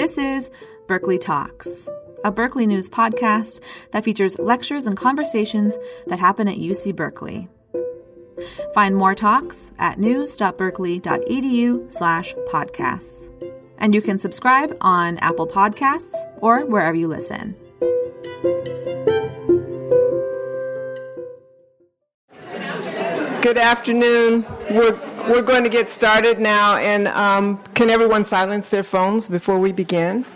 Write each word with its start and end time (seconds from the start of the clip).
This 0.00 0.16
is 0.16 0.48
Berkeley 0.86 1.18
Talks, 1.18 1.86
a 2.24 2.32
Berkeley 2.32 2.66
News 2.66 2.88
podcast 2.88 3.60
that 3.90 4.02
features 4.02 4.38
lectures 4.38 4.86
and 4.86 4.96
conversations 4.96 5.76
that 6.06 6.18
happen 6.18 6.48
at 6.48 6.56
UC 6.56 6.96
Berkeley. 6.96 7.50
Find 8.72 8.96
more 8.96 9.14
talks 9.14 9.72
at 9.78 9.98
news.berkeley.edu 9.98 11.92
slash 11.92 12.34
podcasts. 12.48 13.28
And 13.76 13.94
you 13.94 14.00
can 14.00 14.18
subscribe 14.18 14.74
on 14.80 15.18
Apple 15.18 15.46
Podcasts 15.46 16.14
or 16.38 16.64
wherever 16.64 16.96
you 16.96 17.06
listen. 17.06 17.54
Good 23.42 23.58
afternoon. 23.58 24.46
We're, 24.70 24.98
we're 25.30 25.42
going 25.42 25.62
to 25.62 25.70
get 25.70 25.88
started 25.88 26.40
now, 26.40 26.76
and 26.76 27.06
um, 27.06 27.62
can 27.74 27.88
everyone 27.88 28.24
silence 28.24 28.68
their 28.70 28.82
phones 28.82 29.28
before 29.28 29.60
we 29.60 29.70
begin? 29.70 30.26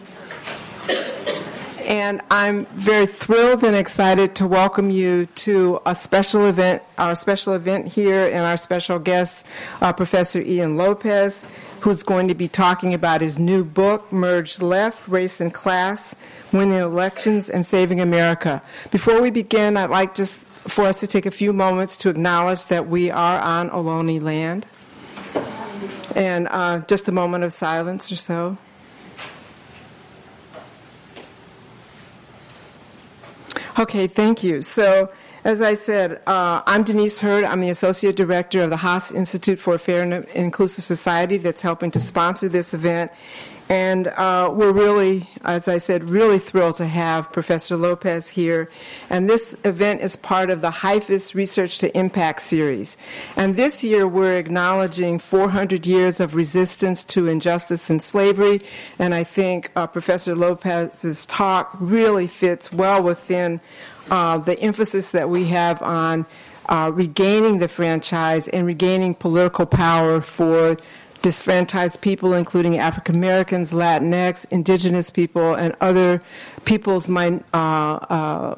And 1.81 2.23
I'm 2.31 2.67
very 2.67 3.07
thrilled 3.07 3.65
and 3.65 3.75
excited 3.75 4.37
to 4.37 4.47
welcome 4.47 4.91
you 4.91 5.27
to 5.27 5.81
a 5.85 5.97
special 5.97 6.47
event, 6.47 6.83
our 6.97 7.17
special 7.17 7.55
event 7.55 7.89
here, 7.89 8.25
and 8.25 8.47
our 8.47 8.57
special 8.57 9.01
guest, 9.01 9.45
uh, 9.81 9.93
Professor 9.93 10.41
Ian 10.41 10.77
Lopez, 10.77 11.45
who's 11.81 12.05
going 12.05 12.29
to 12.29 12.35
be 12.35 12.47
talking 12.47 12.95
about 12.95 13.21
his 13.21 13.37
new 13.37 13.65
book, 13.65 14.13
Merge 14.13 14.63
Left 14.63 15.09
Race 15.09 15.41
and 15.41 15.53
Class 15.53 16.15
Winning 16.53 16.79
Elections 16.79 17.51
and 17.51 17.67
Saving 17.67 18.01
America. 18.01 18.63
Before 18.93 19.21
we 19.21 19.31
begin, 19.31 19.77
I'd 19.77 19.91
like 19.91 20.15
just 20.15 20.47
for 20.69 20.85
us 20.85 21.01
to 21.01 21.09
take 21.09 21.27
a 21.27 21.33
few 21.33 21.53
moments 21.53 21.97
to 21.99 22.09
acknowledge 22.09 22.67
that 22.67 22.89
we 22.89 23.11
are 23.11 23.41
on 23.41 23.71
Ohlone 23.71 24.23
land. 24.23 24.67
And 26.15 26.49
uh, 26.49 26.81
just 26.87 27.09
a 27.09 27.13
moment 27.13 27.45
of 27.45 27.53
silence 27.53 28.11
or 28.13 28.17
so. 28.17 28.57
Okay, 33.77 34.07
thank 34.07 34.45
you. 34.45 34.63
So, 34.63 35.11
as 35.43 35.61
I 35.61 35.75
said, 35.75 36.23
uh, 36.29 36.63
I'm 36.65 36.85
Denise 36.85 37.19
Herd. 37.19 37.43
I'm 37.43 37.61
the 37.61 37.71
Associate 37.71 38.15
Director 38.15 38.63
of 38.63 38.71
the 38.71 38.77
Haas 38.77 39.11
Institute 39.11 39.59
for 39.59 39.75
a 39.75 39.79
Fair 39.81 40.03
and 40.03 40.25
Inclusive 40.27 40.85
Society 40.85 41.39
that's 41.39 41.61
helping 41.61 41.91
to 41.91 41.99
sponsor 41.99 42.49
this 42.49 42.73
event. 42.73 43.11
And 43.69 44.09
uh, 44.09 44.51
we're 44.53 44.73
really, 44.73 45.31
as 45.43 45.69
I 45.69 45.79
said, 45.79 46.11
really 46.11 46.39
thrilled 46.39 46.77
to 46.77 46.87
have 46.87 47.33
Professor 47.33 47.77
Lopez 47.77 48.29
here. 48.29 48.69
And 49.09 49.29
this 49.29 49.57
event 49.65 50.03
is 50.03 50.17
part 50.17 50.51
of 50.51 50.61
the 50.61 50.71
HIFIS 50.71 51.35
Research 51.35 51.79
to 51.79 51.97
Impact 51.97 52.43
series. 52.43 52.99
And 53.37 53.57
this 53.57 53.83
year 53.83 54.07
we're 54.07 54.37
acknowledging 54.37 55.19
400 55.19 55.87
years 55.87 56.21
of 56.21 56.35
resistance 56.35 57.05
to 57.05 57.27
injustice 57.27 57.89
and 57.89 58.03
slavery. 58.03 58.61
And 58.99 59.15
I 59.15 59.25
think 59.25 59.71
uh, 59.75 59.87
Professor 59.87 60.35
Lopez's 60.35 61.25
talk 61.25 61.71
really 61.81 62.27
fits 62.27 62.71
well 62.71 63.03
within 63.03 63.63
uh, 64.11 64.37
the 64.39 64.59
emphasis 64.61 65.13
that 65.13 65.31
we 65.31 65.47
have 65.47 65.81
on 65.83 66.27
uh, 66.69 66.91
regaining 66.95 67.59
the 67.59 67.69
franchise 67.69 68.49
and 68.49 68.67
regaining 68.67 69.15
political 69.15 69.67
power 69.67 70.21
for 70.21 70.77
disfranchised 71.25 72.03
people, 72.03 72.35
including 72.35 72.77
African 72.77 73.15
Americans, 73.15 73.73
Latinx, 73.73 74.45
indigenous 74.51 75.09
people, 75.09 75.55
and 75.55 75.75
other 75.81 76.21
peoples 76.67 77.09
uh, 77.09 77.51
uh, 77.55 78.55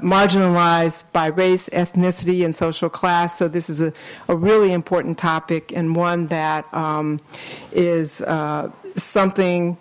marginalized 0.00 1.02
by 1.12 1.26
race, 1.26 1.68
ethnicity, 1.70 2.44
and 2.44 2.54
social 2.54 2.88
class. 2.88 3.36
So, 3.36 3.48
this 3.48 3.68
is 3.68 3.82
a, 3.82 3.92
a 4.28 4.36
really 4.36 4.72
important 4.72 5.18
topic 5.18 5.72
and 5.72 5.96
one 5.96 6.28
that 6.28 6.72
um, 6.72 7.20
is 7.72 8.22
uh, 8.22 8.70
something 8.94 9.76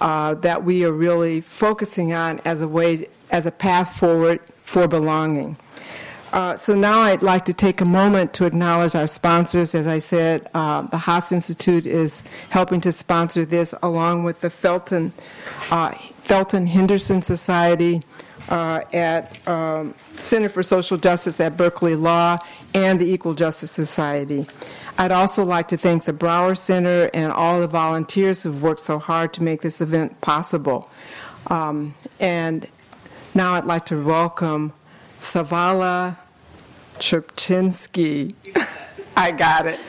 uh, 0.00 0.34
that 0.34 0.62
we 0.62 0.84
are 0.84 0.92
really 0.92 1.40
focusing 1.40 2.12
on 2.12 2.40
as 2.44 2.62
a 2.62 2.68
way, 2.68 3.08
as 3.32 3.44
a 3.44 3.50
path 3.50 3.96
forward 3.98 4.38
for 4.62 4.86
belonging. 4.86 5.56
Uh, 6.32 6.56
so 6.56 6.74
now 6.74 7.00
I'd 7.00 7.22
like 7.22 7.44
to 7.46 7.54
take 7.54 7.80
a 7.80 7.84
moment 7.84 8.34
to 8.34 8.46
acknowledge 8.46 8.94
our 8.94 9.06
sponsors. 9.06 9.74
As 9.74 9.86
I 9.86 9.98
said, 9.98 10.50
uh, 10.54 10.82
the 10.82 10.98
Haas 10.98 11.32
Institute 11.32 11.86
is 11.86 12.24
helping 12.50 12.80
to 12.82 12.92
sponsor 12.92 13.44
this 13.44 13.74
along 13.82 14.24
with 14.24 14.40
the 14.40 14.48
Thelton, 14.48 15.12
uh, 15.70 15.90
Thelton 16.24 16.66
Henderson 16.66 17.22
Society 17.22 18.02
uh, 18.48 18.80
at 18.92 19.46
um, 19.48 19.94
Center 20.16 20.48
for 20.48 20.62
Social 20.62 20.96
Justice 20.96 21.40
at 21.40 21.56
Berkeley 21.56 21.96
Law 21.96 22.38
and 22.74 23.00
the 23.00 23.10
Equal 23.10 23.34
Justice 23.34 23.70
Society. 23.70 24.46
I'd 24.98 25.12
also 25.12 25.44
like 25.44 25.68
to 25.68 25.76
thank 25.76 26.04
the 26.04 26.12
Brower 26.12 26.54
Center 26.54 27.10
and 27.12 27.32
all 27.32 27.60
the 27.60 27.66
volunteers 27.66 28.42
who've 28.42 28.62
worked 28.62 28.80
so 28.80 28.98
hard 28.98 29.32
to 29.34 29.42
make 29.42 29.60
this 29.60 29.80
event 29.80 30.20
possible. 30.20 30.88
Um, 31.48 31.94
and 32.18 32.66
now 33.34 33.54
I'd 33.54 33.66
like 33.66 33.84
to 33.86 34.02
welcome 34.02 34.72
Savala 35.18 36.16
Trepczynski, 36.98 38.34
I 39.16 39.30
got 39.30 39.66
it, 39.66 39.80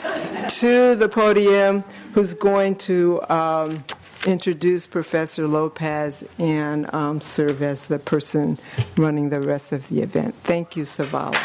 to 0.49 0.95
the 0.95 1.09
podium, 1.09 1.83
who's 2.13 2.33
going 2.33 2.75
to 2.75 3.21
um, 3.29 3.83
introduce 4.25 4.88
Professor 4.88 5.47
Lopez 5.47 6.23
and 6.38 6.93
um, 6.93 7.21
serve 7.21 7.61
as 7.61 7.88
the 7.88 7.99
person 7.99 8.57
running 8.97 9.29
the 9.29 9.41
rest 9.41 9.71
of 9.71 9.88
the 9.89 10.01
event. 10.01 10.35
Thank 10.43 10.75
you, 10.75 10.83
Savala. 10.83 11.35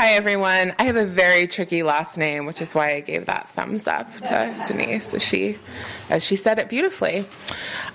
Hi, 0.00 0.12
everyone. 0.12 0.74
I 0.78 0.84
have 0.84 0.96
a 0.96 1.04
very 1.04 1.46
tricky 1.46 1.82
last 1.82 2.16
name, 2.16 2.46
which 2.46 2.62
is 2.62 2.74
why 2.74 2.94
I 2.94 3.00
gave 3.00 3.26
that 3.26 3.50
thumbs 3.50 3.86
up 3.86 4.10
to 4.16 4.64
Denise. 4.66 5.14
She, 5.22 5.58
as 6.08 6.24
she 6.24 6.36
said 6.36 6.58
it 6.58 6.70
beautifully. 6.70 7.26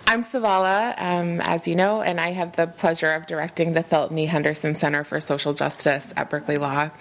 I'm 0.08 0.22
Savala, 0.22 0.94
um, 0.98 1.42
as 1.42 1.68
you 1.68 1.76
know, 1.76 2.02
and 2.02 2.22
I 2.22 2.32
have 2.32 2.56
the 2.56 2.68
pleasure 2.68 3.12
of 3.12 3.26
directing 3.26 3.74
the 3.74 3.82
Thelton 3.82 4.20
E. 4.20 4.26
Henderson 4.26 4.76
Center 4.76 5.04
for 5.04 5.20
Social 5.20 5.54
Justice 5.54 6.14
at 6.16 6.30
Berkeley 6.30 6.60
Law. 6.60 6.92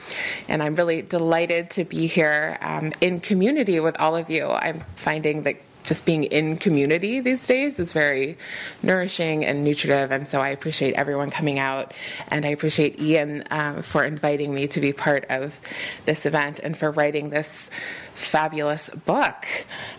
And 0.48 0.62
I'm 0.62 0.74
really 0.74 1.02
delighted 1.02 1.70
to 1.72 1.84
be 1.84 2.06
here 2.06 2.58
um, 2.62 2.92
in 3.02 3.20
community 3.20 3.78
with 3.78 4.00
all 4.00 4.16
of 4.16 4.30
you. 4.30 4.48
I'm 4.48 4.80
finding 4.96 5.42
that 5.42 5.56
just 5.84 6.06
being 6.06 6.24
in 6.24 6.56
community 6.56 7.20
these 7.20 7.46
days 7.46 7.78
is 7.78 7.92
very 7.92 8.38
nourishing 8.82 9.44
and 9.44 9.64
nutritive. 9.64 10.10
And 10.10 10.26
so 10.26 10.40
I 10.40 10.48
appreciate 10.48 10.94
everyone 10.94 11.30
coming 11.30 11.58
out. 11.58 11.92
And 12.28 12.46
I 12.46 12.48
appreciate 12.48 12.98
Ian 12.98 13.44
um, 13.50 13.82
for 13.82 14.02
inviting 14.02 14.54
me 14.54 14.66
to 14.68 14.80
be 14.80 14.94
part 14.94 15.26
of 15.28 15.60
this 16.06 16.24
event 16.24 16.58
and 16.60 16.74
for 16.74 16.90
writing 16.90 17.28
this 17.28 17.68
fabulous 18.14 18.88
book. 18.88 19.44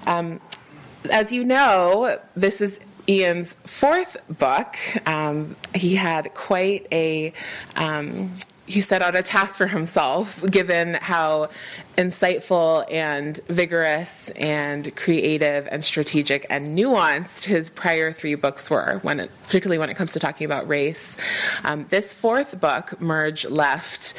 Um, 0.08 0.42
as 1.12 1.32
you 1.32 1.44
know, 1.44 2.20
this 2.36 2.62
is 2.62 2.80
Ian's 3.08 3.54
fourth 3.66 4.18
book. 4.30 4.78
Um, 5.08 5.56
he 5.74 5.96
had 5.96 6.34
quite 6.34 6.88
a 6.92 7.34
um, 7.76 8.32
he 8.68 8.82
set 8.82 9.02
out 9.02 9.16
a 9.16 9.22
task 9.22 9.56
for 9.56 9.68
himself, 9.68 10.44
given 10.50 10.96
how 10.96 11.50
insightful 11.98 12.86
and 12.92 13.40
vigorous 13.48 14.30
and 14.32 14.96
creative 14.96 15.68
and 15.72 15.84
strategic 15.84 16.46
and 16.50 16.78
nuanced 16.78 17.46
his 17.46 17.70
prior 17.70 18.12
three 18.12 18.36
books 18.36 18.70
were, 18.70 19.00
when 19.02 19.20
it, 19.20 19.32
particularly 19.44 19.78
when 19.78 19.90
it 19.90 19.96
comes 19.96 20.14
to 20.14 20.20
talking 20.20 20.46
about 20.46 20.68
race. 20.68 21.18
Um, 21.64 21.86
this 21.90 22.14
fourth 22.14 22.60
book, 22.60 23.00
Merge 23.00 23.46
Left, 23.46 24.14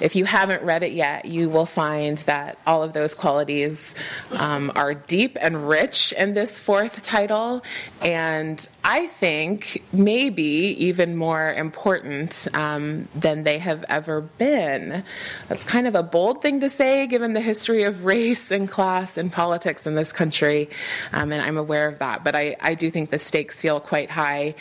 if 0.00 0.16
you 0.16 0.24
haven't 0.24 0.62
read 0.62 0.82
it 0.82 0.92
yet, 0.92 1.24
you 1.24 1.48
will 1.48 1.66
find 1.66 2.18
that 2.18 2.58
all 2.66 2.82
of 2.82 2.92
those 2.92 3.14
qualities 3.14 3.94
um, 4.32 4.72
are 4.74 4.94
deep 4.94 5.36
and 5.40 5.68
rich 5.68 6.12
in 6.12 6.34
this 6.34 6.58
fourth 6.58 7.02
title, 7.04 7.62
and 8.00 8.66
I 8.84 9.06
think 9.08 9.82
maybe 9.92 10.42
even 10.42 11.16
more 11.16 11.52
important 11.52 12.48
um, 12.54 13.08
than 13.14 13.42
they 13.42 13.58
have 13.58 13.84
ever 13.88 14.22
been. 14.22 15.04
That's 15.48 15.64
kind 15.64 15.86
of 15.86 15.94
a 15.94 16.02
bold 16.02 16.40
thing 16.42 16.60
to 16.60 16.70
say 16.70 17.02
given 17.18 17.32
the 17.32 17.40
history 17.40 17.82
of 17.82 18.04
race 18.04 18.52
and 18.52 18.70
class 18.70 19.18
and 19.18 19.32
politics 19.32 19.88
in 19.88 19.96
this 19.96 20.12
country, 20.12 20.70
um, 21.12 21.32
and 21.32 21.42
I'm 21.42 21.56
aware 21.56 21.88
of 21.88 21.98
that. 21.98 22.22
But 22.22 22.36
I, 22.36 22.54
I 22.60 22.74
do 22.74 22.92
think 22.92 23.10
the 23.10 23.18
stakes 23.18 23.60
feel 23.60 23.80
quite 23.80 24.08
high, 24.08 24.54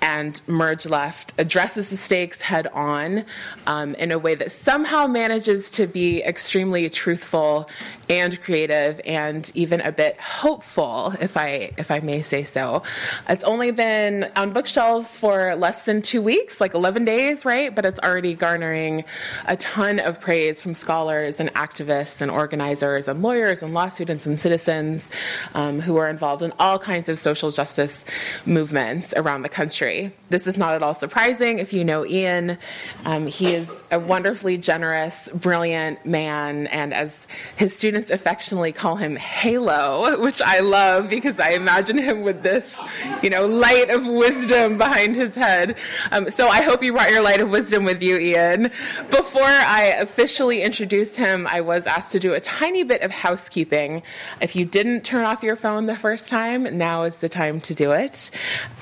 and 0.00 0.40
Merge 0.46 0.86
Left 0.86 1.32
addresses 1.38 1.90
the 1.90 1.96
stakes 1.96 2.40
head 2.40 2.68
on 2.68 3.24
um, 3.66 3.96
in 3.96 4.12
a 4.12 4.18
way 4.20 4.36
that 4.36 4.52
somehow 4.52 5.08
manages 5.08 5.72
to 5.72 5.88
be 5.88 6.22
extremely 6.22 6.88
truthful 6.88 7.68
and 8.08 8.40
creative 8.40 9.00
and 9.04 9.50
even 9.56 9.80
a 9.80 9.90
bit 9.90 10.16
hopeful, 10.20 11.14
if 11.20 11.36
I 11.36 11.72
if 11.78 11.90
I 11.90 11.98
may 11.98 12.22
say 12.22 12.44
so. 12.44 12.84
It's 13.28 13.42
only 13.42 13.72
been 13.72 14.30
on 14.36 14.52
bookshelves 14.52 15.18
for 15.18 15.56
less 15.56 15.82
than 15.82 16.00
two 16.00 16.22
weeks, 16.22 16.60
like 16.60 16.74
11 16.74 17.04
days, 17.06 17.44
right? 17.44 17.74
But 17.74 17.84
it's 17.84 17.98
already 17.98 18.36
garnering 18.36 19.04
a 19.46 19.56
ton 19.56 19.98
of 19.98 20.20
praise 20.20 20.62
from 20.62 20.74
scholars 20.74 21.40
and 21.40 21.52
activists 21.54 22.03
and 22.20 22.30
organizers 22.30 23.08
and 23.08 23.22
lawyers 23.22 23.62
and 23.62 23.74
law 23.74 23.88
students 23.88 24.26
and 24.26 24.38
citizens 24.38 25.10
um, 25.54 25.80
who 25.80 25.96
are 25.96 26.08
involved 26.08 26.42
in 26.42 26.52
all 26.58 26.78
kinds 26.78 27.08
of 27.08 27.18
social 27.18 27.50
justice 27.50 28.04
movements 28.46 29.14
around 29.16 29.42
the 29.42 29.48
country. 29.48 30.12
This 30.28 30.46
is 30.46 30.56
not 30.56 30.74
at 30.74 30.82
all 30.82 30.94
surprising 30.94 31.58
if 31.58 31.72
you 31.72 31.84
know 31.84 32.04
Ian. 32.04 32.58
Um, 33.04 33.26
he 33.26 33.54
is 33.54 33.82
a 33.90 33.98
wonderfully 33.98 34.58
generous, 34.58 35.28
brilliant 35.34 36.04
man, 36.04 36.66
and 36.68 36.92
as 36.92 37.26
his 37.56 37.76
students 37.76 38.10
affectionately 38.10 38.72
call 38.72 38.96
him 38.96 39.16
Halo, 39.16 40.20
which 40.20 40.42
I 40.42 40.60
love 40.60 41.10
because 41.10 41.40
I 41.40 41.50
imagine 41.50 41.98
him 41.98 42.22
with 42.22 42.42
this, 42.42 42.80
you 43.22 43.30
know, 43.30 43.46
light 43.46 43.90
of 43.90 44.06
wisdom 44.06 44.78
behind 44.78 45.16
his 45.16 45.34
head. 45.34 45.76
Um, 46.10 46.30
so 46.30 46.48
I 46.48 46.62
hope 46.62 46.82
you 46.82 46.92
brought 46.92 47.10
your 47.10 47.22
light 47.22 47.40
of 47.40 47.50
wisdom 47.50 47.84
with 47.84 48.02
you, 48.02 48.18
Ian. 48.18 48.70
Before 49.10 49.42
I 49.44 49.96
officially 50.00 50.62
introduced 50.62 51.16
him, 51.16 51.46
I 51.46 51.60
was 51.60 51.86
asked 51.94 52.10
to 52.10 52.18
do 52.18 52.32
a 52.32 52.40
tiny 52.40 52.82
bit 52.82 53.02
of 53.02 53.12
housekeeping. 53.12 54.02
If 54.40 54.56
you 54.56 54.64
didn't 54.64 55.02
turn 55.02 55.24
off 55.24 55.44
your 55.44 55.54
phone 55.54 55.86
the 55.86 55.94
first 55.94 56.26
time, 56.26 56.76
now 56.76 57.04
is 57.04 57.18
the 57.18 57.28
time 57.28 57.60
to 57.60 57.74
do 57.74 57.92
it. 57.92 58.32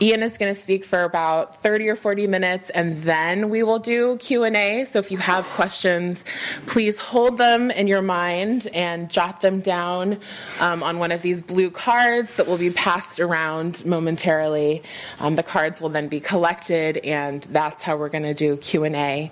Ian 0.00 0.22
is 0.22 0.38
going 0.38 0.52
to 0.54 0.58
speak 0.58 0.82
for 0.82 1.02
about 1.02 1.62
30 1.62 1.90
or 1.90 1.96
40 1.96 2.26
minutes, 2.26 2.70
and 2.70 3.02
then 3.02 3.50
we 3.50 3.62
will 3.62 3.78
do 3.78 4.16
Q&A. 4.16 4.86
So 4.86 4.98
if 4.98 5.10
you 5.10 5.18
have 5.18 5.44
questions, 5.44 6.24
please 6.66 6.98
hold 6.98 7.36
them 7.36 7.70
in 7.70 7.86
your 7.86 8.00
mind 8.00 8.68
and 8.68 9.10
jot 9.10 9.42
them 9.42 9.60
down 9.60 10.18
um, 10.60 10.82
on 10.82 10.98
one 10.98 11.12
of 11.12 11.20
these 11.20 11.42
blue 11.42 11.70
cards 11.70 12.36
that 12.36 12.46
will 12.46 12.56
be 12.56 12.70
passed 12.70 13.20
around 13.20 13.84
momentarily. 13.84 14.82
Um, 15.20 15.36
the 15.36 15.42
cards 15.42 15.82
will 15.82 15.90
then 15.90 16.08
be 16.08 16.20
collected, 16.20 16.96
and 16.96 17.42
that's 17.42 17.82
how 17.82 17.98
we're 17.98 18.08
going 18.08 18.24
to 18.24 18.32
do 18.32 18.56
Q&A. 18.56 19.30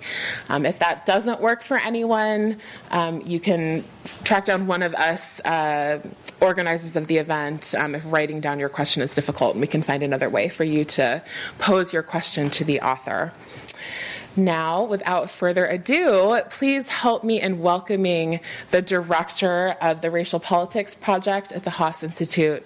Um, 0.49 0.67
if 0.67 0.77
that 0.77 1.07
doesn't 1.07 1.41
work 1.41 1.63
for 1.63 1.77
anyone, 1.77 2.57
um, 2.91 3.21
you 3.25 3.39
can 3.39 3.70
track 4.23 4.45
down 4.45 4.67
one 4.67 4.83
of 4.83 4.93
us 4.95 5.39
uh, 5.41 5.99
organizers 6.39 6.95
of 6.95 7.07
the 7.07 7.17
event 7.17 7.73
um, 7.77 7.95
if 7.95 8.11
writing 8.11 8.39
down 8.41 8.59
your 8.59 8.69
question 8.69 9.01
is 9.01 9.13
difficult, 9.13 9.53
and 9.53 9.61
we 9.61 9.67
can 9.67 9.81
find 9.81 10.03
another 10.03 10.29
way 10.29 10.49
for 10.49 10.63
you 10.63 10.83
to 10.85 11.21
pose 11.59 11.93
your 11.93 12.03
question 12.03 12.49
to 12.49 12.63
the 12.63 12.81
author. 12.81 13.31
Now, 14.35 14.85
without 14.85 15.29
further 15.29 15.65
ado, 15.65 16.39
please 16.49 16.87
help 16.87 17.23
me 17.23 17.41
in 17.41 17.59
welcoming 17.59 18.39
the 18.71 18.81
director 18.81 19.75
of 19.81 19.99
the 19.99 20.09
Racial 20.09 20.39
Politics 20.39 20.95
Project 20.95 21.51
at 21.51 21.65
the 21.65 21.69
Haas 21.69 22.01
Institute 22.01 22.65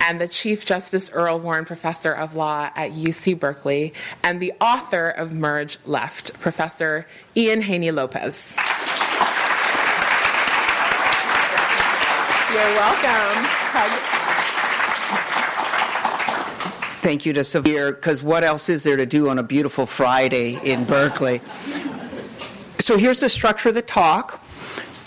and 0.00 0.20
the 0.20 0.28
Chief 0.28 0.66
Justice 0.66 1.10
Earl 1.10 1.40
Warren 1.40 1.64
Professor 1.64 2.12
of 2.12 2.34
Law 2.34 2.70
at 2.76 2.92
UC 2.92 3.40
Berkeley 3.40 3.94
and 4.22 4.40
the 4.40 4.52
author 4.60 5.08
of 5.08 5.32
Merge 5.32 5.78
Left, 5.86 6.38
Professor 6.38 7.06
Ian 7.34 7.62
Haney 7.62 7.92
Lopez. 7.92 8.54
You're 12.52 12.74
welcome. 12.74 13.46
thank 17.06 17.24
you 17.24 17.32
to 17.32 17.44
Severe, 17.44 17.92
because 17.92 18.22
what 18.22 18.42
else 18.42 18.68
is 18.68 18.82
there 18.82 18.96
to 18.96 19.06
do 19.06 19.28
on 19.28 19.38
a 19.38 19.42
beautiful 19.42 19.86
Friday 19.86 20.58
in 20.64 20.84
Berkeley? 20.84 21.40
So 22.78 22.96
here's 22.96 23.20
the 23.20 23.28
structure 23.28 23.68
of 23.68 23.74
the 23.74 23.82
talk. 23.82 24.44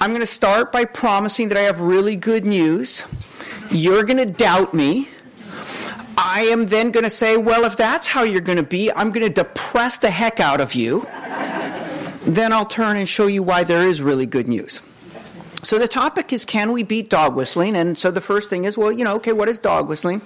I'm 0.02 0.12
going 0.12 0.22
to 0.22 0.28
start 0.28 0.72
by 0.72 0.86
promising 0.86 1.50
that 1.50 1.58
I 1.58 1.62
have 1.62 1.82
really 1.82 2.16
good 2.16 2.46
news. 2.46 3.04
You're 3.70 4.04
going 4.04 4.18
to 4.18 4.26
doubt 4.26 4.74
me. 4.74 5.10
I 6.18 6.42
am 6.52 6.68
then 6.68 6.92
going 6.92 7.04
to 7.06 7.10
say, 7.10 7.38
well, 7.38 7.64
if 7.66 7.78
that's 7.78 8.08
how 8.08 8.24
you're 8.24 8.42
going 8.42 8.58
to 8.58 8.64
be, 8.64 8.92
I'm 8.92 9.12
going 9.12 9.28
to 9.28 9.34
depress 9.34 9.98
the 9.98 10.10
heck 10.10 10.40
out 10.40 10.60
of 10.62 10.74
you. 10.74 11.08
then 12.26 12.52
I'll 12.52 12.66
turn 12.66 12.98
and 12.98 13.08
show 13.08 13.28
you 13.28 13.44
why 13.44 13.64
there 13.64 13.88
is 13.88 14.02
really 14.02 14.26
good 14.26 14.48
news. 14.48 14.82
So 15.70 15.78
the 15.78 15.88
topic 15.88 16.34
is 16.34 16.46
can 16.46 16.72
we 16.72 16.82
beat 16.82 17.12
dog 17.12 17.36
whistling? 17.36 17.76
And 17.76 17.96
so 17.96 18.10
the 18.10 18.22
first 18.22 18.50
thing 18.50 18.64
is, 18.66 18.76
well, 18.76 18.92
you 18.92 19.04
know, 19.04 19.18
okay, 19.18 19.34
what 19.34 19.48
is 19.48 19.60
dog 19.60 19.88
whistling? 19.88 20.20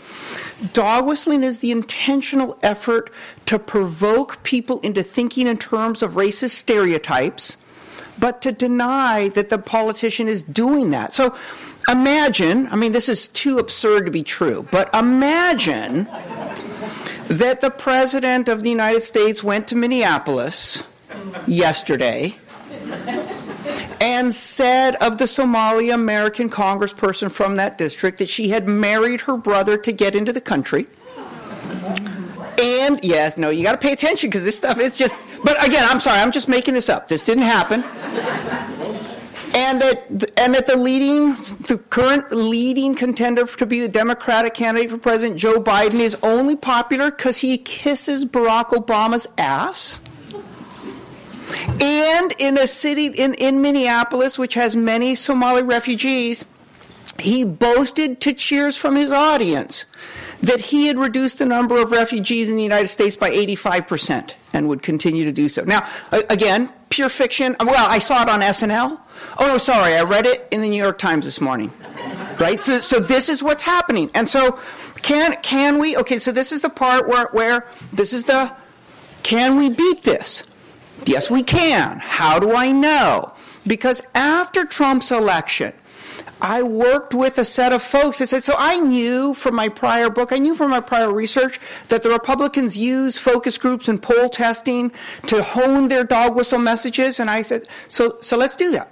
Dog 0.72 1.06
whistling 1.06 1.44
is 1.44 1.60
the 1.60 1.70
intentional 1.70 2.58
effort 2.64 3.12
to 3.48 3.60
provoke 3.60 4.42
people 4.44 4.80
into 4.80 5.04
thinking 5.04 5.48
in 5.48 5.58
terms 5.58 6.02
of 6.02 6.14
racist 6.14 6.52
stereotypes, 6.52 7.58
but 8.18 8.42
to 8.44 8.54
deny 8.54 9.28
that 9.36 9.50
the 9.50 9.58
politician 9.58 10.30
is 10.30 10.44
doing 10.44 10.92
that. 10.92 11.12
So 11.12 11.36
imagine, 11.90 12.68
I 12.68 12.78
mean, 12.78 12.94
this 12.94 13.10
is 13.10 13.28
too 13.28 13.58
absurd 13.58 14.06
to 14.06 14.12
be 14.12 14.24
true, 14.24 14.66
but 14.72 14.96
imagine 14.96 16.06
that 17.28 17.60
the 17.60 17.70
President 17.70 18.48
of 18.48 18.64
the 18.64 18.70
United 18.70 19.04
States 19.04 19.44
went 19.44 19.68
to 19.68 19.76
Minneapolis 19.76 20.84
yesterday 21.48 22.34
and 24.02 24.34
said 24.34 24.96
of 24.96 25.18
the 25.18 25.28
Somali 25.28 25.90
American 25.90 26.50
congressperson 26.50 27.32
from 27.32 27.56
that 27.58 27.78
district 27.78 28.20
that 28.20 28.30
she 28.30 28.50
had 28.50 28.68
married 28.68 29.22
her 29.22 29.38
brother 29.38 29.78
to 29.78 29.92
get 29.92 30.16
into 30.16 30.34
the 30.34 30.42
country. 30.42 30.88
And 32.62 33.00
yes, 33.04 33.38
no, 33.38 33.50
you 33.50 33.64
got 33.64 33.74
to 33.74 33.78
pay 33.78 33.94
attention 33.94 34.30
because 34.30 34.44
this 34.44 34.58
stuff 34.58 34.80
is 34.80 34.98
just. 34.98 35.16
But 35.44 35.66
again, 35.66 35.86
I'm 35.90 36.00
sorry, 36.00 36.20
I'm 36.20 36.32
just 36.32 36.48
making 36.48 36.74
this 36.74 36.88
up. 36.88 37.08
This 37.08 37.22
didn't 37.22 37.44
happen. 37.44 37.84
And 39.56 39.80
that, 39.82 40.08
and 40.40 40.56
that 40.56 40.66
the 40.66 40.76
leading, 40.76 41.34
the 41.68 41.80
current 41.90 42.32
leading 42.32 42.96
contender 42.96 43.46
to 43.46 43.66
be 43.66 43.82
the 43.82 43.88
Democratic 43.88 44.56
candidate 44.56 44.90
for 44.90 44.98
president, 44.98 45.38
Joe 45.38 45.62
Biden, 45.62 46.00
is 46.00 46.18
only 46.24 46.56
popular 46.56 47.12
because 47.12 47.38
he 47.38 47.60
kisses 47.60 48.26
Barack 48.26 48.70
Obama's 48.70 49.28
ass 49.38 50.00
and 51.54 52.34
in 52.40 52.58
a 52.58 52.68
city 52.68 53.08
in, 53.08 53.34
in 53.36 53.62
Minneapolis, 53.62 54.38
which 54.38 54.54
has 54.54 54.76
many 54.76 55.16
Somali 55.16 55.64
refugees, 55.64 56.46
he 57.20 57.44
boasted 57.44 58.22
to 58.22 58.34
cheers 58.34 58.78
from 58.78 58.96
his 58.96 59.12
audience 59.12 59.86
that 60.42 60.60
he 60.60 60.88
had 60.88 60.98
reduced 60.98 61.40
the 61.40 61.46
number 61.46 61.82
of 61.82 61.92
refugees 61.92 62.50
in 62.50 62.58
the 62.58 62.64
United 62.64 62.88
States 62.88 63.16
by 63.16 63.30
85% 63.30 64.34
and 64.52 64.68
would 64.68 64.84
continue 64.84 65.24
to 65.24 65.32
do 65.32 65.48
so. 65.48 65.64
Now, 65.64 65.88
again, 66.30 66.72
pure 66.90 67.10
fiction. 67.10 67.56
Well, 67.60 67.90
I 67.90 68.00
saw 68.00 68.24
it 68.24 68.30
on 68.30 68.42
SNL. 68.42 69.00
Oh, 69.40 69.48
no, 69.48 69.58
sorry, 69.58 69.96
I 69.96 70.04
read 70.04 70.26
it 70.26 70.48
in 70.52 70.62
the 70.62 70.70
New 70.70 70.82
York 70.82 70.98
Times 70.98 71.24
this 71.24 71.40
morning. 71.40 71.72
Right? 72.40 72.62
So, 72.64 72.80
so 72.80 73.00
this 73.00 73.30
is 73.30 73.42
what's 73.42 73.64
happening. 73.64 74.12
And 74.14 74.28
so, 74.28 74.60
can, 75.02 75.36
can 75.44 75.80
we? 75.80 75.96
Okay, 75.96 76.20
so 76.20 76.32
this 76.32 76.52
is 76.52 76.62
the 76.62 76.70
part 76.70 77.08
where, 77.08 77.28
where 77.28 77.68
this 77.94 78.12
is 78.12 78.26
the 78.26 78.52
can 79.24 79.56
we 79.56 79.70
beat 79.70 80.04
this? 80.04 80.44
Yes, 81.06 81.30
we 81.30 81.44
can. 81.44 82.00
How 82.00 82.40
do 82.40 82.56
I 82.56 82.72
know? 82.72 83.34
Because 83.66 84.02
after 84.14 84.66
Trump's 84.66 85.12
election, 85.12 85.74
I 86.42 86.62
worked 86.64 87.14
with 87.14 87.38
a 87.38 87.46
set 87.46 87.72
of 87.72 87.82
folks 87.82 88.20
that 88.20 88.28
said, 88.28 88.44
so 88.44 88.56
I 88.58 88.80
knew 88.80 89.34
from 89.34 89.56
my 89.56 89.70
prior 89.70 90.10
book, 90.10 90.34
I 90.34 90.40
knew 90.40 90.56
from 90.56 90.72
my 90.72 90.82
prior 90.82 91.12
research 91.12 91.60
that 91.88 92.04
the 92.04 92.10
Republicans 92.10 92.76
use 92.76 93.18
focus 93.18 93.58
groups 93.58 93.88
and 93.88 94.02
poll 94.02 94.28
testing 94.30 94.92
to 95.28 95.42
hone 95.42 95.88
their 95.88 96.04
dog 96.04 96.36
whistle 96.36 96.60
messages. 96.60 97.20
And 97.20 97.30
I 97.30 97.44
said, 97.44 97.68
so, 97.88 98.18
so 98.20 98.36
let's 98.38 98.58
do 98.58 98.72
that. 98.72 98.92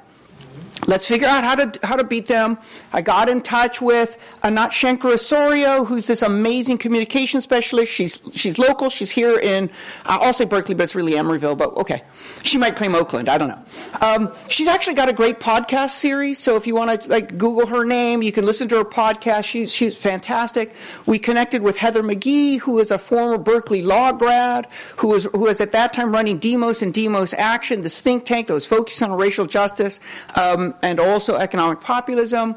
Let's 0.88 1.06
figure 1.06 1.28
out 1.28 1.44
how 1.44 1.56
to 1.56 1.80
how 1.86 1.96
to 1.96 2.04
beat 2.04 2.26
them. 2.26 2.58
I 2.92 3.02
got 3.02 3.30
in 3.30 3.42
touch 3.42 3.82
with 3.82 4.18
Anat 4.44 4.72
Shenker 4.72 5.14
Osorio, 5.14 5.86
who's 5.86 6.08
this 6.08 6.24
amazing 6.24 6.80
communication 6.80 7.40
specialist. 7.40 7.92
She's 7.92 8.20
she's 8.34 8.58
local. 8.58 8.90
She's 8.90 9.12
here 9.12 9.38
in 9.38 9.70
I'll 10.06 10.34
say 10.34 10.46
Berkeley, 10.46 10.74
but 10.74 10.84
it's 10.84 10.96
really 10.96 11.14
Emeryville. 11.14 11.56
But 11.56 11.76
okay, 11.78 12.04
she 12.42 12.58
might 12.58 12.76
claim 12.76 12.96
Oakland. 12.96 13.30
I 13.30 13.38
don't 13.38 13.50
know. 13.50 13.64
Um, 14.02 14.32
she's 14.50 14.68
actually 14.68 14.96
got 14.96 15.08
a 15.08 15.14
great 15.14 15.40
podcast 15.40 15.92
series. 15.92 16.40
So 16.40 16.56
if 16.56 16.66
you 16.66 16.74
want 16.74 17.04
to 17.04 17.10
like 17.10 17.38
Google 17.38 17.68
her 17.68 17.86
name, 17.86 18.24
you 18.24 18.32
can 18.32 18.48
listen 18.48 18.68
to 18.70 18.78
her 18.78 18.86
podcast. 18.86 19.44
She's 19.44 19.72
she's 19.72 19.96
fantastic. 19.96 20.74
We 21.06 21.20
connected 21.20 21.62
with 21.62 21.78
Heather 21.78 22.02
McGhee, 22.02 22.60
who 22.60 22.80
is 22.80 22.90
a 22.90 22.98
former 22.98 23.38
Berkeley 23.38 23.84
law 23.84 24.12
grad, 24.14 24.68
who 24.98 25.10
was 25.10 25.26
who 25.26 25.42
was 25.42 25.62
at 25.62 25.74
that 25.74 25.94
time 25.94 26.12
running 26.12 26.40
Demos 26.40 26.82
and 26.82 26.92
Demos 26.92 27.34
Action, 27.34 27.82
this 27.82 28.00
think 28.00 28.26
tank 28.26 28.48
that 28.48 28.54
was 28.54 28.66
focused 28.66 29.04
on 29.04 29.12
racial 29.12 29.46
justice. 29.46 30.00
Um, 30.36 30.71
and 30.82 31.00
also 31.00 31.36
economic 31.36 31.82
populism. 31.82 32.56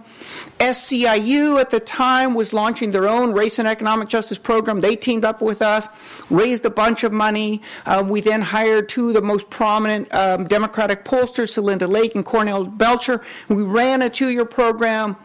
SEIU 0.59 1.61
at 1.61 1.71
the 1.71 1.81
time 1.81 2.35
was 2.35 2.53
launching 2.53 2.91
their 2.91 3.09
own 3.09 3.33
race 3.33 3.59
and 3.59 3.69
economic 3.69 4.09
justice 4.09 4.39
program. 4.39 4.81
They 4.81 4.97
teamed 4.97 5.25
up 5.25 5.41
with 5.41 5.63
us, 5.63 5.89
raised 6.31 6.65
a 6.65 6.71
bunch 6.71 7.05
of 7.05 7.13
money. 7.13 7.63
Uh, 7.87 8.05
we 8.07 8.21
then 8.21 8.43
hired 8.43 8.89
two 8.89 9.09
of 9.09 9.15
the 9.15 9.23
most 9.23 9.51
prominent 9.51 10.13
um, 10.15 10.47
Democratic 10.47 11.05
pollsters, 11.05 11.53
Celinda 11.53 11.89
Lake 11.89 12.15
and 12.15 12.25
Cornell 12.25 12.65
Belcher. 12.65 13.23
We 13.49 13.63
ran 13.63 14.03
a 14.03 14.11
two 14.11 14.31
year 14.31 14.45
program. 14.45 15.17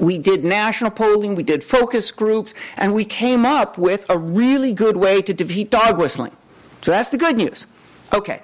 We 0.00 0.18
did 0.18 0.44
national 0.44 0.90
polling, 0.90 1.36
we 1.36 1.42
did 1.42 1.64
focus 1.64 2.10
groups, 2.10 2.52
and 2.76 2.92
we 2.92 3.06
came 3.06 3.46
up 3.46 3.78
with 3.78 4.04
a 4.10 4.18
really 4.18 4.74
good 4.74 4.96
way 4.98 5.22
to 5.22 5.32
defeat 5.32 5.70
dog 5.70 5.96
whistling. 5.96 6.36
So 6.82 6.90
that's 6.90 7.08
the 7.08 7.16
good 7.16 7.36
news. 7.36 7.66
Okay. 8.12 8.42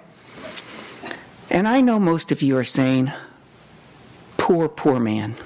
And 1.51 1.69
I 1.69 1.83
know 1.83 2.01
most 2.01 2.33
of 2.33 2.41
you 2.41 2.57
are 2.57 2.65
saying, 2.65 3.13
Poor, 4.43 4.69
poor 4.69 4.99
man. 4.99 5.37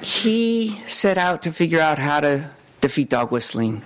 he 0.00 0.80
set 0.86 1.18
out 1.18 1.42
to 1.42 1.52
figure 1.52 1.78
out 1.78 1.98
how 1.98 2.20
to 2.20 2.50
defeat 2.80 3.10
dog 3.10 3.30
whistling. 3.30 3.82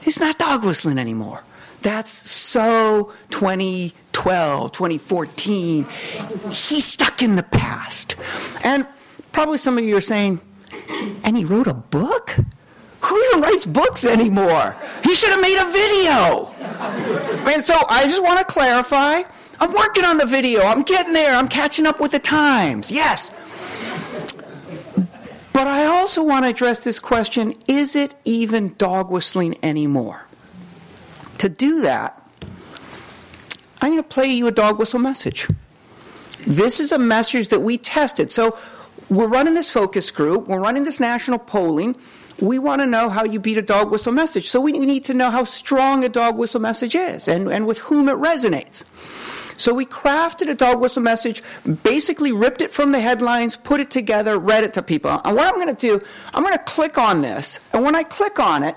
He's 0.00 0.20
not 0.20 0.38
dog 0.38 0.64
whistling 0.64 0.98
anymore. 0.98 1.42
That's 1.82 2.12
so 2.12 3.12
2012, 3.30 4.70
2014. 4.70 5.86
He's 6.44 6.84
stuck 6.84 7.24
in 7.24 7.34
the 7.34 7.42
past. 7.42 8.14
And 8.62 8.86
probably 9.32 9.58
some 9.58 9.76
of 9.76 9.82
you 9.82 9.96
are 9.96 10.00
saying, 10.00 10.40
and 11.24 11.36
he 11.36 11.44
wrote 11.44 11.66
a 11.66 11.74
book? 11.74 12.36
Who 13.00 13.24
even 13.30 13.40
writes 13.40 13.66
books 13.66 14.04
anymore? 14.04 14.76
He 15.02 15.16
should 15.16 15.30
have 15.30 15.40
made 15.40 15.58
a 15.58 15.72
video. 15.72 16.54
And 17.50 17.64
so 17.64 17.74
I 17.88 18.04
just 18.04 18.22
want 18.22 18.38
to 18.38 18.44
clarify 18.44 19.24
I'm 19.60 19.72
working 19.72 20.04
on 20.04 20.16
the 20.16 20.26
video. 20.26 20.62
I'm 20.62 20.82
getting 20.82 21.12
there. 21.12 21.34
I'm 21.34 21.48
catching 21.48 21.86
up 21.86 22.00
with 22.00 22.12
the 22.12 22.18
times. 22.18 22.90
Yes. 22.90 23.30
But 25.52 25.66
I 25.66 25.84
also 25.84 26.22
want 26.22 26.46
to 26.46 26.48
address 26.48 26.84
this 26.84 26.98
question 26.98 27.52
is 27.68 27.94
it 27.94 28.14
even 28.24 28.74
dog 28.78 29.10
whistling 29.10 29.58
anymore? 29.62 30.24
To 31.38 31.48
do 31.48 31.82
that, 31.82 32.16
I'm 33.82 33.90
going 33.90 34.02
to 34.02 34.08
play 34.08 34.26
you 34.26 34.46
a 34.46 34.52
dog 34.52 34.78
whistle 34.78 35.00
message. 35.00 35.48
This 36.46 36.80
is 36.80 36.92
a 36.92 36.98
message 36.98 37.48
that 37.48 37.60
we 37.60 37.76
tested. 37.76 38.30
So 38.30 38.58
we're 39.10 39.26
running 39.26 39.54
this 39.54 39.68
focus 39.68 40.10
group, 40.10 40.48
we're 40.48 40.60
running 40.60 40.84
this 40.84 41.00
national 41.00 41.38
polling. 41.38 41.96
We 42.38 42.58
want 42.58 42.80
to 42.80 42.86
know 42.86 43.10
how 43.10 43.24
you 43.24 43.38
beat 43.38 43.58
a 43.58 43.62
dog 43.62 43.90
whistle 43.90 44.12
message. 44.12 44.48
So 44.48 44.62
we 44.62 44.72
need 44.72 45.04
to 45.04 45.14
know 45.14 45.30
how 45.30 45.44
strong 45.44 46.04
a 46.04 46.08
dog 46.08 46.38
whistle 46.38 46.60
message 46.60 46.94
is 46.94 47.28
and, 47.28 47.52
and 47.52 47.66
with 47.66 47.76
whom 47.78 48.08
it 48.08 48.16
resonates. 48.16 48.84
So 49.60 49.74
we 49.74 49.84
crafted 49.84 50.48
a 50.48 50.54
dog 50.54 50.80
whistle 50.80 51.02
message, 51.02 51.42
basically 51.82 52.32
ripped 52.32 52.62
it 52.62 52.70
from 52.70 52.92
the 52.92 53.00
headlines, 53.00 53.56
put 53.56 53.78
it 53.78 53.90
together, 53.90 54.38
read 54.38 54.64
it 54.64 54.72
to 54.74 54.82
people. 54.82 55.20
And 55.22 55.36
what 55.36 55.46
I'm 55.46 55.60
going 55.60 55.74
to 55.74 55.74
do, 55.74 56.00
I'm 56.32 56.42
going 56.42 56.56
to 56.56 56.64
click 56.64 56.96
on 56.96 57.20
this. 57.20 57.60
And 57.74 57.84
when 57.84 57.94
I 57.94 58.02
click 58.02 58.40
on 58.40 58.62
it, 58.62 58.74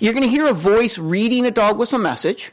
you're 0.00 0.14
going 0.14 0.24
to 0.24 0.28
hear 0.28 0.48
a 0.48 0.52
voice 0.52 0.98
reading 0.98 1.46
a 1.46 1.52
dog 1.52 1.78
whistle 1.78 2.00
message. 2.00 2.50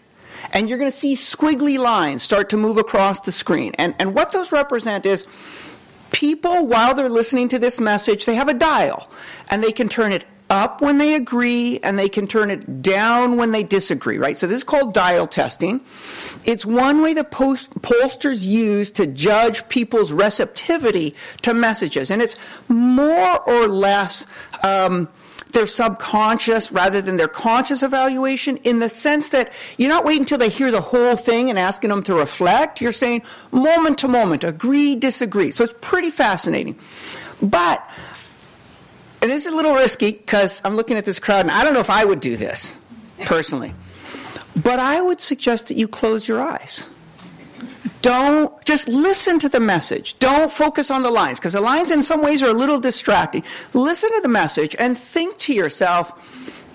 And 0.53 0.69
you're 0.69 0.77
going 0.77 0.91
to 0.91 0.95
see 0.95 1.15
squiggly 1.15 1.79
lines 1.79 2.21
start 2.21 2.49
to 2.49 2.57
move 2.57 2.77
across 2.77 3.19
the 3.21 3.31
screen. 3.31 3.71
And, 3.79 3.95
and 3.97 4.13
what 4.13 4.31
those 4.31 4.51
represent 4.51 5.07
is 5.07 5.25
people, 6.11 6.67
while 6.67 6.93
they're 6.93 7.09
listening 7.09 7.47
to 7.49 7.57
this 7.57 7.79
message, 7.79 8.25
they 8.25 8.35
have 8.35 8.49
a 8.49 8.53
dial. 8.53 9.09
And 9.49 9.63
they 9.63 9.71
can 9.71 9.89
turn 9.89 10.11
it 10.11 10.25
up 10.49 10.81
when 10.81 10.97
they 10.97 11.15
agree 11.15 11.79
and 11.81 11.97
they 11.97 12.09
can 12.09 12.27
turn 12.27 12.51
it 12.51 12.81
down 12.81 13.37
when 13.37 13.51
they 13.51 13.63
disagree, 13.63 14.17
right? 14.17 14.37
So 14.37 14.47
this 14.47 14.57
is 14.57 14.63
called 14.63 14.93
dial 14.93 15.27
testing. 15.27 15.81
It's 16.45 16.65
one 16.65 17.01
way 17.01 17.13
that 17.13 17.31
post- 17.31 17.71
pollsters 17.81 18.43
use 18.43 18.91
to 18.91 19.07
judge 19.07 19.67
people's 19.69 20.11
receptivity 20.11 21.15
to 21.41 21.53
messages. 21.53 22.11
And 22.11 22.21
it's 22.21 22.35
more 22.67 23.41
or 23.49 23.67
less 23.67 24.25
um, 24.63 25.09
their 25.51 25.65
subconscious 25.65 26.71
rather 26.71 27.01
than 27.01 27.17
their 27.17 27.27
conscious 27.27 27.81
evaluation 27.81 28.57
in 28.57 28.79
the 28.79 28.89
sense 28.89 29.29
that 29.29 29.51
you're 29.77 29.89
not 29.89 30.05
waiting 30.05 30.21
until 30.21 30.37
they 30.37 30.49
hear 30.49 30.69
the 30.69 30.81
whole 30.81 31.15
thing 31.15 31.49
and 31.49 31.57
asking 31.57 31.89
them 31.89 32.03
to 32.03 32.13
reflect. 32.13 32.81
You're 32.81 32.91
saying 32.91 33.23
moment 33.51 33.97
to 33.99 34.07
moment, 34.07 34.43
agree, 34.43 34.95
disagree. 34.95 35.49
So 35.49 35.63
it's 35.63 35.73
pretty 35.81 36.11
fascinating. 36.11 36.77
But 37.41 37.85
and 39.25 39.33
this 39.33 39.47
is 39.47 39.53
a 39.53 39.55
little 39.55 39.73
risky 39.73 40.11
because 40.11 40.61
I'm 40.63 40.75
looking 40.75 40.97
at 40.97 41.05
this 41.05 41.17
crowd 41.17 41.41
and 41.41 41.49
I 41.49 41.63
don't 41.63 41.73
know 41.73 41.79
if 41.79 41.89
I 41.89 42.05
would 42.05 42.19
do 42.19 42.37
this 42.37 42.75
personally. 43.25 43.73
But 44.55 44.77
I 44.77 45.01
would 45.01 45.19
suggest 45.19 45.67
that 45.69 45.77
you 45.77 45.87
close 45.87 46.27
your 46.27 46.39
eyes. 46.39 46.83
Don't 48.03 48.63
just 48.65 48.87
listen 48.87 49.39
to 49.39 49.49
the 49.49 49.59
message. 49.59 50.19
Don't 50.19 50.51
focus 50.51 50.91
on 50.91 51.01
the 51.01 51.09
lines 51.09 51.39
because 51.39 51.53
the 51.53 51.61
lines 51.61 51.89
in 51.89 52.03
some 52.03 52.21
ways 52.21 52.43
are 52.43 52.51
a 52.51 52.53
little 52.53 52.79
distracting. 52.79 53.43
Listen 53.73 54.11
to 54.11 54.21
the 54.21 54.29
message 54.29 54.75
and 54.77 54.95
think 54.95 55.39
to 55.39 55.55
yourself, 55.55 56.13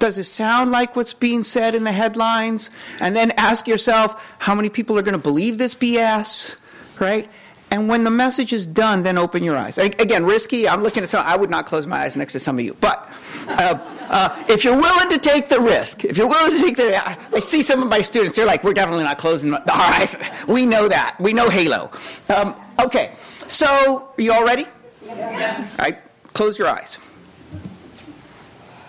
does 0.00 0.18
it 0.18 0.24
sound 0.24 0.72
like 0.72 0.96
what's 0.96 1.14
being 1.14 1.44
said 1.44 1.76
in 1.76 1.84
the 1.84 1.92
headlines? 1.92 2.68
And 2.98 3.14
then 3.14 3.30
ask 3.36 3.68
yourself, 3.68 4.20
how 4.40 4.56
many 4.56 4.70
people 4.70 4.98
are 4.98 5.02
going 5.02 5.12
to 5.12 5.18
believe 5.18 5.56
this 5.56 5.76
BS? 5.76 6.56
Right? 6.98 7.30
And 7.70 7.88
when 7.88 8.02
the 8.02 8.10
message 8.10 8.52
is 8.52 8.66
done, 8.66 9.04
then 9.04 9.16
open 9.16 9.44
your 9.44 9.56
eyes. 9.56 9.78
Again, 9.78 10.24
risky. 10.24 10.68
I'm 10.68 10.82
looking 10.82 11.04
at 11.04 11.08
some. 11.08 11.24
I 11.24 11.36
would 11.36 11.50
not 11.50 11.66
close 11.66 11.86
my 11.86 12.00
eyes 12.00 12.16
next 12.16 12.32
to 12.32 12.40
some 12.40 12.58
of 12.58 12.64
you. 12.64 12.76
But 12.80 13.08
uh, 13.46 13.78
uh, 14.08 14.44
if 14.48 14.64
you're 14.64 14.76
willing 14.76 15.08
to 15.10 15.18
take 15.18 15.48
the 15.48 15.60
risk, 15.60 16.04
if 16.04 16.16
you're 16.16 16.28
willing 16.28 16.50
to 16.50 16.64
take 16.64 16.76
the, 16.76 16.96
I, 16.96 17.16
I, 17.32 17.38
see 17.38 17.62
some 17.62 17.80
of 17.80 17.88
my 17.88 18.00
students. 18.00 18.36
They're 18.36 18.46
like, 18.46 18.64
we're 18.64 18.74
definitely 18.74 19.04
not 19.04 19.18
closing 19.18 19.54
our 19.54 19.62
eyes. 19.66 20.16
We 20.48 20.66
know 20.66 20.88
that. 20.88 21.16
We 21.20 21.32
know 21.32 21.48
Halo. 21.48 21.92
Um, 22.28 22.56
okay. 22.80 23.12
So, 23.46 24.08
are 24.18 24.20
you 24.20 24.32
all 24.32 24.44
ready? 24.44 24.66
Yeah. 25.04 25.68
All 25.70 25.84
right. 25.84 25.98
Close 26.32 26.58
your 26.58 26.68
eyes. 26.68 26.98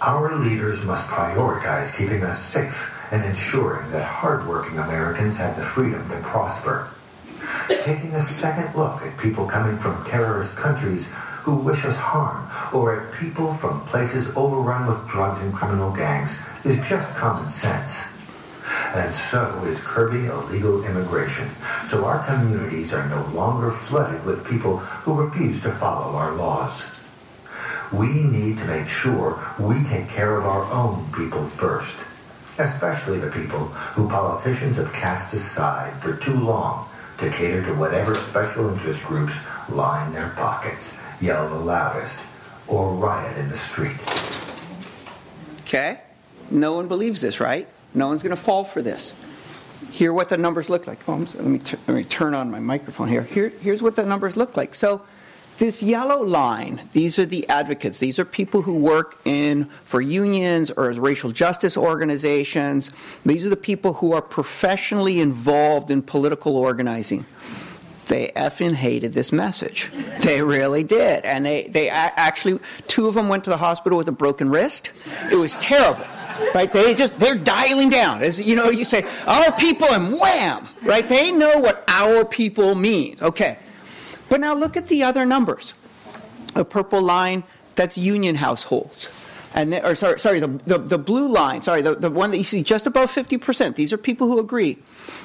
Our 0.02 0.36
leaders 0.40 0.84
must 0.84 1.06
prioritize 1.08 1.96
keeping 1.96 2.24
us 2.24 2.44
safe 2.44 2.92
and 3.12 3.24
ensuring 3.24 3.92
that 3.92 4.06
hardworking 4.06 4.80
Americans 4.80 5.36
have 5.36 5.56
the 5.56 5.64
freedom 5.64 6.08
to 6.10 6.18
prosper 6.22 6.90
taking 7.84 8.14
a 8.16 8.24
second 8.24 8.76
look 8.76 9.02
at 9.02 9.18
people 9.18 9.46
coming 9.46 9.78
from 9.78 10.04
terrorist 10.06 10.56
countries 10.56 11.06
who 11.42 11.56
wish 11.56 11.84
us 11.86 11.96
harm, 11.96 12.48
or 12.72 13.00
at 13.00 13.14
people 13.14 13.54
from 13.56 13.82
places 13.88 14.28
overrun 14.36 14.88
with 14.88 15.08
drugs 15.10 15.42
and 15.42 15.54
criminal 15.54 15.92
gangs, 15.92 16.38
is 16.64 16.78
just 16.88 17.16
common 17.16 17.50
sense. 17.50 18.04
And 18.94 19.14
so 19.14 19.64
is 19.66 19.80
curbing 19.80 20.26
illegal 20.26 20.84
immigration, 20.86 21.50
so 21.88 22.06
our 22.06 22.24
communities 22.26 22.94
are 22.94 23.08
no 23.10 23.26
longer 23.34 23.72
flooded 23.72 24.24
with 24.24 24.48
people 24.48 24.78
who 24.78 25.14
refuse 25.16 25.62
to 25.64 25.72
follow 25.72 26.16
our 26.16 26.36
laws. 26.36 26.86
We 27.92 28.08
need 28.08 28.60
to 28.60 28.66
make 28.66 28.88
sure 28.88 29.44
we 29.60 29.84
take 29.86 30.10
care 30.10 30.38
of 30.38 30.46
our 30.46 30.64
own 30.72 31.12
people 31.12 31.46
first, 31.48 31.98
especially 32.60 33.20
the 33.20 33.32
people 33.32 33.66
who 33.96 34.08
politicians 34.08 34.78
have 34.78 34.94
cast 34.94 35.34
aside 35.34 36.00
for 36.02 36.16
too 36.16 36.40
long 36.40 36.88
to 37.22 37.30
cater 37.30 37.64
to 37.64 37.74
whatever 37.76 38.16
special 38.16 38.70
interest 38.74 39.04
groups 39.04 39.34
line 39.70 40.12
their 40.12 40.30
pockets, 40.30 40.92
yell 41.22 41.48
the 41.48 41.56
loudest, 41.56 42.18
or 42.68 42.94
riot 42.96 43.38
in 43.38 43.48
the 43.50 43.58
street. 43.58 43.98
Okay? 45.62 46.02
No 46.50 46.74
one 46.74 46.88
believes 46.88 47.22
this, 47.22 47.40
right? 47.40 47.68
No 47.94 48.08
one's 48.08 48.24
going 48.24 48.36
to 48.36 48.42
fall 48.42 48.64
for 48.64 48.82
this. 48.82 49.14
Hear 49.92 50.14
what 50.14 50.30
the 50.30 50.38
numbers 50.38 50.70
look 50.70 50.88
like. 50.88 51.08
Oh, 51.08 51.16
let, 51.16 51.46
me 51.46 51.60
t- 51.60 51.78
let 51.88 51.96
me 51.96 52.04
turn 52.04 52.34
on 52.34 52.50
my 52.50 52.60
microphone 52.60 53.08
here. 53.08 53.24
here. 53.24 53.50
Here's 53.50 53.82
what 53.82 53.96
the 53.96 54.04
numbers 54.04 54.36
look 54.36 54.58
like. 54.58 54.74
So 54.74 55.02
this 55.62 55.84
yellow 55.84 56.24
line, 56.24 56.82
these 56.92 57.20
are 57.20 57.26
the 57.26 57.48
advocates. 57.48 58.00
These 58.00 58.18
are 58.18 58.26
people 58.26 58.64
who 58.64 58.74
work 58.74 59.22
in 59.26 59.66
for 59.84 60.02
unions 60.02 60.72
or 60.72 60.90
as 60.90 60.98
racial 60.98 61.32
justice 61.32 61.78
organizations. 61.78 62.90
These 63.24 63.46
are 63.46 63.50
the 63.50 63.56
people 63.56 63.94
who 63.94 64.12
are 64.14 64.24
professionally 64.24 65.20
involved 65.20 65.92
in 65.92 66.02
political 66.02 66.58
organizing. 66.58 67.28
They 68.08 68.32
effing 68.36 68.74
hated 68.74 69.14
this 69.14 69.32
message. 69.32 69.92
They 70.22 70.42
really 70.42 70.84
did. 70.84 71.26
And 71.26 71.46
they, 71.46 71.68
they 71.68 71.90
actually, 71.92 72.60
two 72.88 73.08
of 73.08 73.14
them 73.14 73.30
went 73.30 73.44
to 73.44 73.52
the 73.52 73.58
hospital 73.58 74.00
with 74.00 74.08
a 74.08 74.12
broken 74.12 74.50
wrist. 74.50 74.92
It 75.32 75.36
was 75.36 75.56
terrible 75.58 76.08
right? 76.56 76.74
They 76.74 76.96
just 76.96 77.20
they're 77.20 77.36
dialing 77.36 77.90
down. 77.90 78.24
As 78.24 78.40
you 78.40 78.56
know, 78.56 78.72
you 78.72 78.84
say 78.84 79.06
our 79.28 79.52
people 79.58 79.88
and 79.90 80.20
wham, 80.20 80.68
right? 80.82 81.08
They 81.08 81.32
know 81.32 81.60
what 81.60 81.84
our 81.88 82.26
people 82.26 82.74
means. 82.74 83.22
Okay, 83.22 83.60
but 84.32 84.40
now 84.40 84.54
look 84.54 84.78
at 84.78 84.88
the 84.88 85.04
other 85.04 85.26
numbers. 85.26 85.74
A 86.56 86.64
purple 86.64 87.02
line, 87.02 87.44
that's 87.76 87.98
union 87.98 88.36
households. 88.36 89.10
And 89.54 89.74
or 89.74 89.94
sorry, 89.94 90.20
sorry 90.22 90.40
the, 90.40 90.48
the, 90.48 90.78
the 90.78 90.98
blue 90.98 91.28
line, 91.28 91.62
sorry, 91.62 91.82
the, 91.82 91.96
the 91.96 92.10
one 92.10 92.32
that 92.32 92.38
you 92.38 92.46
see 92.46 92.64
just 92.64 92.88
above 92.88 93.12
50%, 93.12 93.76
these 93.76 93.92
are 93.92 93.98
people 93.98 94.28
who 94.28 94.40
agree. 94.40 94.78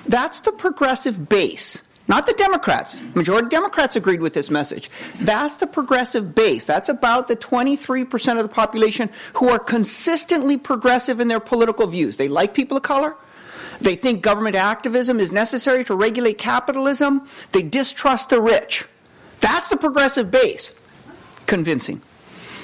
That's 0.09 0.41
the 0.41 0.51
progressive 0.51 1.29
base, 1.29 1.83
not 2.09 2.27
the 2.27 2.33
Democrats. 2.33 3.01
Majority 3.15 3.49
Democrats 3.49 3.95
agreed 3.95 4.21
with 4.21 4.35
this 4.35 4.51
message. 4.51 4.91
That's 5.21 5.55
the 5.55 5.69
progressive 5.69 6.35
base. 6.35 6.65
That's 6.65 6.89
about 6.89 7.29
the 7.29 7.37
23% 7.37 8.37
of 8.37 8.43
the 8.43 8.49
population 8.53 9.09
who 9.35 9.51
are 9.51 9.61
consistently 9.61 10.57
progressive 10.57 11.21
in 11.21 11.29
their 11.29 11.39
political 11.39 11.87
views. 11.87 12.17
They 12.17 12.27
like 12.27 12.55
people 12.55 12.77
of 12.77 12.83
color, 12.83 13.15
they 13.81 13.95
think 13.95 14.23
government 14.23 14.57
activism 14.57 15.21
is 15.21 15.31
necessary 15.31 15.85
to 15.85 15.95
regulate 15.95 16.39
capitalism. 16.39 17.29
They 17.53 17.63
distrust 17.63 18.31
the 18.31 18.41
rich. 18.41 18.87
That's 19.41 19.69
the 19.69 19.77
progressive 19.77 20.31
base. 20.31 20.73
Convincing. 21.47 22.03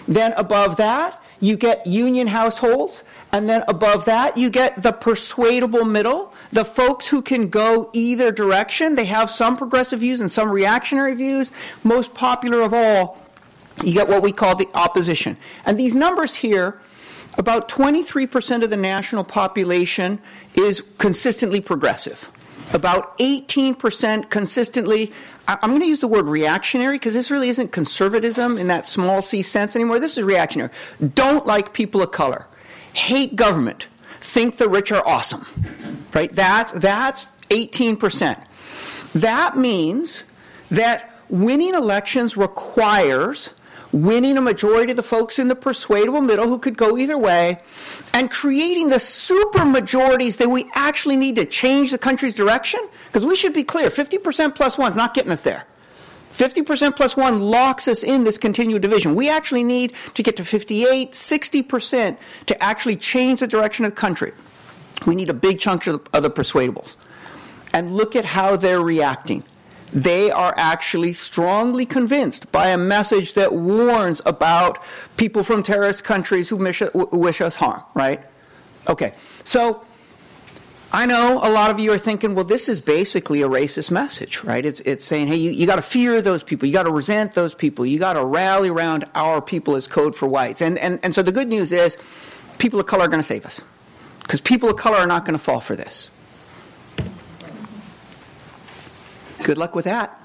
Then 0.09 0.33
above 0.33 0.77
that, 0.77 1.23
you 1.41 1.57
get 1.57 1.87
union 1.87 2.29
households. 2.29 3.03
And 3.33 3.49
then 3.49 3.65
above 3.67 4.05
that, 4.05 4.37
you 4.37 4.51
get 4.51 4.83
the 4.83 4.93
persuadable 4.93 5.85
middle, 5.85 6.33
the 6.51 6.65
folks 6.65 7.09
who 7.09 7.23
can 7.23 7.49
go 7.49 7.91
either 7.93 8.31
direction. 8.31 8.95
They 8.95 9.07
have 9.07 9.31
some 9.31 9.57
progressive 9.57 10.01
views 10.01 10.21
and 10.21 10.31
some 10.31 10.51
reactionary 10.51 11.15
views. 11.15 11.51
Most 11.83 12.15
popular 12.15 12.61
of 12.61 12.73
all, 12.73 13.23
you 13.83 13.93
get 13.93 14.09
what 14.09 14.23
we 14.23 14.33
call 14.33 14.55
the 14.55 14.69
opposition. 14.75 15.37
And 15.65 15.79
these 15.79 15.95
numbers 15.95 16.35
here, 16.35 16.81
about 17.39 17.69
23% 17.69 18.63
of 18.63 18.71
the 18.71 18.77
national 18.77 19.25
population 19.25 20.21
is 20.55 20.83
consistently 20.99 21.61
progressive. 21.61 22.31
About 22.73 23.19
18% 23.19 24.31
consistently 24.31 25.13
I'm 25.49 25.71
going 25.71 25.81
to 25.81 25.87
use 25.87 26.01
the 26.01 26.09
word 26.09 26.27
reactionary 26.27 26.97
because 26.97 27.15
this 27.15 27.31
really 27.31 27.49
isn't 27.49 27.73
conservatism 27.73 28.59
in 28.59 28.69
that 28.69 28.89
small 28.89 29.23
c 29.23 29.43
sense 29.43 29.75
anymore. 29.75 29.99
This 29.99 30.17
is 30.17 30.25
reactionary. 30.25 30.71
Don't 31.15 31.47
like 31.47 31.73
people 31.73 32.03
of 32.03 32.13
color, 32.13 32.47
hate 32.93 33.35
government, 33.35 33.89
think 34.21 34.59
the 34.59 34.69
rich 34.69 34.93
are 34.93 35.07
awesome. 35.07 35.47
Right? 36.15 36.31
That's, 36.31 36.73
that's 36.73 37.27
18%. 37.51 38.43
That 39.15 39.57
means 39.57 40.25
that 40.71 41.11
winning 41.29 41.75
elections 41.75 42.37
requires 42.37 43.51
winning 43.93 44.39
a 44.39 44.41
majority 44.41 44.93
of 44.93 44.97
the 44.97 45.03
folks 45.03 45.39
in 45.39 45.49
the 45.49 45.55
persuadable 45.55 46.21
middle 46.21 46.49
who 46.49 46.59
could 46.59 46.77
go 46.77 46.97
either 46.97 47.19
way, 47.19 47.59
and 48.15 48.31
creating 48.31 48.89
the 48.89 48.99
super 48.99 49.65
majorities 49.65 50.37
that 50.37 50.49
we 50.49 50.71
actually 50.75 51.17
need 51.17 51.37
to 51.37 51.45
change 51.45 51.91
the 51.91 51.99
country's 51.99 52.35
direction? 52.35 52.81
Because 53.07 53.25
we 53.25 53.37
should 53.37 53.55
be 53.55 53.65
clear 53.65 53.91
50% 53.91 54.55
plus 54.55 54.77
one 54.77 54.91
is 54.91 54.97
not 54.97 55.15
getting 55.15 55.33
us 55.33 55.43
there. 55.43 55.65
50% 56.31 56.97
plus 56.97 57.17
one 57.17 57.41
locks 57.41 57.87
us 57.87 58.03
in 58.03 58.25
this 58.25 58.39
continued 58.39 58.81
division. 58.83 59.15
We 59.15 59.29
actually 59.29 59.65
need 59.65 59.93
to 60.15 60.23
get 60.23 60.37
to 60.37 60.45
58, 60.45 61.13
60% 61.13 62.17
to 62.47 62.63
actually 62.63 62.97
change 62.97 63.41
the 63.41 63.47
direction 63.47 63.85
of 63.85 63.93
the 63.93 63.97
country. 63.97 64.33
We 65.07 65.15
need 65.15 65.29
a 65.29 65.35
big 65.35 65.59
chunk 65.59 65.87
of 65.87 66.05
the, 66.05 66.17
of 66.17 66.23
the 66.23 66.31
persuadables. 66.31 66.97
And 67.75 67.95
look 67.95 68.17
at 68.17 68.25
how 68.25 68.57
they're 68.57 68.81
reacting 68.81 69.45
they 69.93 70.31
are 70.31 70.55
actually 70.57 71.13
strongly 71.13 71.85
convinced 71.85 72.51
by 72.51 72.69
a 72.69 72.79
message 72.79 73.35
that 73.35 73.53
warns 73.53 74.23
about 74.25 74.79
people 75.17 75.45
from 75.45 75.63
terrorist 75.63 76.03
countries 76.03 76.49
who 76.49 76.57
wish 76.57 77.41
us 77.41 77.55
harm, 77.55 77.83
right? 77.95 78.21
Okay, 78.89 79.15
so 79.45 79.85
I 80.93 81.07
know 81.07 81.41
a 81.43 81.49
lot 81.51 81.71
of 81.71 81.79
you 81.79 81.93
are 81.93 81.99
thinking, 81.99 82.35
well, 82.35 82.45
this 82.45 82.69
is 82.69 82.81
basically 82.81 83.43
a 83.43 83.49
racist 83.49 83.91
message, 83.91 84.43
right? 84.45 84.65
It's, 84.65 84.81
it's 84.81 85.05
saying, 85.05 85.29
hey, 85.29 85.37
you, 85.37 85.51
you 85.51 85.67
got 85.67 85.77
to 85.77 85.83
fear 85.83 86.21
those 86.21 86.43
people, 86.43 86.67
you 86.67 86.73
got 86.75 86.83
to 86.83 86.91
resent 86.91 87.33
those 87.33 87.55
people, 87.55 87.87
you 87.87 87.99
got 87.99 88.15
to 88.15 88.25
rally 88.25 88.69
around 88.69 89.05
our 89.15 89.41
people 89.41 89.77
as 89.77 89.87
code 89.87 90.17
for 90.17 90.27
whites. 90.27 90.61
And, 90.61 90.79
and, 90.79 91.01
and 91.03 91.15
so 91.15 91.23
the 91.23 91.33
good 91.33 91.49
news 91.49 91.73
is, 91.73 91.97
people 92.59 92.81
of 92.81 92.87
color 92.87 93.05
are 93.05 93.09
going 93.09 93.23
to 93.23 93.27
save 93.27 93.47
us. 93.47 93.61
Because 94.23 94.41
people 94.41 94.71
of 94.71 94.77
color 94.77 94.97
are 94.99 95.07
not 95.07 95.25
going 95.25 95.35
to 95.35 95.43
fall 95.43 95.61
for 95.61 95.77
this. 95.77 96.11
Good 99.43 99.59
luck 99.59 99.75
with 99.75 99.85
that. 99.85 100.19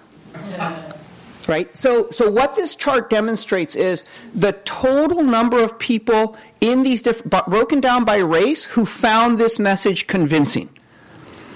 Right? 1.47 1.75
So, 1.77 2.11
so 2.11 2.29
what 2.29 2.55
this 2.55 2.75
chart 2.75 3.09
demonstrates 3.09 3.75
is 3.75 4.03
the 4.35 4.51
total 4.65 5.23
number 5.23 5.63
of 5.63 5.79
people 5.79 6.35
in 6.59 6.83
these 6.83 7.01
broken 7.47 7.79
down 7.79 8.03
by 8.03 8.17
race, 8.17 8.63
who 8.65 8.85
found 8.85 9.37
this 9.37 9.57
message 9.57 10.07
convincing. 10.07 10.69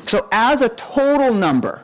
So, 0.03 0.27
as 0.31 0.61
a 0.61 0.69
total 0.69 1.33
number, 1.33 1.83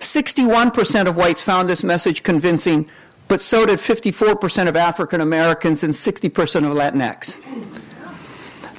61% 0.00 1.06
of 1.06 1.16
whites 1.16 1.40
found 1.40 1.68
this 1.68 1.82
message 1.82 2.22
convincing, 2.22 2.88
but 3.28 3.40
so 3.40 3.64
did 3.64 3.78
54% 3.78 4.68
of 4.68 4.76
African 4.76 5.20
Americans 5.20 5.82
and 5.82 5.94
60% 5.94 6.26
of 6.66 6.76
Latinx. 6.76 7.40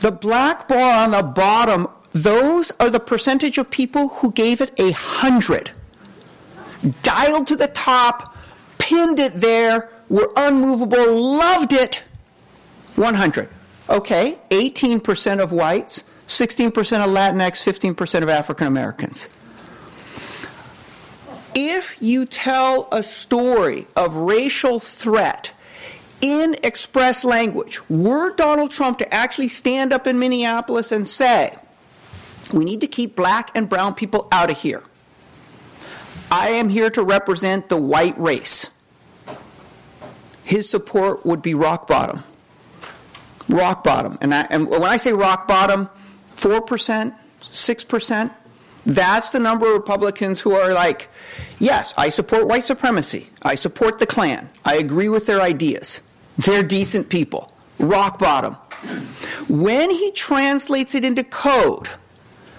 The 0.01 0.11
black 0.11 0.67
bar 0.67 1.03
on 1.03 1.11
the 1.11 1.23
bottom, 1.23 1.87
those 2.11 2.71
are 2.79 2.89
the 2.89 2.99
percentage 2.99 3.57
of 3.57 3.69
people 3.69 4.09
who 4.09 4.31
gave 4.31 4.61
it 4.61 4.71
a 4.77 4.91
hundred 4.91 5.71
dialed 7.03 7.47
to 7.47 7.55
the 7.55 7.67
top, 7.67 8.35
pinned 8.77 9.19
it 9.19 9.35
there, 9.35 9.89
were 10.09 10.31
unmovable, 10.35 11.21
loved 11.37 11.73
it. 11.73 12.03
100. 12.95 13.49
Okay, 13.89 14.37
18% 14.49 15.41
of 15.41 15.51
whites, 15.51 16.03
16% 16.27 16.69
of 16.69 17.09
Latinx, 17.09 17.63
15% 17.95 18.23
of 18.23 18.29
African 18.29 18.67
Americans. 18.67 19.27
If 21.53 21.97
you 22.01 22.25
tell 22.25 22.87
a 22.91 23.03
story 23.03 23.85
of 23.95 24.15
racial 24.15 24.79
threat 24.79 25.51
in 26.21 26.55
express 26.63 27.25
language, 27.25 27.81
were 27.89 28.33
Donald 28.35 28.71
Trump 28.71 28.99
to 28.99 29.13
actually 29.13 29.49
stand 29.49 29.91
up 29.91 30.07
in 30.07 30.19
Minneapolis 30.19 30.91
and 30.91 31.05
say, 31.05 31.57
we 32.53 32.63
need 32.63 32.81
to 32.81 32.87
keep 32.87 33.15
black 33.15 33.51
and 33.55 33.67
brown 33.67 33.93
people 33.93 34.27
out 34.31 34.49
of 34.49 34.57
here. 34.57 34.83
I 36.31 36.51
am 36.51 36.69
here 36.69 36.89
to 36.91 37.03
represent 37.03 37.67
the 37.67 37.75
white 37.75 38.17
race. 38.17 38.69
His 40.45 40.69
support 40.69 41.25
would 41.25 41.41
be 41.41 41.53
rock 41.53 41.87
bottom. 41.87 42.23
Rock 43.49 43.83
bottom. 43.83 44.17
And, 44.21 44.33
I, 44.33 44.47
and 44.49 44.69
when 44.69 44.85
I 44.85 44.97
say 44.97 45.11
rock 45.11 45.47
bottom, 45.47 45.89
4%, 46.37 47.13
6%, 47.41 48.33
that's 48.85 49.29
the 49.29 49.39
number 49.39 49.67
of 49.67 49.73
Republicans 49.73 50.39
who 50.39 50.53
are 50.53 50.73
like, 50.73 51.09
yes, 51.59 51.93
I 51.97 52.09
support 52.09 52.47
white 52.47 52.65
supremacy. 52.65 53.29
I 53.41 53.55
support 53.55 53.99
the 53.99 54.07
Klan. 54.07 54.49
I 54.65 54.75
agree 54.75 55.09
with 55.09 55.25
their 55.25 55.41
ideas. 55.41 56.01
They're 56.37 56.63
decent 56.63 57.09
people. 57.09 57.51
Rock 57.77 58.19
bottom. 58.19 58.55
When 59.47 59.91
he 59.91 60.11
translates 60.11 60.95
it 60.95 61.05
into 61.05 61.23
code, 61.23 61.89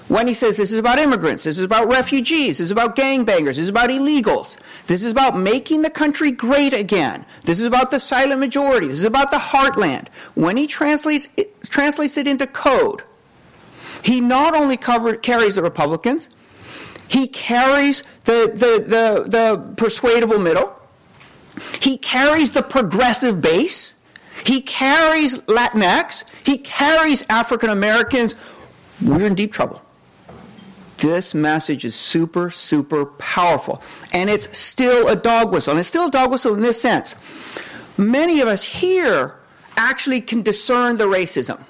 when 0.09 0.27
he 0.27 0.35
says 0.35 0.57
this 0.57 0.73
is 0.73 0.79
about 0.79 0.99
immigrants, 0.99 1.45
this 1.45 1.59
is 1.59 1.65
about 1.65 1.89
refugees, 1.89 2.59
this 2.59 2.67
is 2.67 2.71
about 2.71 2.97
gangbangers, 2.97 3.45
this 3.45 3.59
is 3.59 3.69
about 3.69 3.91
illegals, 3.91 4.57
this 4.87 5.05
is 5.05 5.13
about 5.13 5.39
making 5.39 5.83
the 5.83 5.91
country 5.91 6.31
great 6.31 6.73
again, 6.73 7.25
this 7.45 7.61
is 7.61 7.67
about 7.67 7.91
the 7.91 8.01
silent 8.01 8.41
majority, 8.41 8.89
this 8.89 8.99
is 8.99 9.05
about 9.05 9.31
the 9.31 9.39
heartland. 9.39 10.09
When 10.35 10.57
he 10.57 10.67
translates 10.67 11.29
it, 11.37 11.63
translates 11.63 12.17
it 12.17 12.27
into 12.27 12.47
code, 12.47 13.03
he 14.03 14.21
not 14.21 14.55
only 14.55 14.77
cover, 14.77 15.17
carries 15.17 15.55
the 15.55 15.63
Republicans, 15.63 16.29
he 17.09 17.29
carries 17.29 18.03
the, 18.25 18.51
the, 18.53 18.85
the, 18.85 19.29
the 19.29 19.75
persuadable 19.77 20.39
middle, 20.39 20.75
he 21.81 21.97
carries 21.99 22.53
the 22.53 22.63
progressive 22.63 23.41
base, 23.41 23.95
he 24.45 24.61
carries 24.61 25.39
Latinx, 25.39 26.25
he 26.45 26.59
carries 26.59 27.25
African 27.29 27.71
Americans. 27.71 28.35
We're 29.01 29.27
in 29.27 29.35
deep 29.35 29.53
trouble. 29.53 29.81
This 31.03 31.35
message 31.35 31.85
is 31.85 31.97
super, 31.97 32.49
super 32.51 33.05
powerful. 33.05 33.83
And 34.13 34.31
it's 34.31 34.57
still 34.57 35.09
a 35.09 35.17
dog 35.17 35.53
whistle. 35.53 35.73
And 35.73 35.81
it's 35.81 35.89
still 35.89 36.07
a 36.07 36.11
dog 36.11 36.31
whistle 36.31 36.55
in 36.55 36.61
this 36.61 36.81
sense. 36.81 37.17
Many 37.99 38.41
of 38.41 38.47
us 38.47 38.63
here 38.63 39.37
actually 39.77 40.21
can 40.21 40.43
discern 40.43 40.99
the 40.99 41.07
racism. 41.07 41.65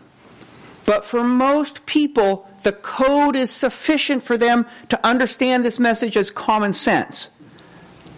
But 0.85 1.07
for 1.07 1.25
most 1.25 1.87
people, 1.87 2.47
the 2.62 2.73
code 2.73 3.35
is 3.35 3.51
sufficient 3.51 4.23
for 4.23 4.37
them 4.37 4.66
to 4.90 5.07
understand 5.07 5.64
this 5.64 5.79
message 5.79 6.16
as 6.16 6.31
common 6.31 6.75
sense, 6.75 7.31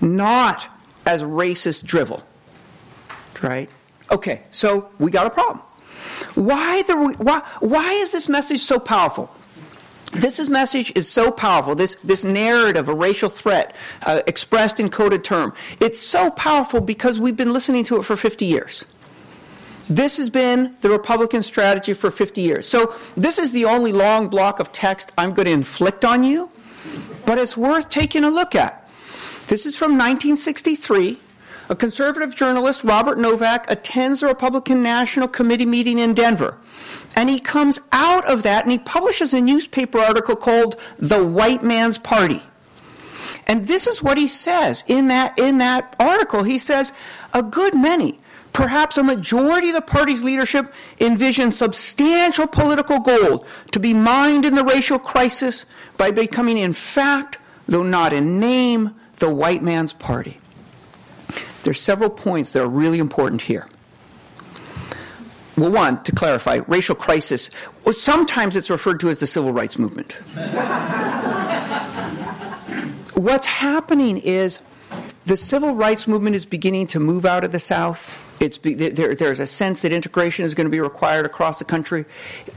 not 0.00 0.66
as 1.06 1.22
racist 1.22 1.84
drivel. 1.84 2.24
Right? 3.40 3.70
Okay, 4.10 4.42
so 4.50 4.90
we 4.98 5.12
got 5.12 5.28
a 5.28 5.30
problem. 5.30 5.60
Why, 6.34 6.82
the, 6.82 7.14
why, 7.18 7.40
why 7.60 7.92
is 7.92 8.10
this 8.10 8.28
message 8.28 8.62
so 8.62 8.80
powerful? 8.80 9.33
This 10.14 10.38
is 10.38 10.48
message 10.48 10.92
is 10.94 11.08
so 11.08 11.32
powerful. 11.32 11.74
This 11.74 11.96
this 12.04 12.22
narrative, 12.22 12.88
a 12.88 12.94
racial 12.94 13.28
threat, 13.28 13.74
uh, 14.02 14.22
expressed 14.26 14.78
in 14.78 14.88
coded 14.88 15.24
term, 15.24 15.52
it's 15.80 16.00
so 16.00 16.30
powerful 16.30 16.80
because 16.80 17.18
we've 17.18 17.36
been 17.36 17.52
listening 17.52 17.84
to 17.84 17.96
it 17.96 18.04
for 18.04 18.16
50 18.16 18.44
years. 18.44 18.84
This 19.88 20.16
has 20.16 20.30
been 20.30 20.76
the 20.80 20.88
Republican 20.88 21.42
strategy 21.42 21.92
for 21.92 22.10
50 22.10 22.40
years. 22.40 22.66
So 22.66 22.96
this 23.16 23.38
is 23.38 23.50
the 23.50 23.66
only 23.66 23.92
long 23.92 24.28
block 24.28 24.60
of 24.60 24.72
text 24.72 25.12
I'm 25.18 25.34
going 25.34 25.46
to 25.46 25.52
inflict 25.52 26.04
on 26.04 26.24
you, 26.24 26.48
but 27.26 27.36
it's 27.36 27.56
worth 27.56 27.90
taking 27.90 28.24
a 28.24 28.30
look 28.30 28.54
at. 28.54 28.88
This 29.48 29.66
is 29.66 29.76
from 29.76 29.92
1963. 29.92 31.18
A 31.70 31.76
conservative 31.76 32.34
journalist, 32.34 32.84
Robert 32.84 33.18
Novak, 33.18 33.70
attends 33.70 34.22
a 34.22 34.26
Republican 34.26 34.82
National 34.82 35.28
Committee 35.28 35.66
meeting 35.66 35.98
in 35.98 36.14
Denver. 36.14 36.58
And 37.16 37.30
he 37.30 37.38
comes 37.38 37.80
out 37.92 38.28
of 38.28 38.42
that 38.42 38.64
and 38.64 38.72
he 38.72 38.78
publishes 38.78 39.32
a 39.32 39.40
newspaper 39.40 39.98
article 39.98 40.36
called 40.36 40.76
The 40.98 41.24
White 41.24 41.62
Man's 41.62 41.98
Party. 41.98 42.42
And 43.46 43.66
this 43.66 43.86
is 43.86 44.02
what 44.02 44.18
he 44.18 44.26
says 44.26 44.84
in 44.86 45.08
that, 45.08 45.38
in 45.38 45.58
that 45.58 45.94
article. 46.00 46.42
He 46.42 46.58
says, 46.58 46.92
a 47.32 47.42
good 47.42 47.74
many, 47.74 48.18
perhaps 48.52 48.96
a 48.96 49.02
majority 49.02 49.68
of 49.68 49.74
the 49.74 49.82
party's 49.82 50.24
leadership 50.24 50.72
envision 51.00 51.52
substantial 51.52 52.46
political 52.46 53.00
gold 53.00 53.46
to 53.72 53.78
be 53.78 53.92
mined 53.92 54.44
in 54.44 54.54
the 54.54 54.64
racial 54.64 54.98
crisis 54.98 55.66
by 55.96 56.10
becoming, 56.10 56.58
in 56.58 56.72
fact, 56.72 57.38
though 57.68 57.82
not 57.82 58.12
in 58.12 58.40
name, 58.40 58.94
the 59.16 59.28
white 59.28 59.62
man's 59.62 59.92
party. 59.92 60.38
There 61.62 61.70
are 61.70 61.74
several 61.74 62.10
points 62.10 62.52
that 62.52 62.62
are 62.62 62.68
really 62.68 62.98
important 62.98 63.42
here. 63.42 63.66
Well, 65.56 65.70
one, 65.70 66.02
to 66.02 66.12
clarify, 66.12 66.60
racial 66.66 66.96
crisis, 66.96 67.48
well, 67.84 67.92
sometimes 67.92 68.56
it's 68.56 68.70
referred 68.70 68.98
to 69.00 69.10
as 69.10 69.20
the 69.20 69.26
civil 69.26 69.52
rights 69.52 69.78
movement. 69.78 70.12
What's 73.14 73.46
happening 73.46 74.18
is 74.18 74.58
the 75.26 75.36
civil 75.36 75.74
rights 75.74 76.08
movement 76.08 76.34
is 76.34 76.44
beginning 76.44 76.88
to 76.88 77.00
move 77.00 77.24
out 77.24 77.44
of 77.44 77.52
the 77.52 77.60
South. 77.60 78.18
It's, 78.40 78.58
there, 78.58 79.14
there's 79.14 79.40
a 79.40 79.46
sense 79.46 79.82
that 79.82 79.92
integration 79.92 80.44
is 80.44 80.54
going 80.54 80.66
to 80.66 80.70
be 80.70 80.80
required 80.80 81.24
across 81.24 81.58
the 81.58 81.64
country. 81.64 82.04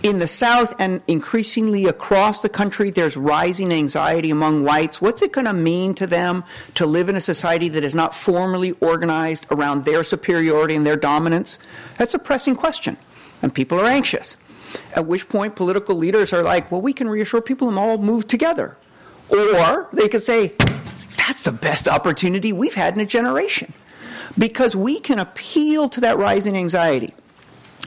In 0.03 0.19
the 0.19 0.27
South 0.27 0.73
and 0.79 1.01
increasingly 1.07 1.85
across 1.85 2.41
the 2.41 2.49
country, 2.49 2.89
there's 2.89 3.15
rising 3.15 3.71
anxiety 3.71 4.29
among 4.29 4.63
whites. 4.63 4.99
What's 5.01 5.21
it 5.21 5.31
going 5.31 5.45
to 5.45 5.53
mean 5.53 5.93
to 5.95 6.07
them 6.07 6.43
to 6.75 6.85
live 6.85 7.09
in 7.09 7.15
a 7.15 7.21
society 7.21 7.69
that 7.69 7.83
is 7.83 7.95
not 7.95 8.15
formally 8.15 8.71
organized 8.81 9.45
around 9.51 9.85
their 9.85 10.03
superiority 10.03 10.75
and 10.75 10.85
their 10.85 10.97
dominance? 10.97 11.59
That's 11.97 12.13
a 12.13 12.19
pressing 12.19 12.55
question, 12.55 12.97
and 13.41 13.53
people 13.53 13.79
are 13.79 13.85
anxious. 13.85 14.35
At 14.93 15.05
which 15.05 15.29
point, 15.29 15.55
political 15.55 15.95
leaders 15.95 16.33
are 16.33 16.43
like, 16.43 16.71
well, 16.71 16.81
we 16.81 16.91
can 16.91 17.07
reassure 17.07 17.41
people 17.41 17.69
and 17.69 17.77
all 17.77 17.97
move 17.97 18.27
together. 18.27 18.77
Or 19.29 19.89
they 19.93 20.09
could 20.09 20.23
say, 20.23 20.53
that's 21.17 21.43
the 21.43 21.51
best 21.51 21.87
opportunity 21.87 22.51
we've 22.51 22.73
had 22.73 22.93
in 22.93 22.99
a 22.99 23.05
generation. 23.05 23.73
Because 24.37 24.75
we 24.75 24.99
can 24.99 25.19
appeal 25.19 25.89
to 25.89 26.01
that 26.01 26.17
rising 26.17 26.55
anxiety 26.55 27.13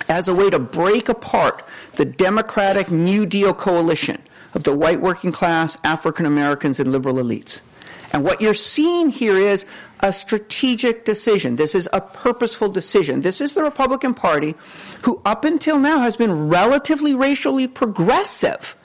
as 0.08 0.28
a 0.28 0.34
way 0.34 0.50
to 0.50 0.58
break 0.58 1.08
apart 1.08 1.64
the 1.96 2.04
Democratic 2.04 2.90
New 2.90 3.26
Deal 3.26 3.54
coalition 3.54 4.20
of 4.54 4.64
the 4.64 4.74
white 4.74 5.00
working 5.00 5.32
class, 5.32 5.76
African 5.84 6.26
Americans, 6.26 6.80
and 6.80 6.90
liberal 6.90 7.16
elites. 7.16 7.60
And 8.12 8.24
what 8.24 8.40
you're 8.40 8.54
seeing 8.54 9.10
here 9.10 9.36
is 9.36 9.64
a 10.00 10.12
strategic 10.12 11.04
decision. 11.04 11.56
This 11.56 11.74
is 11.74 11.88
a 11.92 12.00
purposeful 12.00 12.68
decision. 12.68 13.20
This 13.20 13.40
is 13.40 13.54
the 13.54 13.62
Republican 13.62 14.14
Party, 14.14 14.56
who 15.02 15.20
up 15.24 15.44
until 15.44 15.78
now 15.78 16.00
has 16.00 16.16
been 16.16 16.48
relatively 16.48 17.14
racially 17.14 17.68
progressive, 17.68 18.76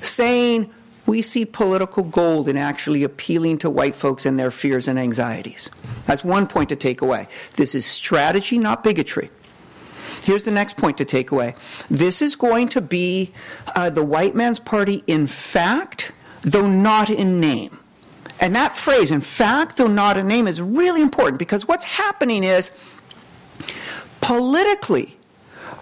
saying, 0.00 0.72
we 1.06 1.22
see 1.22 1.44
political 1.44 2.04
gold 2.04 2.48
in 2.48 2.56
actually 2.56 3.02
appealing 3.02 3.58
to 3.58 3.70
white 3.70 3.94
folks 3.94 4.24
and 4.24 4.38
their 4.38 4.50
fears 4.50 4.86
and 4.86 4.98
anxieties. 4.98 5.68
That's 6.06 6.22
one 6.24 6.46
point 6.46 6.68
to 6.68 6.76
take 6.76 7.00
away. 7.00 7.28
This 7.56 7.74
is 7.74 7.84
strategy, 7.84 8.58
not 8.58 8.84
bigotry. 8.84 9.30
Here's 10.22 10.44
the 10.44 10.52
next 10.52 10.76
point 10.76 10.98
to 10.98 11.04
take 11.04 11.32
away. 11.32 11.54
This 11.90 12.22
is 12.22 12.36
going 12.36 12.68
to 12.68 12.80
be 12.80 13.32
uh, 13.74 13.90
the 13.90 14.04
white 14.04 14.34
man's 14.36 14.60
party 14.60 15.02
in 15.06 15.26
fact, 15.26 16.12
though 16.42 16.68
not 16.68 17.10
in 17.10 17.40
name. 17.40 17.78
And 18.40 18.54
that 18.54 18.76
phrase, 18.76 19.10
in 19.10 19.20
fact, 19.20 19.76
though 19.76 19.88
not 19.88 20.16
in 20.16 20.28
name, 20.28 20.46
is 20.46 20.60
really 20.60 21.02
important 21.02 21.38
because 21.38 21.66
what's 21.66 21.84
happening 21.84 22.44
is 22.44 22.70
politically, 24.20 25.16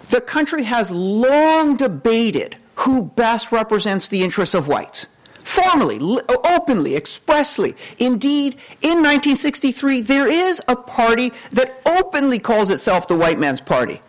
the 0.09 0.21
country 0.21 0.63
has 0.63 0.91
long 0.91 1.77
debated 1.77 2.57
who 2.75 3.03
best 3.03 3.51
represents 3.51 4.07
the 4.07 4.23
interests 4.23 4.55
of 4.55 4.67
whites. 4.67 5.07
Formally, 5.51 5.99
openly, 6.45 6.95
expressly. 6.95 7.75
Indeed, 7.99 8.53
in 8.81 9.03
1963, 9.03 10.01
there 10.01 10.27
is 10.27 10.61
a 10.67 10.75
party 10.75 11.33
that 11.51 11.81
openly 11.85 12.39
calls 12.39 12.69
itself 12.69 13.07
the 13.07 13.17
white 13.17 13.37
man's 13.37 13.61
party 13.61 14.01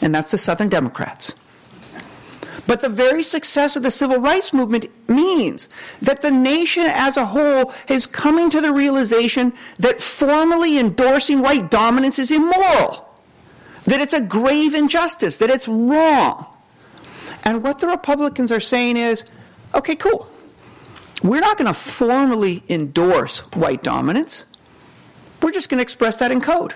and 0.00 0.14
that's 0.14 0.30
the 0.30 0.38
Southern 0.38 0.68
Democrats. 0.68 1.34
But 2.66 2.82
the 2.82 2.88
very 2.88 3.22
success 3.22 3.76
of 3.76 3.82
the 3.82 3.90
civil 3.90 4.18
rights 4.18 4.52
movement 4.52 4.86
means 5.08 5.68
that 6.02 6.20
the 6.20 6.30
nation 6.30 6.84
as 6.84 7.16
a 7.16 7.24
whole 7.24 7.72
is 7.88 8.06
coming 8.06 8.50
to 8.50 8.60
the 8.60 8.72
realization 8.72 9.54
that 9.78 10.00
formally 10.00 10.78
endorsing 10.78 11.40
white 11.40 11.70
dominance 11.70 12.18
is 12.18 12.30
immoral, 12.30 13.08
that 13.86 14.00
it's 14.00 14.12
a 14.12 14.20
grave 14.20 14.74
injustice, 14.74 15.38
that 15.38 15.48
it's 15.48 15.66
wrong. 15.66 16.46
And 17.44 17.62
what 17.62 17.78
the 17.78 17.86
Republicans 17.86 18.52
are 18.52 18.60
saying 18.60 18.98
is 18.98 19.24
okay, 19.74 19.96
cool. 19.96 20.28
We're 21.22 21.40
not 21.40 21.58
going 21.58 21.66
to 21.66 21.74
formally 21.74 22.62
endorse 22.68 23.40
white 23.52 23.82
dominance. 23.82 24.44
We're 25.42 25.52
just 25.52 25.68
going 25.68 25.78
to 25.78 25.82
express 25.82 26.16
that 26.16 26.30
in 26.30 26.40
code. 26.40 26.74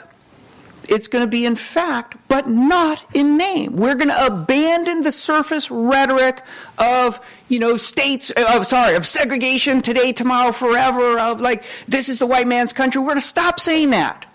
It's 0.88 1.07
going 1.07 1.24
to 1.24 1.28
be 1.28 1.46
in 1.46 1.55
fact, 1.55 2.16
but 2.26 2.48
not 2.48 3.05
in 3.14 3.37
name. 3.37 3.76
We're 3.76 3.94
going 3.94 4.09
to 4.09 4.26
abandon 4.26 5.02
the 5.02 5.12
surface 5.12 5.70
rhetoric 5.70 6.42
of, 6.76 7.20
you 7.48 7.61
know, 7.61 7.76
states, 7.76 8.33
uh, 8.37 8.57
of, 8.57 8.66
sorry, 8.66 8.96
of 8.96 9.07
segregation 9.07 9.81
today, 9.81 10.12
tomorrow, 10.12 10.50
forever, 10.50 11.18
of 11.20 11.40
like, 11.40 11.62
this 11.87 12.09
is 12.09 12.18
the 12.18 12.26
white 12.26 12.48
man's 12.48 12.72
country. 12.72 13.00
We're 13.00 13.09
going 13.09 13.20
to 13.20 13.26
stop 13.26 13.61
saying 13.61 13.90
that. 13.90 14.26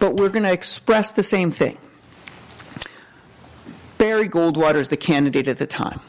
But 0.00 0.16
we're 0.16 0.28
going 0.28 0.42
to 0.42 0.52
express 0.52 1.12
the 1.12 1.22
same 1.22 1.52
thing. 1.52 1.78
Barry 3.96 4.28
Goldwater 4.28 4.76
is 4.76 4.88
the 4.88 4.96
candidate 4.96 5.46
at 5.46 5.58
the 5.58 5.66
time. 5.66 6.00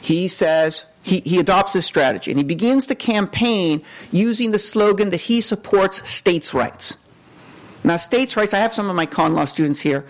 He 0.00 0.28
says, 0.28 0.84
he, 1.10 1.20
he 1.20 1.38
adopts 1.40 1.72
this 1.72 1.84
strategy 1.84 2.30
and 2.30 2.38
he 2.38 2.44
begins 2.44 2.86
to 2.86 2.94
campaign 2.94 3.82
using 4.12 4.52
the 4.52 4.58
slogan 4.58 5.10
that 5.10 5.20
he 5.20 5.40
supports 5.40 6.08
states' 6.08 6.54
rights. 6.54 6.96
Now, 7.82 7.96
states' 7.96 8.36
rights, 8.36 8.54
I 8.54 8.58
have 8.58 8.72
some 8.72 8.88
of 8.88 8.94
my 8.94 9.06
con 9.06 9.34
law 9.34 9.44
students 9.44 9.80
here. 9.80 10.06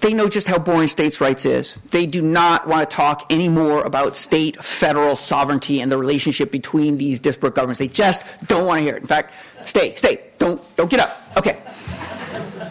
They 0.00 0.12
know 0.12 0.28
just 0.28 0.46
how 0.46 0.58
boring 0.58 0.88
states' 0.88 1.20
rights 1.20 1.44
is. 1.44 1.80
They 1.90 2.06
do 2.06 2.22
not 2.22 2.68
want 2.68 2.88
to 2.88 2.94
talk 2.94 3.32
anymore 3.32 3.82
about 3.82 4.14
state, 4.14 4.62
federal 4.62 5.16
sovereignty 5.16 5.80
and 5.80 5.90
the 5.90 5.98
relationship 5.98 6.52
between 6.52 6.98
these 6.98 7.18
disparate 7.18 7.54
governments. 7.54 7.78
They 7.78 7.88
just 7.88 8.24
don't 8.46 8.66
want 8.66 8.78
to 8.78 8.84
hear 8.84 8.96
it. 8.96 9.02
In 9.02 9.08
fact, 9.08 9.32
stay, 9.64 9.94
stay, 9.96 10.26
don't, 10.38 10.62
don't 10.76 10.90
get 10.90 11.00
up. 11.00 11.20
Okay. 11.36 11.58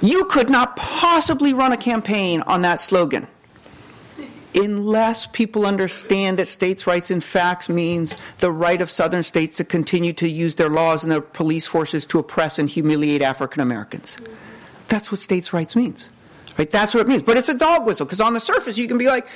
You 0.02 0.26
could 0.26 0.50
not 0.50 0.76
possibly 0.76 1.54
run 1.54 1.72
a 1.72 1.78
campaign 1.78 2.42
on 2.42 2.62
that 2.62 2.80
slogan 2.80 3.28
unless 4.56 5.26
people 5.28 5.66
understand 5.66 6.40
that 6.40 6.48
states' 6.48 6.86
rights 6.88 7.12
in 7.12 7.22
fact 7.22 7.70
means 7.70 8.18
the 8.40 8.52
right 8.52 8.82
of 8.82 8.90
southern 8.90 9.24
states 9.24 9.58
to 9.58 9.64
continue 9.64 10.14
to 10.14 10.28
use 10.28 10.56
their 10.56 10.70
laws 10.70 11.04
and 11.04 11.12
their 11.12 11.22
police 11.22 11.66
forces 11.66 12.06
to 12.08 12.20
oppress 12.20 12.60
and 12.60 12.70
humiliate 12.70 13.22
African 13.22 13.62
Americans. 13.62 14.18
That's 14.88 15.12
what 15.12 15.20
states' 15.20 15.54
rights 15.54 15.76
means. 15.76 16.10
Right? 16.58 16.70
That's 16.70 16.94
what 16.94 17.02
it 17.02 17.08
means. 17.08 17.24
But 17.24 17.38
it's 17.38 17.50
a 17.50 17.56
dog 17.56 17.86
whistle 17.86 18.06
because 18.06 18.22
on 18.22 18.34
the 18.34 18.40
surface 18.40 18.78
you 18.78 18.88
can 18.88 18.98
be 18.98 19.08
like, 19.08 19.28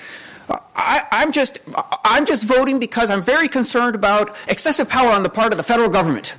I, 0.75 1.03
am 1.11 1.31
just, 1.31 1.59
I'm 2.05 2.25
just 2.25 2.43
voting 2.43 2.79
because 2.79 3.09
I'm 3.09 3.21
very 3.21 3.47
concerned 3.47 3.95
about 3.95 4.35
excessive 4.47 4.87
power 4.87 5.11
on 5.11 5.23
the 5.23 5.29
part 5.29 5.51
of 5.51 5.57
the 5.57 5.63
federal 5.63 5.89
government. 5.89 6.35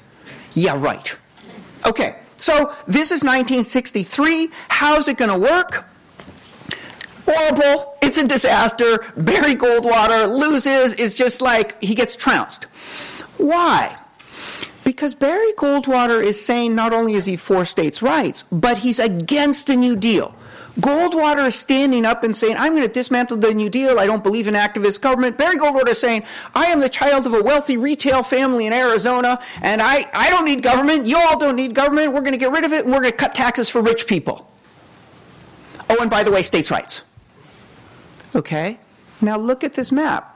Yeah, 0.52 0.80
right. 0.80 1.14
Okay, 1.84 2.16
so 2.36 2.74
this 2.86 3.12
is 3.12 3.22
1963. 3.22 4.50
How's 4.68 5.08
it 5.08 5.18
going 5.18 5.30
to 5.30 5.38
work? 5.38 5.84
Horrible. 7.30 7.94
It's 8.00 8.16
a 8.16 8.26
disaster. 8.26 9.04
Barry 9.16 9.54
Goldwater 9.54 10.34
loses. 10.34 10.94
It's 10.94 11.12
just 11.12 11.42
like 11.42 11.80
he 11.82 11.94
gets 11.94 12.16
trounced. 12.16 12.64
Why? 13.36 13.98
Because 14.82 15.14
Barry 15.14 15.52
Goldwater 15.52 16.24
is 16.24 16.42
saying 16.42 16.74
not 16.74 16.94
only 16.94 17.12
is 17.12 17.26
he 17.26 17.36
for 17.36 17.66
states' 17.66 18.00
rights, 18.00 18.44
but 18.50 18.78
he's 18.78 18.98
against 18.98 19.66
the 19.66 19.76
New 19.76 19.94
Deal. 19.94 20.34
Goldwater 20.80 21.48
is 21.48 21.56
standing 21.56 22.06
up 22.06 22.24
and 22.24 22.34
saying, 22.34 22.56
I'm 22.56 22.72
going 22.72 22.86
to 22.86 22.92
dismantle 22.92 23.36
the 23.36 23.52
New 23.52 23.68
Deal. 23.68 23.98
I 23.98 24.06
don't 24.06 24.22
believe 24.22 24.48
in 24.48 24.54
activist 24.54 25.02
government. 25.02 25.36
Barry 25.36 25.58
Goldwater 25.58 25.88
is 25.88 26.00
saying, 26.00 26.24
I 26.54 26.66
am 26.66 26.80
the 26.80 26.88
child 26.88 27.26
of 27.26 27.34
a 27.34 27.42
wealthy 27.42 27.76
retail 27.76 28.22
family 28.22 28.64
in 28.64 28.72
Arizona, 28.72 29.38
and 29.60 29.82
I, 29.82 30.08
I 30.14 30.30
don't 30.30 30.46
need 30.46 30.62
government. 30.62 31.06
You 31.06 31.18
all 31.18 31.38
don't 31.38 31.56
need 31.56 31.74
government. 31.74 32.14
We're 32.14 32.22
going 32.22 32.32
to 32.32 32.38
get 32.38 32.52
rid 32.52 32.64
of 32.64 32.72
it, 32.72 32.84
and 32.84 32.94
we're 32.94 33.00
going 33.00 33.10
to 33.10 33.16
cut 33.16 33.34
taxes 33.34 33.68
for 33.68 33.82
rich 33.82 34.06
people. 34.06 34.50
Oh, 35.90 35.98
and 36.00 36.08
by 36.08 36.22
the 36.22 36.30
way, 36.30 36.42
states' 36.42 36.70
rights. 36.70 37.02
Okay? 38.34 38.78
Now 39.20 39.36
look 39.36 39.64
at 39.64 39.72
this 39.72 39.90
map. 39.90 40.34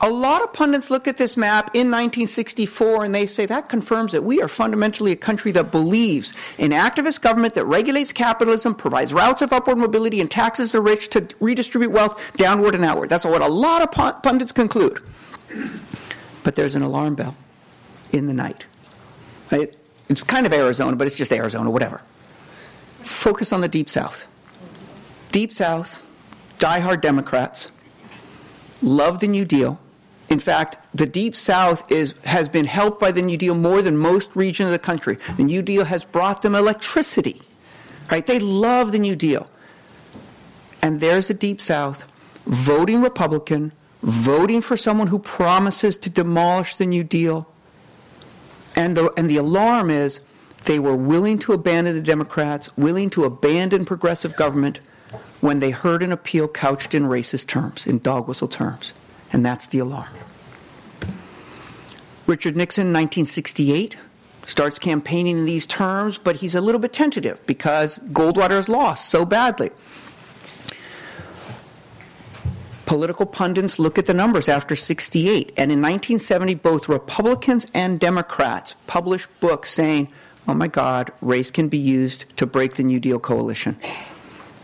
A 0.00 0.08
lot 0.10 0.42
of 0.42 0.52
pundits 0.52 0.90
look 0.90 1.08
at 1.08 1.16
this 1.16 1.36
map 1.36 1.70
in 1.72 1.90
1964 1.90 3.04
and 3.04 3.14
they 3.14 3.26
say 3.26 3.46
that 3.46 3.68
confirms 3.68 4.12
that 4.12 4.22
we 4.22 4.42
are 4.42 4.48
fundamentally 4.48 5.12
a 5.12 5.16
country 5.16 5.50
that 5.52 5.70
believes 5.70 6.34
in 6.58 6.72
activist 6.72 7.22
government 7.22 7.54
that 7.54 7.64
regulates 7.64 8.12
capitalism, 8.12 8.74
provides 8.74 9.14
routes 9.14 9.40
of 9.40 9.52
upward 9.52 9.78
mobility, 9.78 10.20
and 10.20 10.30
taxes 10.30 10.72
the 10.72 10.80
rich 10.80 11.08
to 11.10 11.26
redistribute 11.40 11.92
wealth 11.92 12.20
downward 12.36 12.74
and 12.74 12.84
outward. 12.84 13.08
That's 13.08 13.24
what 13.24 13.40
a 13.40 13.46
lot 13.46 13.82
of 13.82 14.22
pundits 14.22 14.52
conclude. 14.52 14.98
But 16.42 16.56
there's 16.56 16.74
an 16.74 16.82
alarm 16.82 17.14
bell 17.14 17.36
in 18.12 18.26
the 18.26 18.34
night. 18.34 18.66
It's 19.50 20.22
kind 20.22 20.44
of 20.44 20.52
Arizona, 20.52 20.96
but 20.96 21.06
it's 21.06 21.16
just 21.16 21.32
Arizona, 21.32 21.70
whatever. 21.70 22.02
Focus 23.04 23.52
on 23.52 23.62
the 23.62 23.68
Deep 23.68 23.88
South. 23.88 24.26
Deep 25.32 25.52
South, 25.52 26.03
diehard 26.58 27.00
Democrats, 27.00 27.68
love 28.82 29.20
the 29.20 29.28
New 29.28 29.44
Deal 29.44 29.78
in 30.28 30.38
fact, 30.38 30.78
the 30.92 31.06
Deep 31.06 31.36
South 31.36 31.90
is, 31.92 32.14
has 32.24 32.48
been 32.48 32.64
helped 32.64 32.98
by 32.98 33.12
the 33.12 33.22
New 33.22 33.36
Deal 33.36 33.54
more 33.54 33.82
than 33.82 33.96
most 33.96 34.34
regions 34.34 34.68
of 34.68 34.72
the 34.72 34.78
country. 34.78 35.18
The 35.36 35.44
New 35.44 35.62
Deal 35.62 35.84
has 35.84 36.04
brought 36.04 36.42
them 36.42 36.54
electricity. 36.54 37.42
Right? 38.10 38.24
They 38.24 38.38
love 38.38 38.92
the 38.92 38.98
New 38.98 39.16
Deal. 39.16 39.48
And 40.82 41.00
there's 41.00 41.28
the 41.28 41.34
Deep 41.34 41.60
South 41.60 42.10
voting 42.46 43.00
Republican, 43.00 43.72
voting 44.02 44.60
for 44.60 44.76
someone 44.76 45.06
who 45.06 45.18
promises 45.18 45.96
to 45.98 46.10
demolish 46.10 46.74
the 46.76 46.86
New 46.86 47.04
Deal. 47.04 47.46
And 48.76 48.96
the, 48.96 49.12
and 49.16 49.30
the 49.30 49.36
alarm 49.36 49.90
is 49.90 50.20
they 50.64 50.78
were 50.78 50.96
willing 50.96 51.38
to 51.40 51.52
abandon 51.52 51.94
the 51.94 52.02
Democrats, 52.02 52.74
willing 52.76 53.08
to 53.10 53.24
abandon 53.24 53.84
progressive 53.84 54.36
government 54.36 54.80
when 55.44 55.58
they 55.58 55.70
heard 55.70 56.02
an 56.02 56.10
appeal 56.10 56.48
couched 56.48 56.94
in 56.94 57.04
racist 57.04 57.46
terms, 57.46 57.86
in 57.86 57.98
dog 57.98 58.26
whistle 58.26 58.48
terms 58.48 58.94
and 59.34 59.44
that's 59.44 59.66
the 59.66 59.80
alarm. 59.80 60.08
Richard 62.26 62.56
Nixon, 62.56 62.84
1968, 62.84 63.96
starts 64.46 64.78
campaigning 64.78 65.38
in 65.38 65.44
these 65.44 65.66
terms, 65.66 66.18
but 66.18 66.36
he's 66.36 66.54
a 66.54 66.60
little 66.60 66.80
bit 66.80 66.92
tentative 66.92 67.44
because 67.44 67.98
Goldwater 68.12 68.50
has 68.50 68.68
lost 68.68 69.10
so 69.10 69.24
badly. 69.24 69.70
Political 72.86 73.26
pundits 73.26 73.78
look 73.80 73.98
at 73.98 74.06
the 74.06 74.14
numbers 74.14 74.48
after 74.48 74.76
68, 74.76 75.48
and 75.56 75.72
in 75.72 75.82
1970, 75.82 76.54
both 76.54 76.88
Republicans 76.88 77.66
and 77.74 77.98
Democrats 77.98 78.76
published 78.86 79.28
books 79.40 79.72
saying, 79.72 80.08
oh 80.46 80.54
my 80.54 80.68
God, 80.68 81.10
race 81.20 81.50
can 81.50 81.68
be 81.68 81.78
used 81.78 82.24
to 82.36 82.46
break 82.46 82.74
the 82.74 82.84
New 82.84 83.00
Deal 83.00 83.18
coalition. 83.18 83.76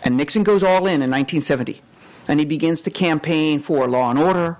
And 0.02 0.16
Nixon 0.16 0.42
goes 0.42 0.62
all 0.62 0.86
in 0.86 1.02
in 1.02 1.10
1970. 1.10 1.82
and 2.28 2.38
he 2.38 2.46
begins 2.46 2.80
to 2.82 2.90
campaign 2.90 3.58
for 3.58 3.88
law 3.88 4.08
and 4.10 4.18
order, 4.18 4.56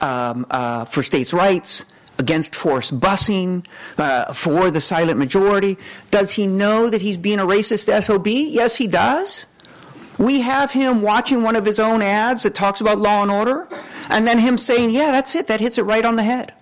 um, 0.00 0.46
uh, 0.50 0.84
for 0.84 1.02
states' 1.02 1.32
rights, 1.32 1.84
against 2.18 2.54
forced 2.54 3.00
busing, 3.00 3.64
uh, 3.96 4.32
for 4.32 4.70
the 4.70 4.80
silent 4.80 5.18
majority. 5.18 5.76
Does 6.12 6.30
he 6.32 6.46
know 6.46 6.88
that 6.88 7.00
he's 7.02 7.16
being 7.16 7.40
a 7.40 7.46
racist 7.46 7.88
SOB? 8.04 8.26
Yes, 8.28 8.76
he 8.76 8.86
does. 8.86 9.46
We 10.18 10.42
have 10.42 10.70
him 10.72 11.02
watching 11.02 11.42
one 11.42 11.56
of 11.56 11.64
his 11.64 11.78
own 11.78 12.02
ads 12.02 12.42
that 12.42 12.54
talks 12.54 12.80
about 12.80 12.98
law 12.98 13.22
and 13.22 13.30
order, 13.30 13.66
and 14.08 14.26
then 14.26 14.38
him 14.38 14.58
saying, 14.58 14.90
Yeah, 14.90 15.10
that's 15.10 15.34
it, 15.34 15.46
that 15.48 15.60
hits 15.60 15.78
it 15.78 15.82
right 15.84 16.04
on 16.04 16.16
the 16.16 16.24
head. 16.24 16.52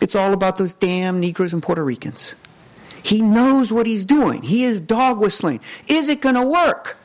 It's 0.00 0.14
all 0.14 0.32
about 0.32 0.56
those 0.56 0.74
damn 0.74 1.20
Negroes 1.20 1.52
and 1.52 1.62
Puerto 1.62 1.84
Ricans. 1.84 2.34
He 3.02 3.20
knows 3.20 3.72
what 3.72 3.86
he's 3.86 4.04
doing. 4.04 4.42
He 4.42 4.64
is 4.64 4.80
dog 4.80 5.18
whistling. 5.18 5.60
Is 5.86 6.08
it 6.08 6.20
going 6.20 6.34
to 6.34 6.46
work? 6.46 6.96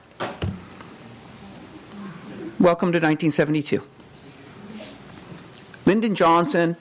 Welcome 2.63 2.93
to 2.93 2.99
1972. 2.99 3.83
Lyndon 5.85 6.15
Johnson, 6.15 6.77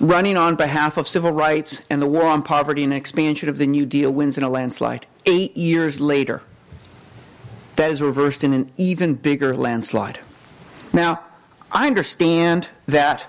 running 0.00 0.38
on 0.38 0.56
behalf 0.56 0.96
of 0.96 1.06
civil 1.06 1.32
rights 1.32 1.82
and 1.90 2.00
the 2.00 2.06
war 2.06 2.24
on 2.24 2.42
poverty 2.42 2.82
and 2.82 2.94
expansion 2.94 3.50
of 3.50 3.58
the 3.58 3.66
New 3.66 3.84
Deal, 3.84 4.10
wins 4.10 4.38
in 4.38 4.42
a 4.42 4.48
landslide. 4.48 5.04
Eight 5.26 5.54
years 5.54 6.00
later, 6.00 6.40
that 7.76 7.90
is 7.90 8.00
reversed 8.00 8.42
in 8.42 8.54
an 8.54 8.72
even 8.78 9.16
bigger 9.16 9.54
landslide. 9.54 10.18
Now, 10.94 11.20
I 11.70 11.86
understand 11.86 12.70
that 12.86 13.26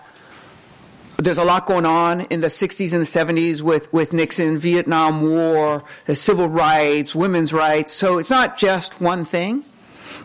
there's 1.17 1.37
a 1.37 1.43
lot 1.43 1.65
going 1.65 1.85
on 1.85 2.21
in 2.21 2.39
the 2.39 2.47
60s 2.47 2.93
and 2.93 3.01
the 3.01 3.41
70s 3.41 3.61
with, 3.61 3.91
with 3.91 4.13
Nixon, 4.13 4.57
Vietnam 4.57 5.29
War, 5.29 5.83
the 6.05 6.15
civil 6.15 6.47
rights, 6.47 7.13
women's 7.13 7.51
rights. 7.51 7.91
So 7.91 8.19
it's 8.19 8.29
not 8.29 8.57
just 8.57 9.01
one 9.01 9.25
thing, 9.25 9.65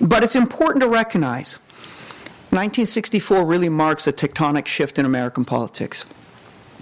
but 0.00 0.22
it's 0.22 0.36
important 0.36 0.82
to 0.82 0.88
recognize 0.88 1.58
1964 2.50 3.44
really 3.44 3.68
marks 3.68 4.06
a 4.06 4.12
tectonic 4.12 4.66
shift 4.66 4.98
in 4.98 5.04
American 5.04 5.44
politics. 5.44 6.04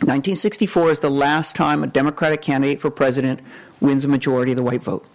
1964 0.00 0.90
is 0.92 0.98
the 1.00 1.10
last 1.10 1.56
time 1.56 1.82
a 1.82 1.86
Democratic 1.86 2.42
candidate 2.42 2.78
for 2.78 2.90
president 2.90 3.40
wins 3.80 4.04
a 4.04 4.08
majority 4.08 4.52
of 4.52 4.56
the 4.56 4.62
white 4.62 4.82
vote. 4.82 5.06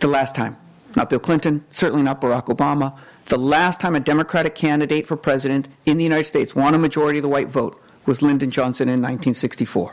The 0.00 0.08
last 0.08 0.34
time. 0.34 0.56
Not 0.96 1.10
Bill 1.10 1.18
Clinton, 1.18 1.64
certainly 1.70 2.02
not 2.02 2.20
Barack 2.20 2.46
Obama. 2.46 2.96
The 3.26 3.36
last 3.36 3.80
time 3.80 3.94
a 3.94 4.00
Democratic 4.00 4.54
candidate 4.54 5.06
for 5.06 5.16
president 5.16 5.68
in 5.84 5.96
the 5.96 6.04
United 6.04 6.24
States 6.24 6.54
won 6.54 6.74
a 6.74 6.78
majority 6.78 7.18
of 7.18 7.22
the 7.22 7.28
white 7.28 7.50
vote 7.50 7.82
was 8.06 8.22
Lyndon 8.22 8.50
Johnson 8.50 8.88
in 8.88 9.02
1964. 9.02 9.92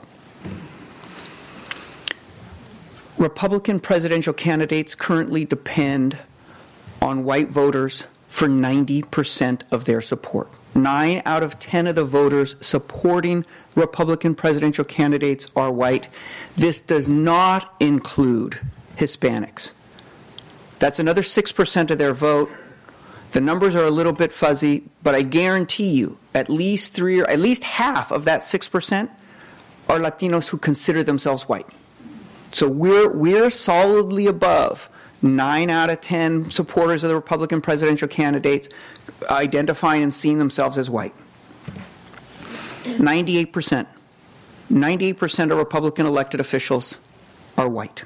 Republican 3.17 3.80
presidential 3.80 4.34
candidates 4.34 4.96
currently 4.96 5.46
depend 5.46 6.17
on 7.01 7.23
white 7.23 7.49
voters 7.49 8.05
for 8.27 8.47
90% 8.47 9.61
of 9.71 9.85
their 9.85 10.01
support. 10.01 10.49
Nine 10.73 11.21
out 11.25 11.43
of 11.43 11.59
10 11.59 11.87
of 11.87 11.95
the 11.95 12.05
voters 12.05 12.55
supporting 12.61 13.45
Republican 13.75 14.35
presidential 14.35 14.85
candidates 14.85 15.47
are 15.55 15.71
white. 15.71 16.07
This 16.55 16.79
does 16.79 17.09
not 17.09 17.73
include 17.79 18.57
Hispanics. 18.95 19.71
That's 20.79 20.99
another 20.99 21.21
6% 21.21 21.91
of 21.91 21.97
their 21.97 22.13
vote. 22.13 22.49
The 23.33 23.41
numbers 23.41 23.75
are 23.75 23.83
a 23.83 23.91
little 23.91 24.13
bit 24.13 24.31
fuzzy, 24.31 24.83
but 25.03 25.13
I 25.13 25.21
guarantee 25.23 25.89
you 25.91 26.17
at 26.33 26.49
least 26.49 26.93
three 26.93 27.19
or 27.19 27.29
at 27.29 27.39
least 27.39 27.63
half 27.63 28.11
of 28.11 28.25
that 28.25 28.41
6% 28.41 29.09
are 29.89 29.99
Latinos 29.99 30.47
who 30.47 30.57
consider 30.57 31.03
themselves 31.03 31.43
white. 31.43 31.67
So 32.53 32.67
we're, 32.67 33.09
we're 33.09 33.49
solidly 33.49 34.27
above 34.27 34.89
nine 35.21 35.69
out 35.69 35.89
of 35.89 36.01
10 36.01 36.51
supporters 36.51 37.03
of 37.03 37.10
the 37.10 37.15
Republican 37.15 37.62
presidential 37.62 38.07
candidates 38.07 38.69
identifying 39.29 40.03
and 40.03 40.13
seeing 40.13 40.38
themselves 40.38 40.77
as 40.77 40.89
white. 40.89 41.13
98%. 42.84 43.88
98% 44.71 45.51
of 45.51 45.57
Republican 45.57 46.05
elected 46.05 46.39
officials 46.39 46.99
are 47.57 47.67
white. 47.67 48.03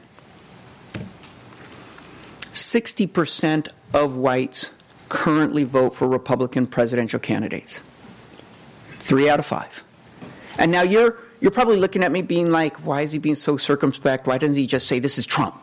60% 2.54 3.67
of 3.93 4.15
whites 4.15 4.71
currently 5.10 5.63
vote 5.63 5.91
for 5.91 6.08
Republican 6.08 6.65
presidential 6.67 7.19
candidates. 7.19 7.82
Three 8.99 9.30
out 9.30 9.39
of 9.39 9.45
five. 9.45 9.84
And 10.58 10.71
now 10.71 10.82
you're, 10.82 11.17
you're 11.41 11.51
probably 11.51 11.78
looking 11.78 12.04
at 12.04 12.12
me 12.12 12.21
being 12.21 12.49
like, 12.49 12.78
why 12.78 13.01
is 13.01 13.12
he 13.12 13.19
being 13.19 13.36
so 13.36 13.58
circumspect? 13.58 14.25
Why 14.25 14.38
doesn't 14.38 14.56
he 14.56 14.67
just 14.67 14.88
say 14.88 14.99
this 14.99 15.17
is 15.17 15.25
Trump? 15.25 15.56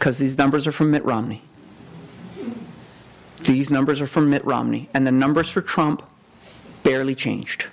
Because 0.00 0.16
these 0.16 0.38
numbers 0.38 0.66
are 0.66 0.72
from 0.72 0.90
Mitt 0.92 1.04
Romney. 1.04 1.42
These 3.40 3.70
numbers 3.70 4.00
are 4.00 4.06
from 4.06 4.30
Mitt 4.30 4.42
Romney. 4.46 4.88
And 4.94 5.06
the 5.06 5.12
numbers 5.12 5.50
for 5.50 5.60
Trump 5.60 6.02
barely 6.82 7.14
changed. 7.14 7.64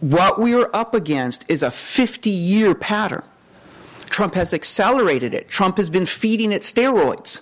What 0.00 0.40
we 0.40 0.52
are 0.56 0.68
up 0.74 0.96
against 0.96 1.48
is 1.48 1.62
a 1.62 1.70
50 1.70 2.28
year 2.28 2.74
pattern. 2.74 3.22
Trump 4.10 4.34
has 4.34 4.52
accelerated 4.52 5.32
it. 5.32 5.48
Trump 5.48 5.76
has 5.76 5.88
been 5.90 6.06
feeding 6.06 6.50
it 6.50 6.62
steroids. 6.62 7.40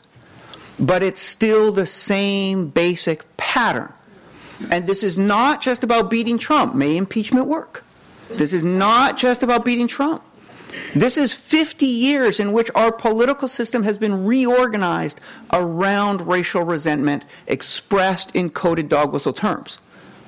But 0.79 1.03
it's 1.03 1.22
still 1.22 1.72
the 1.72 1.87
same 1.87 2.68
basic 2.68 3.24
pattern. 3.38 3.94
And 4.70 4.87
this 4.87 5.03
is 5.03 5.16
not 5.16 5.62
just 5.62 5.83
about 5.83 6.11
beating 6.11 6.37
Trump. 6.37 6.74
May 6.74 6.98
impeachment 6.98 7.46
work? 7.46 7.83
This 8.29 8.53
is 8.53 8.62
not 8.62 9.16
just 9.16 9.42
about 9.42 9.64
beating 9.64 9.88
Trump. 9.88 10.22
This 10.95 11.17
is 11.17 11.33
50 11.33 11.87
years 11.87 12.39
in 12.39 12.53
which 12.53 12.71
our 12.75 12.93
political 12.93 13.49
system 13.49 13.83
has 13.83 13.97
been 13.97 14.25
reorganized 14.25 15.21
around 15.53 16.21
racial 16.23 16.63
resentment 16.63 17.25
expressed 17.47 18.31
in 18.35 18.51
coded 18.51 18.89
dog 18.89 19.13
whistle 19.13 19.33
terms. 19.33 19.79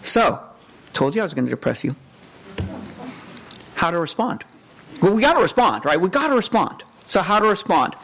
So, 0.03 0.43
told 0.93 1.15
you 1.15 1.23
I 1.23 1.25
was 1.25 1.35
going 1.35 1.47
to 1.47 1.51
depress 1.51 1.85
you. 1.85 1.95
How 3.75 3.91
to 3.91 3.99
respond? 3.99 4.45
Well, 5.01 5.13
we 5.13 5.21
got 5.23 5.35
to 5.35 5.43
respond, 5.43 5.85
right? 5.85 6.01
We 6.01 6.09
got 6.09 6.29
to 6.29 6.35
respond. 6.35 6.83
So, 7.07 7.23
how 7.23 7.39
to 7.39 7.49
respond? 7.49 7.95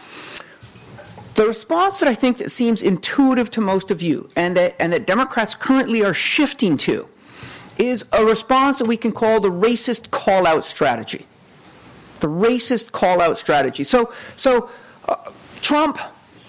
The 1.35 1.47
response 1.47 2.01
that 2.01 2.09
I 2.09 2.15
think 2.15 2.37
that 2.39 2.51
seems 2.51 2.83
intuitive 2.83 3.51
to 3.53 3.61
most 3.61 3.91
of 3.91 4.03
you, 4.03 4.29
and 4.37 4.57
that 4.57 4.77
and 4.79 4.93
that 4.93 5.07
Democrats 5.07 5.55
currently 5.55 6.05
are 6.05 6.13
shifting 6.13 6.77
to, 6.79 7.09
is 7.79 8.05
a 8.13 8.25
response 8.25 8.79
that 8.79 8.85
we 8.85 8.99
can 8.99 9.13
call 9.13 9.41
the 9.41 9.51
racist 9.51 10.11
call-out 10.11 10.65
strategy. 10.65 11.27
The 12.23 12.29
racist 12.29 12.93
call-out 12.93 13.37
strategy. 13.37 13.83
So, 13.83 14.13
so 14.37 14.71
uh, 15.09 15.17
Trump, 15.61 15.99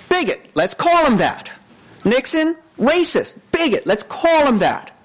bigot. 0.07 0.51
Let's 0.53 0.75
call 0.75 1.03
him 1.07 1.17
that. 1.17 1.51
Nixon, 2.05 2.55
racist, 2.77 3.39
bigot. 3.51 3.87
Let's 3.87 4.03
call 4.03 4.45
him 4.45 4.59
that. 4.59 4.95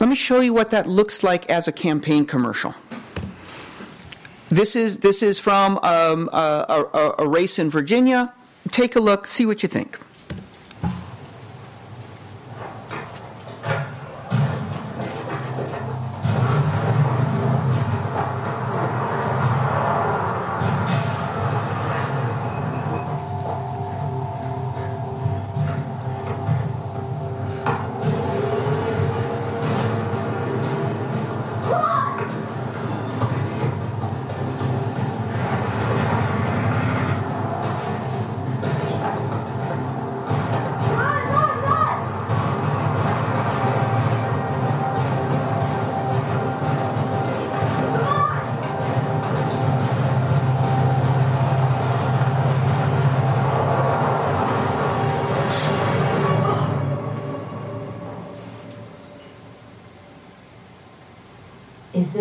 Let 0.00 0.08
me 0.08 0.16
show 0.16 0.40
you 0.40 0.52
what 0.52 0.70
that 0.70 0.88
looks 0.88 1.22
like 1.22 1.48
as 1.48 1.68
a 1.68 1.72
campaign 1.72 2.26
commercial. 2.26 2.74
This 4.48 4.74
is, 4.74 4.98
this 4.98 5.22
is 5.22 5.38
from 5.38 5.78
um, 5.84 6.28
a, 6.32 6.88
a, 6.92 7.14
a 7.20 7.28
race 7.28 7.60
in 7.60 7.70
Virginia. 7.70 8.32
Take 8.70 8.96
a 8.96 9.00
look, 9.00 9.28
see 9.28 9.46
what 9.46 9.62
you 9.62 9.68
think. 9.68 9.96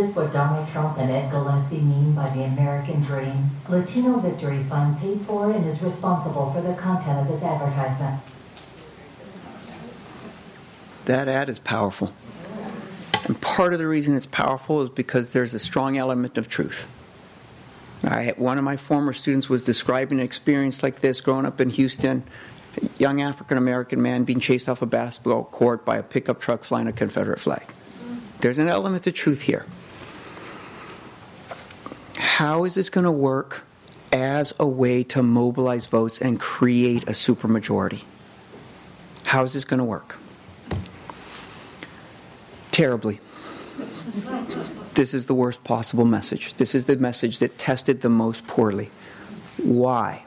This 0.05 0.15
what 0.15 0.31
Donald 0.31 0.67
Trump 0.69 0.97
and 0.97 1.09
Ed 1.09 1.31
Gillespie 1.31 1.79
mean 1.79 2.13
by 2.13 2.29
the 2.29 2.43
American 2.43 3.01
dream? 3.01 3.49
Latino 3.67 4.19
Victory 4.19 4.63
Fund 4.63 4.99
paid 4.99 5.21
for 5.21 5.51
and 5.51 5.65
is 5.65 5.81
responsible 5.81 6.51
for 6.53 6.61
the 6.61 6.73
content 6.75 7.19
of 7.19 7.27
this 7.27 7.43
advertisement. 7.43 8.21
That 11.05 11.27
ad 11.27 11.49
is 11.49 11.59
powerful. 11.59 12.13
And 13.23 13.39
part 13.41 13.73
of 13.73 13.79
the 13.79 13.87
reason 13.87 14.15
it's 14.15 14.27
powerful 14.27 14.81
is 14.83 14.89
because 14.89 15.33
there's 15.33 15.53
a 15.53 15.59
strong 15.59 15.97
element 15.97 16.37
of 16.37 16.47
truth. 16.47 16.87
I, 18.03 18.33
one 18.37 18.59
of 18.59 18.63
my 18.63 18.77
former 18.77 19.13
students 19.13 19.49
was 19.49 19.63
describing 19.63 20.19
an 20.19 20.25
experience 20.25 20.83
like 20.83 20.99
this 20.99 21.21
growing 21.21 21.47
up 21.47 21.59
in 21.59 21.71
Houston 21.71 22.23
A 22.77 22.87
young 22.99 23.21
African 23.21 23.57
American 23.57 24.01
man 24.01 24.25
being 24.25 24.39
chased 24.39 24.69
off 24.69 24.83
a 24.83 24.85
basketball 24.85 25.45
court 25.45 25.83
by 25.83 25.97
a 25.97 26.03
pickup 26.03 26.39
truck 26.39 26.63
flying 26.63 26.85
a 26.85 26.93
Confederate 26.93 27.39
flag. 27.39 27.65
There's 28.41 28.59
an 28.59 28.67
element 28.67 29.07
of 29.07 29.15
truth 29.15 29.43
here. 29.43 29.65
How 32.35 32.65
is 32.65 32.73
this 32.73 32.89
going 32.89 33.05
to 33.05 33.13
work 33.13 33.63
as 34.11 34.53
a 34.59 34.67
way 34.67 35.03
to 35.03 35.23
mobilize 35.23 35.85
votes 35.85 36.19
and 36.19 36.37
create 36.37 37.03
a 37.03 37.13
supermajority? 37.13 38.03
How 39.23 39.45
is 39.45 39.53
this 39.53 39.63
going 39.63 39.77
to 39.77 39.85
work? 39.85 40.17
Terribly. 42.71 43.21
This 44.95 45.13
is 45.13 45.27
the 45.27 45.33
worst 45.33 45.63
possible 45.63 46.03
message. 46.03 46.55
This 46.55 46.75
is 46.75 46.87
the 46.87 46.97
message 46.97 47.39
that 47.39 47.57
tested 47.57 48.01
the 48.01 48.09
most 48.09 48.45
poorly. 48.47 48.89
Why? 49.63 50.25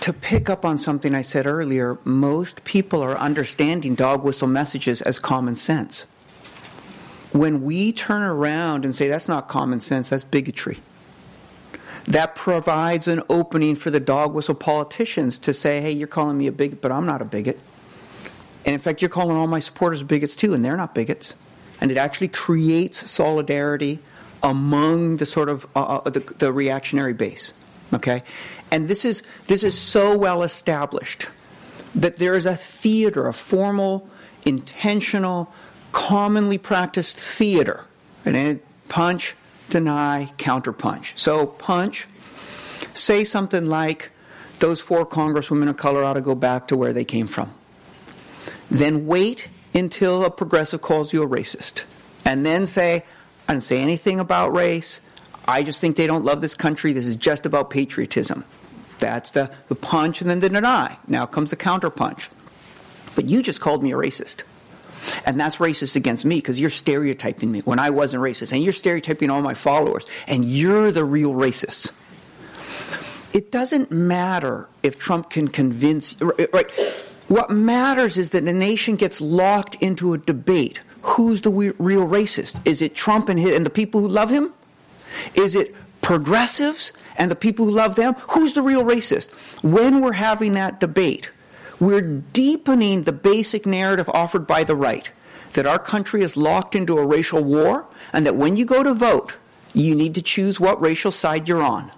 to 0.00 0.12
pick 0.14 0.48
up 0.48 0.64
on 0.64 0.78
something 0.78 1.14
I 1.14 1.20
said 1.22 1.46
earlier, 1.46 1.98
most 2.04 2.64
people 2.64 3.02
are 3.02 3.18
understanding 3.18 3.96
dog 3.96 4.22
whistle 4.22 4.48
messages 4.48 5.02
as 5.02 5.18
common 5.18 5.56
sense. 5.56 6.06
When 7.36 7.62
we 7.62 7.92
turn 7.92 8.22
around 8.22 8.84
and 8.84 8.94
say 8.94 9.08
that's 9.08 9.28
not 9.28 9.46
common 9.46 9.80
sense, 9.80 10.08
that's 10.08 10.24
bigotry. 10.24 10.78
That 12.06 12.34
provides 12.34 13.08
an 13.08 13.22
opening 13.28 13.74
for 13.74 13.90
the 13.90 14.00
dog 14.00 14.32
whistle 14.32 14.54
politicians 14.54 15.38
to 15.40 15.52
say, 15.52 15.80
hey, 15.80 15.90
you're 15.90 16.08
calling 16.08 16.38
me 16.38 16.46
a 16.46 16.52
bigot, 16.52 16.80
but 16.80 16.92
I'm 16.92 17.04
not 17.04 17.20
a 17.20 17.24
bigot. 17.24 17.58
And 18.64 18.72
in 18.72 18.80
fact, 18.80 19.02
you're 19.02 19.10
calling 19.10 19.36
all 19.36 19.48
my 19.48 19.60
supporters 19.60 20.02
bigots 20.02 20.34
too, 20.34 20.54
and 20.54 20.64
they're 20.64 20.76
not 20.76 20.94
bigots. 20.94 21.34
And 21.80 21.90
it 21.90 21.98
actually 21.98 22.28
creates 22.28 23.10
solidarity 23.10 23.98
among 24.42 25.18
the 25.18 25.26
sort 25.26 25.48
of 25.48 25.66
uh, 25.76 25.80
uh 26.04 26.10
the, 26.10 26.20
the 26.38 26.52
reactionary 26.52 27.12
base. 27.12 27.52
Okay? 27.92 28.22
And 28.70 28.88
this 28.88 29.04
is, 29.04 29.22
this 29.46 29.62
is 29.62 29.76
so 29.78 30.16
well 30.16 30.42
established 30.42 31.28
that 31.94 32.16
there 32.16 32.34
is 32.34 32.46
a 32.46 32.56
theater, 32.56 33.26
a 33.26 33.34
formal, 33.34 34.08
intentional, 34.44 35.52
commonly 35.96 36.58
practiced 36.58 37.16
theater. 37.16 37.82
And 38.26 38.60
punch, 38.88 39.34
deny, 39.70 40.30
counterpunch. 40.36 41.18
So, 41.18 41.46
punch, 41.46 42.06
say 42.92 43.24
something 43.24 43.64
like, 43.64 44.10
those 44.58 44.78
four 44.78 45.06
congresswomen 45.06 45.70
of 45.70 45.78
color 45.78 46.04
ought 46.04 46.14
to 46.14 46.20
go 46.20 46.34
back 46.34 46.68
to 46.68 46.76
where 46.76 46.92
they 46.92 47.04
came 47.04 47.26
from. 47.26 47.50
Then 48.70 49.06
wait 49.06 49.48
until 49.74 50.22
a 50.22 50.30
progressive 50.30 50.82
calls 50.82 51.14
you 51.14 51.22
a 51.22 51.26
racist. 51.26 51.84
And 52.26 52.44
then 52.44 52.66
say, 52.66 53.02
I 53.48 53.54
didn't 53.54 53.64
say 53.64 53.80
anything 53.80 54.20
about 54.20 54.54
race. 54.54 55.00
I 55.48 55.62
just 55.62 55.80
think 55.80 55.96
they 55.96 56.06
don't 56.06 56.24
love 56.26 56.42
this 56.42 56.54
country. 56.54 56.92
This 56.92 57.06
is 57.06 57.16
just 57.16 57.46
about 57.46 57.70
patriotism. 57.70 58.44
That's 58.98 59.30
the, 59.30 59.50
the 59.68 59.74
punch 59.74 60.20
and 60.20 60.28
then 60.28 60.40
the 60.40 60.50
deny. 60.50 60.98
Now 61.08 61.24
comes 61.24 61.50
the 61.50 61.56
counterpunch. 61.56 62.28
But 63.14 63.26
you 63.26 63.42
just 63.42 63.62
called 63.62 63.82
me 63.82 63.92
a 63.92 63.96
racist. 63.96 64.42
And 65.24 65.40
that's 65.40 65.56
racist 65.56 65.96
against 65.96 66.24
me 66.24 66.36
because 66.36 66.58
you're 66.58 66.70
stereotyping 66.70 67.50
me 67.50 67.60
when 67.60 67.78
I 67.78 67.90
wasn't 67.90 68.22
racist. 68.22 68.52
And 68.52 68.62
you're 68.62 68.72
stereotyping 68.72 69.30
all 69.30 69.42
my 69.42 69.54
followers. 69.54 70.06
And 70.26 70.44
you're 70.44 70.92
the 70.92 71.04
real 71.04 71.32
racist. 71.32 71.92
It 73.32 73.52
doesn't 73.52 73.90
matter 73.90 74.68
if 74.82 74.98
Trump 74.98 75.30
can 75.30 75.48
convince, 75.48 76.16
right? 76.20 76.70
What 77.28 77.50
matters 77.50 78.18
is 78.18 78.30
that 78.30 78.44
the 78.44 78.52
nation 78.52 78.96
gets 78.96 79.20
locked 79.20 79.74
into 79.76 80.14
a 80.14 80.18
debate. 80.18 80.80
Who's 81.02 81.40
the 81.42 81.50
real 81.50 82.06
racist? 82.06 82.60
Is 82.64 82.80
it 82.82 82.94
Trump 82.94 83.28
and, 83.28 83.38
his, 83.38 83.54
and 83.54 83.66
the 83.66 83.70
people 83.70 84.00
who 84.00 84.08
love 84.08 84.30
him? 84.30 84.52
Is 85.34 85.54
it 85.54 85.74
progressives 86.02 86.92
and 87.16 87.30
the 87.30 87.36
people 87.36 87.66
who 87.66 87.72
love 87.72 87.96
them? 87.96 88.14
Who's 88.30 88.52
the 88.54 88.62
real 88.62 88.84
racist? 88.84 89.30
When 89.62 90.00
we're 90.00 90.12
having 90.12 90.52
that 90.52 90.80
debate, 90.80 91.30
we're 91.78 92.02
deepening 92.02 93.02
the 93.02 93.12
basic 93.12 93.66
narrative 93.66 94.08
offered 94.10 94.46
by 94.46 94.64
the 94.64 94.76
right 94.76 95.10
that 95.52 95.66
our 95.66 95.78
country 95.78 96.22
is 96.22 96.36
locked 96.36 96.74
into 96.74 96.98
a 96.98 97.06
racial 97.06 97.42
war 97.42 97.86
and 98.12 98.26
that 98.26 98.36
when 98.36 98.56
you 98.56 98.64
go 98.64 98.82
to 98.82 98.94
vote, 98.94 99.34
you 99.72 99.94
need 99.94 100.14
to 100.14 100.22
choose 100.22 100.60
what 100.60 100.80
racial 100.80 101.10
side 101.10 101.48
you're 101.48 101.62
on. 101.62 101.90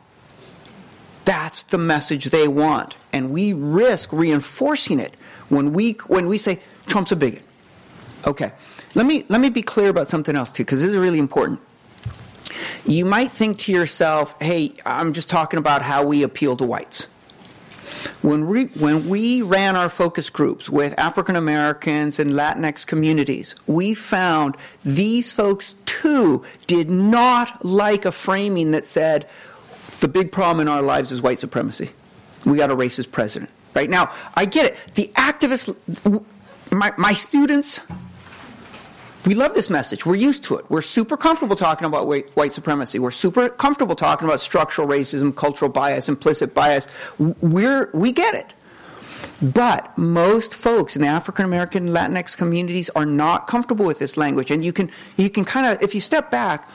That's 1.25 1.62
the 1.64 1.79
message 1.79 2.27
they 2.27 2.49
want. 2.49 2.95
And 3.12 3.31
we 3.31 3.53
risk 3.53 4.12
reinforcing 4.12 4.99
it 4.99 5.14
when 5.49 5.73
we, 5.73 5.93
when 6.07 6.27
we 6.27 6.38
say 6.38 6.61
Trump's 6.87 7.12
a 7.12 7.17
bigot. 7.17 7.43
Okay. 8.27 8.53
Let 8.95 9.07
me, 9.07 9.25
let 9.29 9.41
me 9.41 9.51
be 9.51 9.62
clear 9.62 9.91
about 9.91 10.09
something 10.09 10.35
else, 10.35 10.53
too, 10.53 10.64
because 10.64 10.81
this 10.81 10.91
is 10.91 10.97
really 10.97 11.19
important 11.19 11.61
you 12.87 13.05
might 13.05 13.31
think 13.31 13.59
to 13.59 13.73
yourself, 13.73 14.35
hey, 14.41 14.73
I'm 14.87 15.12
just 15.12 15.29
talking 15.29 15.59
about 15.59 15.83
how 15.83 16.05
we 16.05 16.23
appeal 16.23 16.57
to 16.57 16.64
whites. 16.64 17.07
When 18.23 18.49
we, 18.49 18.67
when 18.67 19.09
we 19.09 19.43
ran 19.43 19.77
our 19.77 19.89
focus 19.89 20.31
groups 20.31 20.69
with 20.69 20.99
African 20.99 21.37
Americans 21.37 22.19
and 22.19 22.33
Latinx 22.33 22.87
communities, 22.87 23.55
we 23.67 23.95
found 23.95 24.57
these 24.83 25.33
folks 25.33 25.75
too 25.87 26.45
did 26.67 26.91
not 26.91 27.65
like 27.65 28.05
a 28.05 28.13
framing 28.13 28.71
that 28.73 28.85
said 28.85 29.29
the 30.01 30.09
big 30.09 30.31
problem 30.33 30.61
in 30.61 30.69
our 30.69 30.83
lives 30.83 31.11
is 31.11 31.21
white 31.21 31.41
supremacy. 31.41 31.91
We 32.45 32.57
got 32.57 32.71
a 32.71 32.77
racist 32.77 33.11
president. 33.11 33.51
Right 33.75 33.91
now, 33.91 34.13
I 34.35 34.45
get 34.45 34.67
it. 34.67 34.77
The 34.95 35.11
activists, 35.15 35.75
my, 36.71 36.93
my 36.97 37.13
students, 37.13 37.81
we 39.29 39.35
love 39.35 39.53
this 39.53 39.69
message. 39.69 40.07
We're 40.07 40.14
used 40.14 40.43
to 40.45 40.57
it. 40.57 40.64
We're 40.71 40.81
super 40.81 41.14
comfortable 41.14 41.55
talking 41.55 41.85
about 41.85 42.07
white, 42.07 42.55
supremacy. 42.55 42.99
We're 42.99 43.11
super 43.11 43.51
comfortable 43.51 43.95
talking 43.95 44.27
about 44.27 44.41
structural 44.41 44.88
racism, 44.88 45.37
cultural 45.37 45.71
bias, 45.71 46.09
implicit 46.09 46.55
bias. 46.55 46.88
We're, 47.19 47.91
we 47.93 48.11
get 48.11 48.35
it. 48.35 48.55
But 49.43 49.99
most 49.99 50.55
folks 50.55 50.97
in 50.97 51.03
the 51.03 51.09
African 51.09 51.45
American 51.45 51.88
Latinx 51.91 52.38
communities 52.38 52.88
are 52.97 53.05
not 53.05 53.47
comfortable 53.47 53.85
with 53.85 53.99
this 53.99 54.17
language. 54.17 54.51
And 54.51 54.64
you 54.64 54.73
can, 54.73 54.91
you 55.19 55.29
can 55.29 55.45
kind 55.45 55.67
of, 55.67 55.83
if 55.83 55.95
you 55.95 56.01
step 56.01 56.31
back, 56.31 56.67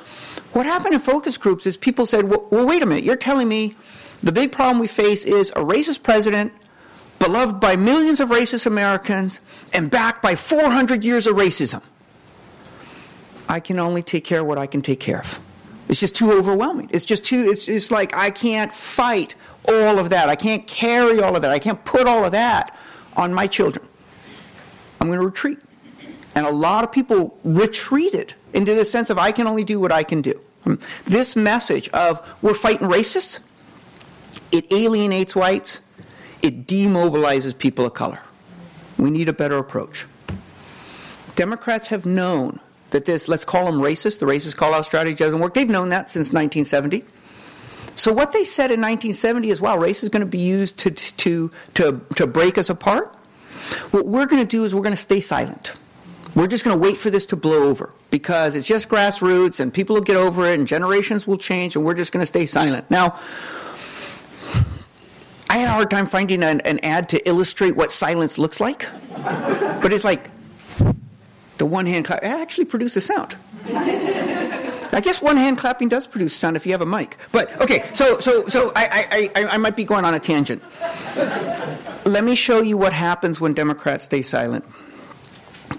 what 0.54 0.68
happened 0.68 0.94
in 0.94 1.00
focus 1.00 1.38
groups 1.38 1.66
is 1.66 1.76
people 1.76 2.06
said, 2.06 2.26
well, 2.26 2.48
well, 2.52 2.68
wait 2.68 2.84
a 2.84 2.86
minute, 2.86 3.04
you're 3.04 3.16
telling 3.16 3.48
me 3.48 3.76
the 4.22 4.32
big 4.32 4.52
problem 4.52 4.78
we 4.78 4.86
face 4.86 5.26
is 5.26 5.50
a 5.56 5.62
racist 5.62 6.04
president 6.04 6.54
beloved 7.18 7.60
by 7.60 7.76
millions 7.76 8.20
of 8.20 8.30
racist 8.30 8.68
Americans 8.68 9.40
and 9.74 9.90
backed 9.90 10.22
by 10.22 10.36
400 10.36 11.04
years 11.04 11.26
of 11.26 11.36
racism. 11.36 11.82
I 13.48 13.60
can 13.60 13.80
only 13.80 14.04
take 14.04 14.24
care 14.24 14.42
of 14.42 14.48
what 14.48 14.58
I 14.58 14.68
can 14.68 14.82
take 14.82 15.00
care 15.00 15.20
of. 15.20 15.40
It's 15.90 16.00
just 16.00 16.16
too 16.16 16.32
overwhelming. 16.32 16.90
It's 16.92 17.06
just 17.06 17.26
too, 17.26 17.50
it's, 17.52 17.68
it's 17.68 17.92
like 17.92 18.16
I 18.16 18.32
can't 18.32 18.72
fight 18.72 19.36
all 19.68 20.00
of 20.00 20.10
that. 20.10 20.30
I 20.30 20.36
can't 20.36 20.66
carry 20.66 21.22
all 21.22 21.36
of 21.36 21.42
that. 21.42 21.52
I 21.52 21.60
can't 21.60 21.84
put 21.86 22.08
all 22.08 22.26
of 22.26 22.32
that 22.32 22.78
on 23.16 23.34
my 23.34 23.48
children. 23.48 23.86
I'm 25.00 25.08
going 25.08 25.20
to 25.20 25.26
retreat. 25.26 25.60
And 26.36 26.46
a 26.46 26.52
lot 26.52 26.84
of 26.84 26.92
people 26.92 27.38
retreated 27.44 28.34
into 28.54 28.74
the 28.74 28.86
sense 28.86 29.10
of 29.10 29.20
I 29.20 29.32
can 29.32 29.46
only 29.46 29.64
do 29.64 29.80
what 29.80 29.92
I 29.92 30.04
can 30.04 30.22
do. 30.22 30.40
Hmm. 30.64 30.76
This 31.06 31.36
message 31.36 31.90
of 31.90 32.26
we're 32.42 32.54
fighting 32.54 32.88
racists, 32.88 33.40
it 34.52 34.72
alienates 34.72 35.36
whites, 35.36 35.82
it 36.42 36.66
demobilizes 36.66 37.58
people 37.58 37.86
of 37.86 37.94
color. 37.94 38.20
We 38.98 39.12
need 39.12 39.30
a 39.30 39.34
better 39.34 39.58
approach. 39.58 40.06
Democrats 41.36 41.88
have 41.88 42.06
known 42.06 42.60
that 42.94 43.06
this, 43.06 43.28
let's 43.28 43.44
call 43.44 43.66
them 43.66 43.82
racist, 43.82 44.20
the 44.20 44.26
racist 44.26 44.56
call 44.56 44.74
out 44.74 44.86
strategy 44.86 45.16
doesn't 45.16 45.40
work. 45.40 45.54
They've 45.54 45.70
known 45.70 45.90
that 45.90 46.10
since 46.10 46.32
1970. 46.32 47.04
So 47.96 48.12
what 48.12 48.32
they 48.32 48.44
said 48.44 48.72
in 48.72 48.82
1970 48.82 49.50
is, 49.50 49.62
wow, 49.62 49.78
race 49.78 50.02
is 50.04 50.10
going 50.10 50.22
to 50.22 50.26
be 50.26 50.40
used 50.40 50.78
to, 50.78 50.92
to, 50.92 51.52
to, 51.76 52.02
to 52.16 52.26
break 52.26 52.58
us 52.58 52.70
apart. 52.70 53.14
What 53.92 54.08
we're 54.08 54.26
going 54.26 54.42
to 54.42 54.48
do 54.48 54.66
is 54.66 54.74
we're 54.74 54.82
going 54.82 54.96
to 54.96 55.02
stay 55.02 55.20
silent. 55.20 55.74
We're 56.36 56.48
just 56.48 56.64
going 56.64 56.76
to 56.76 56.82
wait 56.82 56.98
for 56.98 57.12
this 57.12 57.28
to 57.28 57.36
blow 57.36 57.68
over 57.68 57.94
because 58.10 58.56
it's 58.56 58.68
just 58.68 58.90
grassroots 58.90 59.60
and 59.60 59.72
people 59.72 59.96
will 59.96 60.02
get 60.02 60.16
over 60.16 60.48
it 60.48 60.58
and 60.58 60.68
generations 60.68 61.28
will 61.28 61.38
change 61.38 61.76
and 61.76 61.86
we're 61.86 61.94
just 61.94 62.12
going 62.12 62.24
to 62.24 62.28
stay 62.28 62.48
silent. 62.48 62.90
Now, 62.90 63.20
I 65.50 65.58
had 65.58 65.68
a 65.68 65.72
hard 65.72 65.92
time 65.92 66.08
finding 66.08 66.42
an, 66.42 66.62
an 66.62 66.80
ad 66.80 67.10
to 67.10 67.28
illustrate 67.28 67.76
what 67.76 67.92
silence 67.92 68.40
looks 68.40 68.60
like. 68.60 68.88
But 69.22 69.94
it's 69.94 70.04
like, 70.04 70.32
the 71.58 71.66
one 71.66 71.86
hand 71.86 72.06
clap 72.06 72.24
actually 72.24 72.66
produces 72.66 73.06
sound. 73.06 73.36
I 74.94 75.02
guess 75.02 75.22
one 75.22 75.38
hand 75.38 75.58
clapping 75.58 75.90
does 75.90 76.06
produce 76.06 76.36
sound 76.36 76.56
if 76.56 76.66
you 76.66 76.72
have 76.72 76.82
a 76.82 76.86
mic. 76.86 77.18
But 77.32 77.60
okay, 77.62 77.90
so 77.94 78.20
so 78.20 78.48
so 78.48 78.72
I, 78.76 79.08
I, 79.12 79.30
I, 79.36 79.46
I 79.54 79.58
might 79.58 79.76
be 79.76 79.86
going 79.86 80.06
on 80.06 80.14
a 80.14 80.20
tangent. 80.20 80.62
Let 82.06 82.24
me 82.24 82.36
show 82.36 82.62
you 82.62 82.78
what 82.78 82.94
happens 82.94 83.42
when 83.42 83.54
Democrats 83.54 84.04
stay 84.04 84.22
silent. 84.22 84.66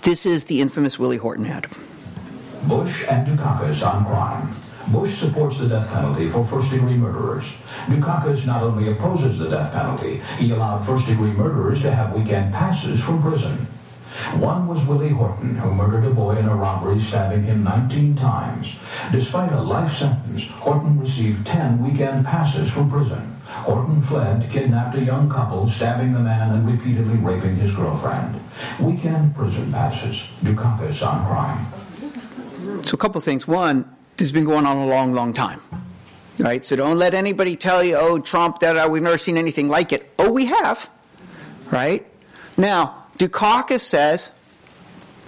This 0.03 0.27
is 0.27 0.47
the 0.47 0.61
infamous 0.61 0.99
Willie 0.99 1.17
Horton 1.17 1.47
ad. 1.47 1.69
Bush 2.65 3.05
and 3.09 3.27
Dukakis 3.27 3.87
on 3.87 4.05
crime. 4.05 4.57
Bush 4.89 5.19
supports 5.19 5.59
the 5.59 5.69
death 5.69 5.89
penalty 5.91 6.31
for 6.31 6.45
first 6.47 6.71
degree 6.71 6.95
murderers. 6.95 7.45
Dukakis 7.87 8.45
not 8.47 8.63
only 8.63 8.91
opposes 8.91 9.39
the 9.39 9.49
death 9.49 9.73
penalty, 9.73 10.21
he 10.39 10.51
allowed 10.51 10.85
first 10.85 11.07
degree 11.07 11.31
murderers 11.33 11.81
to 11.83 11.91
have 11.91 12.13
weekend 12.15 12.53
passes 12.53 13.03
from 13.03 13.23
prison. 13.23 13.67
One 14.39 14.69
was 14.69 14.85
Willie 14.87 15.09
Horton, 15.09 15.57
who 15.57 15.75
murdered 15.75 16.05
a 16.05 16.11
boy 16.11 16.37
in 16.37 16.47
a 16.47 16.55
robbery, 16.55 16.99
stabbing 17.01 17.43
him 17.43 17.65
19 17.65 18.15
times. 18.15 18.73
Despite 19.11 19.53
a 19.53 19.61
life 19.61 19.93
sentence, 19.93 20.47
Horton 20.47 21.01
received 21.01 21.47
10 21.47 21.83
weekend 21.83 22.25
passes 22.25 22.71
from 22.71 22.91
prison. 22.91 23.35
Horton 23.47 24.03
fled, 24.03 24.49
kidnapped 24.51 24.97
a 24.97 25.01
young 25.01 25.29
couple, 25.31 25.69
stabbing 25.69 26.13
the 26.13 26.21
man 26.21 26.55
and 26.55 26.67
repeatedly 26.67 27.17
raping 27.17 27.57
his 27.57 27.75
girlfriend. 27.75 28.41
Weekend 28.79 29.35
prison 29.35 29.73
passes. 29.73 30.23
Dukakis 30.43 31.07
on 31.07 31.27
crime. 31.27 32.85
So, 32.85 32.95
a 32.95 32.99
couple 32.99 33.21
things. 33.21 33.49
One, 33.49 33.85
this 34.17 34.27
has 34.27 34.33
been 34.33 34.45
going 34.45 34.67
on 34.67 34.77
a 34.77 34.87
long, 34.87 35.13
long 35.13 35.33
time. 35.33 35.61
Right? 36.39 36.65
So, 36.65 36.77
don't 36.77 36.99
let 36.99 37.15
anybody 37.15 37.57
tell 37.57 37.83
you, 37.83 37.97
oh, 37.97 38.19
Trump, 38.19 38.61
that 38.61 38.91
we've 38.91 39.03
never 39.03 39.19
seen 39.19 39.37
anything 39.37 39.69
like 39.69 39.93
it. 39.93 40.13
Oh, 40.19 40.31
we 40.31 40.47
have. 40.47 40.89
Right? 41.71 42.07
Now, 42.57 43.04
Dukakis 43.19 43.81
says, 43.81 44.31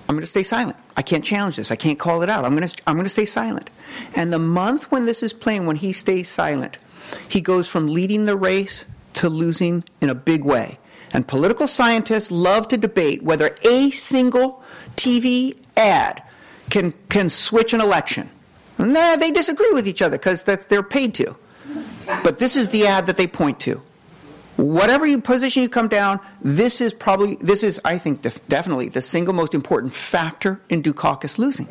I'm 0.08 0.14
going 0.14 0.22
to 0.22 0.26
stay 0.26 0.42
silent. 0.42 0.76
I 0.96 1.02
can't 1.02 1.24
challenge 1.24 1.56
this. 1.56 1.70
I 1.70 1.76
can't 1.76 1.98
call 1.98 2.22
it 2.22 2.30
out. 2.30 2.44
I'm 2.44 2.56
going 2.56 2.68
to, 2.68 2.82
I'm 2.86 2.94
going 2.94 3.04
to 3.04 3.10
stay 3.10 3.24
silent. 3.24 3.70
And 4.14 4.32
the 4.32 4.38
month 4.38 4.90
when 4.90 5.06
this 5.06 5.22
is 5.22 5.32
playing, 5.32 5.66
when 5.66 5.76
he 5.76 5.92
stays 5.92 6.28
silent, 6.28 6.78
he 7.28 7.40
goes 7.40 7.68
from 7.68 7.88
leading 7.88 8.24
the 8.24 8.36
race 8.36 8.84
to 9.14 9.28
losing 9.28 9.84
in 10.00 10.10
a 10.10 10.14
big 10.14 10.44
way. 10.44 10.78
And 11.12 11.26
political 11.26 11.68
scientists 11.68 12.30
love 12.30 12.68
to 12.68 12.76
debate 12.76 13.22
whether 13.22 13.54
a 13.62 13.90
single 13.90 14.62
TV 14.96 15.56
ad 15.76 16.22
can, 16.70 16.92
can 17.08 17.28
switch 17.28 17.72
an 17.72 17.80
election. 17.80 18.28
Nah, 18.78 19.16
they 19.16 19.30
disagree 19.30 19.70
with 19.72 19.88
each 19.88 20.02
other 20.02 20.18
because 20.18 20.44
they're 20.44 20.82
paid 20.82 21.14
to. 21.14 21.36
But 22.22 22.38
this 22.38 22.56
is 22.56 22.68
the 22.68 22.86
ad 22.86 23.06
that 23.06 23.16
they 23.16 23.26
point 23.26 23.60
to. 23.60 23.82
Whatever 24.56 25.06
you, 25.06 25.20
position 25.20 25.62
you 25.62 25.68
come 25.68 25.88
down, 25.88 26.18
this 26.40 26.80
is 26.80 26.94
probably, 26.94 27.36
this 27.36 27.62
is, 27.62 27.80
I 27.84 27.98
think, 27.98 28.22
def- 28.22 28.46
definitely 28.48 28.88
the 28.88 29.02
single 29.02 29.34
most 29.34 29.54
important 29.54 29.92
factor 29.92 30.60
in 30.70 30.82
Dukakis 30.82 31.36
losing. 31.36 31.68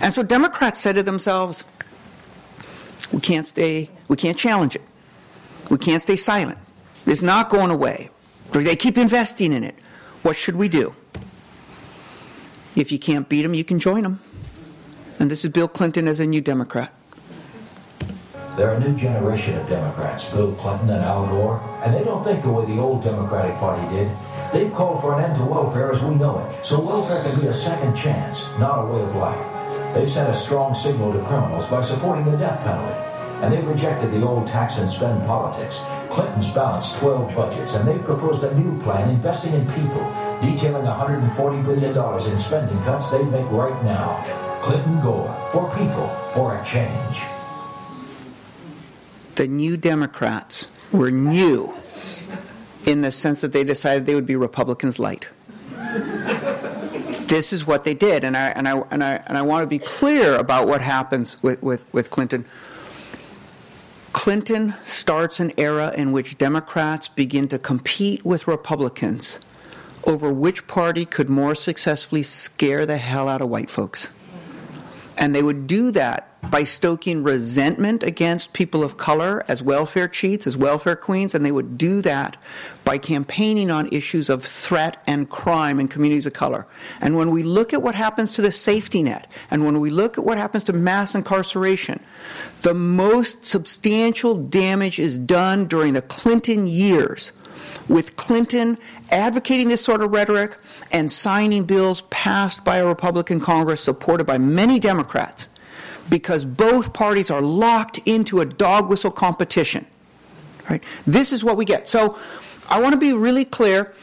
And 0.00 0.12
so 0.12 0.22
Democrats 0.22 0.80
said 0.80 0.96
to 0.96 1.02
themselves, 1.02 1.62
we 3.12 3.20
can't 3.20 3.46
stay, 3.46 3.90
we 4.08 4.16
can't 4.16 4.36
challenge 4.36 4.76
it. 4.76 4.82
We 5.68 5.78
can't 5.78 6.02
stay 6.02 6.16
silent. 6.16 6.58
It's 7.06 7.22
not 7.22 7.48
going 7.48 7.70
away. 7.70 8.10
They 8.52 8.74
keep 8.74 8.98
investing 8.98 9.52
in 9.52 9.62
it. 9.62 9.76
What 10.22 10.36
should 10.36 10.56
we 10.56 10.68
do? 10.68 10.94
If 12.74 12.90
you 12.90 12.98
can't 12.98 13.28
beat 13.28 13.42
them, 13.42 13.54
you 13.54 13.64
can 13.64 13.78
join 13.78 14.02
them. 14.02 14.20
And 15.18 15.30
this 15.30 15.44
is 15.44 15.52
Bill 15.52 15.68
Clinton 15.68 16.08
as 16.08 16.18
a 16.18 16.26
new 16.26 16.40
Democrat. 16.40 16.92
They're 18.60 18.74
a 18.74 18.78
new 18.78 18.94
generation 18.94 19.56
of 19.56 19.66
Democrats, 19.70 20.30
Bill 20.30 20.52
Clinton 20.56 20.90
and 20.90 21.02
Al 21.02 21.26
Gore, 21.28 21.58
and 21.82 21.94
they 21.94 22.04
don't 22.04 22.22
think 22.22 22.42
the 22.42 22.52
way 22.52 22.66
the 22.66 22.78
old 22.78 23.02
Democratic 23.02 23.56
Party 23.56 23.80
did. 23.88 24.10
They've 24.52 24.70
called 24.70 25.00
for 25.00 25.18
an 25.18 25.24
end 25.24 25.36
to 25.36 25.46
welfare 25.46 25.90
as 25.90 26.04
we 26.04 26.14
know 26.16 26.40
it, 26.40 26.66
so 26.66 26.78
welfare 26.78 27.22
can 27.22 27.40
be 27.40 27.46
a 27.46 27.54
second 27.54 27.96
chance, 27.96 28.52
not 28.58 28.84
a 28.84 28.92
way 28.92 29.00
of 29.00 29.16
life. 29.16 29.94
They've 29.94 30.10
sent 30.10 30.28
a 30.28 30.34
strong 30.34 30.74
signal 30.74 31.10
to 31.14 31.24
criminals 31.24 31.70
by 31.70 31.80
supporting 31.80 32.26
the 32.26 32.36
death 32.36 32.62
penalty, 32.62 33.00
and 33.40 33.50
they've 33.50 33.66
rejected 33.66 34.10
the 34.10 34.26
old 34.26 34.46
tax 34.46 34.76
and 34.76 34.90
spend 34.90 35.24
politics. 35.24 35.82
Clinton's 36.10 36.50
balanced 36.50 36.98
12 36.98 37.34
budgets, 37.34 37.76
and 37.76 37.88
they've 37.88 38.04
proposed 38.04 38.44
a 38.44 38.54
new 38.60 38.78
plan 38.82 39.08
investing 39.08 39.54
in 39.54 39.64
people, 39.72 40.04
detailing 40.42 40.84
$140 40.84 41.64
billion 41.64 41.96
in 42.30 42.38
spending 42.38 42.78
cuts 42.82 43.08
they'd 43.08 43.24
make 43.32 43.50
right 43.50 43.82
now. 43.84 44.22
Clinton 44.60 45.00
Gore, 45.00 45.34
for 45.50 45.66
people, 45.78 46.08
for 46.34 46.60
a 46.60 46.62
change 46.62 47.24
the 49.36 49.46
New 49.48 49.76
Democrats 49.76 50.68
were 50.92 51.10
new 51.10 51.72
in 52.86 53.02
the 53.02 53.12
sense 53.12 53.40
that 53.42 53.52
they 53.52 53.64
decided 53.64 54.06
they 54.06 54.14
would 54.14 54.26
be 54.26 54.36
Republicans 54.36 54.98
light. 54.98 55.28
this 57.26 57.52
is 57.52 57.66
what 57.66 57.84
they 57.84 57.94
did, 57.94 58.24
and 58.24 58.36
I 58.36 58.48
and 58.48 58.68
I 58.68 58.82
and 58.90 59.04
I 59.04 59.22
and 59.26 59.38
I 59.38 59.42
want 59.42 59.62
to 59.62 59.66
be 59.66 59.78
clear 59.78 60.34
about 60.36 60.66
what 60.66 60.80
happens 60.80 61.40
with, 61.42 61.62
with, 61.62 61.86
with 61.92 62.10
Clinton. 62.10 62.44
Clinton 64.12 64.74
starts 64.82 65.38
an 65.38 65.52
era 65.56 65.94
in 65.96 66.12
which 66.12 66.36
Democrats 66.36 67.08
begin 67.08 67.48
to 67.48 67.58
compete 67.58 68.24
with 68.24 68.48
Republicans 68.48 69.38
over 70.04 70.32
which 70.32 70.66
party 70.66 71.04
could 71.04 71.28
more 71.28 71.54
successfully 71.54 72.22
scare 72.22 72.86
the 72.86 72.96
hell 72.96 73.28
out 73.28 73.40
of 73.40 73.48
white 73.48 73.70
folks. 73.70 74.10
And 75.16 75.34
they 75.34 75.42
would 75.42 75.66
do 75.66 75.90
that 75.92 76.29
by 76.48 76.64
stoking 76.64 77.22
resentment 77.22 78.02
against 78.02 78.52
people 78.52 78.82
of 78.82 78.96
color 78.96 79.44
as 79.46 79.62
welfare 79.62 80.08
cheats, 80.08 80.46
as 80.46 80.56
welfare 80.56 80.96
queens, 80.96 81.34
and 81.34 81.44
they 81.44 81.52
would 81.52 81.76
do 81.76 82.00
that 82.00 82.36
by 82.84 82.96
campaigning 82.96 83.70
on 83.70 83.88
issues 83.92 84.30
of 84.30 84.42
threat 84.42 85.02
and 85.06 85.28
crime 85.28 85.78
in 85.78 85.86
communities 85.86 86.26
of 86.26 86.32
color. 86.32 86.66
And 87.00 87.14
when 87.14 87.30
we 87.30 87.42
look 87.42 87.74
at 87.74 87.82
what 87.82 87.94
happens 87.94 88.32
to 88.34 88.42
the 88.42 88.52
safety 88.52 89.02
net, 89.02 89.30
and 89.50 89.64
when 89.64 89.80
we 89.80 89.90
look 89.90 90.16
at 90.16 90.24
what 90.24 90.38
happens 90.38 90.64
to 90.64 90.72
mass 90.72 91.14
incarceration, 91.14 92.00
the 92.62 92.74
most 92.74 93.44
substantial 93.44 94.36
damage 94.36 94.98
is 94.98 95.18
done 95.18 95.66
during 95.66 95.92
the 95.92 96.02
Clinton 96.02 96.66
years, 96.66 97.32
with 97.88 98.16
Clinton 98.16 98.78
advocating 99.10 99.68
this 99.68 99.82
sort 99.82 100.00
of 100.00 100.10
rhetoric 100.12 100.56
and 100.90 101.12
signing 101.12 101.64
bills 101.64 102.02
passed 102.10 102.64
by 102.64 102.76
a 102.76 102.86
Republican 102.86 103.40
Congress 103.40 103.80
supported 103.80 104.24
by 104.24 104.38
many 104.38 104.78
Democrats 104.78 105.48
because 106.10 106.44
both 106.44 106.92
parties 106.92 107.30
are 107.30 107.40
locked 107.40 107.98
into 108.04 108.40
a 108.40 108.44
dog 108.44 108.90
whistle 108.90 109.10
competition. 109.10 109.86
Right? 110.68 110.82
This 111.06 111.32
is 111.32 111.42
what 111.42 111.56
we 111.56 111.64
get. 111.64 111.88
So 111.88 112.18
I 112.68 112.80
want 112.80 112.92
to 112.92 112.98
be 112.98 113.12
really 113.12 113.44
clear. 113.44 113.94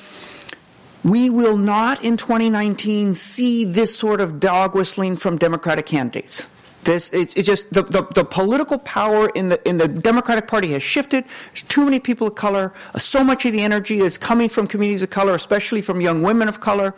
We 1.03 1.29
will 1.29 1.57
not 1.57 2.03
in 2.03 2.17
2019 2.17 3.13
see 3.13 3.63
this 3.63 3.95
sort 3.95 4.19
of 4.19 4.39
dog 4.39 4.75
whistling 4.75 5.15
from 5.15 5.37
Democratic 5.37 5.85
candidates. 5.85 6.45
This 6.83 7.09
it's, 7.11 7.33
it's 7.33 7.45
just 7.45 7.71
the, 7.73 7.83
the, 7.83 8.07
the, 8.15 8.23
political 8.23 8.77
power 8.79 9.27
in 9.29 9.49
the 9.49 9.67
in 9.67 9.77
the 9.77 9.89
Democratic 9.89 10.47
Party 10.47 10.71
has 10.71 10.81
shifted. 10.81 11.25
There's 11.47 11.63
too 11.63 11.83
many 11.83 11.99
people 11.99 12.27
of 12.27 12.35
color. 12.35 12.73
So 12.97 13.25
much 13.25 13.45
of 13.45 13.51
the 13.51 13.61
energy 13.61 13.99
is 13.99 14.17
coming 14.17 14.47
from 14.47 14.67
communities 14.67 15.01
of 15.01 15.09
color, 15.09 15.35
especially 15.35 15.81
from 15.81 15.99
young 15.99 16.23
women 16.23 16.47
of 16.47 16.61
color. 16.61 16.95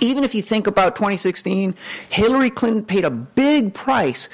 Even 0.00 0.24
if 0.24 0.34
you 0.34 0.42
think 0.42 0.66
about 0.66 0.96
2016, 0.96 1.74
Hillary 2.10 2.50
Clinton 2.50 2.84
paid 2.84 3.04
a 3.04 3.10
big 3.10 3.74
price 3.74 4.28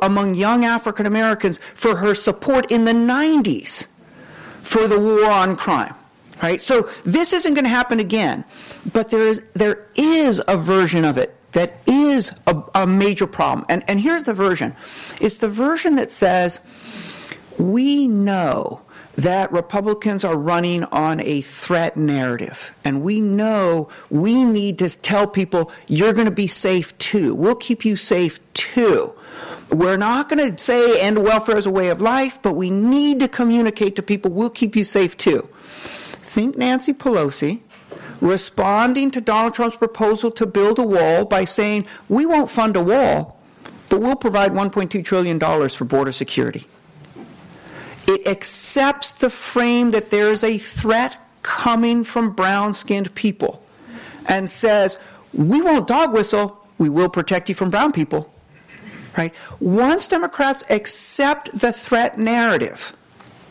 among 0.00 0.34
young 0.34 0.64
African 0.64 1.06
Americans 1.06 1.58
for 1.74 1.96
her 1.96 2.14
support 2.14 2.70
in 2.70 2.84
the 2.84 2.92
90s 2.92 3.88
for 4.62 4.86
the 4.88 4.98
war 4.98 5.30
on 5.30 5.56
crime. 5.56 5.94
Right? 6.42 6.60
So 6.60 6.90
this 7.04 7.32
isn't 7.32 7.54
going 7.54 7.64
to 7.64 7.70
happen 7.70 8.00
again, 8.00 8.44
but 8.92 9.10
there 9.10 9.28
is 9.28 9.42
there 9.54 9.86
is 9.94 10.42
a 10.48 10.56
version 10.56 11.04
of 11.04 11.16
it 11.16 11.36
that 11.52 11.80
is 11.86 12.32
a, 12.48 12.62
a 12.74 12.86
major 12.86 13.28
problem. 13.28 13.64
And 13.68 13.84
and 13.86 14.00
here's 14.00 14.24
the 14.24 14.34
version. 14.34 14.74
It's 15.20 15.36
the 15.36 15.48
version 15.48 15.94
that 15.96 16.10
says 16.10 16.58
we 17.58 18.08
know 18.08 18.80
that 19.16 19.52
Republicans 19.52 20.24
are 20.24 20.36
running 20.36 20.84
on 20.84 21.20
a 21.20 21.42
threat 21.42 21.96
narrative. 21.96 22.74
And 22.84 23.02
we 23.02 23.20
know 23.20 23.88
we 24.10 24.44
need 24.44 24.78
to 24.78 24.88
tell 24.90 25.26
people, 25.26 25.70
you're 25.86 26.12
going 26.12 26.26
to 26.26 26.30
be 26.30 26.46
safe 26.46 26.96
too. 26.98 27.34
We'll 27.34 27.54
keep 27.54 27.84
you 27.84 27.96
safe 27.96 28.40
too. 28.54 29.14
We're 29.70 29.96
not 29.96 30.28
going 30.28 30.54
to 30.54 30.62
say 30.62 31.00
end 31.00 31.22
welfare 31.22 31.56
as 31.56 31.66
a 31.66 31.70
way 31.70 31.88
of 31.88 32.00
life, 32.00 32.38
but 32.42 32.54
we 32.54 32.70
need 32.70 33.20
to 33.20 33.28
communicate 33.28 33.96
to 33.96 34.02
people, 34.02 34.30
we'll 34.30 34.50
keep 34.50 34.76
you 34.76 34.84
safe 34.84 35.16
too. 35.16 35.48
Think 36.22 36.56
Nancy 36.56 36.92
Pelosi 36.92 37.60
responding 38.20 39.10
to 39.10 39.20
Donald 39.20 39.54
Trump's 39.54 39.76
proposal 39.76 40.30
to 40.30 40.46
build 40.46 40.78
a 40.78 40.82
wall 40.82 41.24
by 41.24 41.44
saying, 41.44 41.86
we 42.08 42.24
won't 42.24 42.50
fund 42.50 42.76
a 42.76 42.82
wall, 42.82 43.38
but 43.88 44.00
we'll 44.00 44.16
provide 44.16 44.52
$1.2 44.52 45.04
trillion 45.04 45.40
for 45.68 45.84
border 45.84 46.12
security. 46.12 46.66
It 48.06 48.26
accepts 48.26 49.12
the 49.12 49.30
frame 49.30 49.92
that 49.92 50.10
there 50.10 50.32
is 50.32 50.42
a 50.42 50.58
threat 50.58 51.16
coming 51.42 52.04
from 52.04 52.32
brown 52.32 52.74
skinned 52.74 53.14
people 53.14 53.64
and 54.26 54.48
says, 54.48 54.96
we 55.32 55.62
won't 55.62 55.86
dog 55.86 56.12
whistle, 56.12 56.64
we 56.78 56.88
will 56.88 57.08
protect 57.08 57.48
you 57.48 57.54
from 57.54 57.70
brown 57.70 57.92
people. 57.92 58.32
Right? 59.16 59.34
Once 59.60 60.08
Democrats 60.08 60.64
accept 60.70 61.56
the 61.58 61.72
threat 61.72 62.18
narrative, 62.18 62.96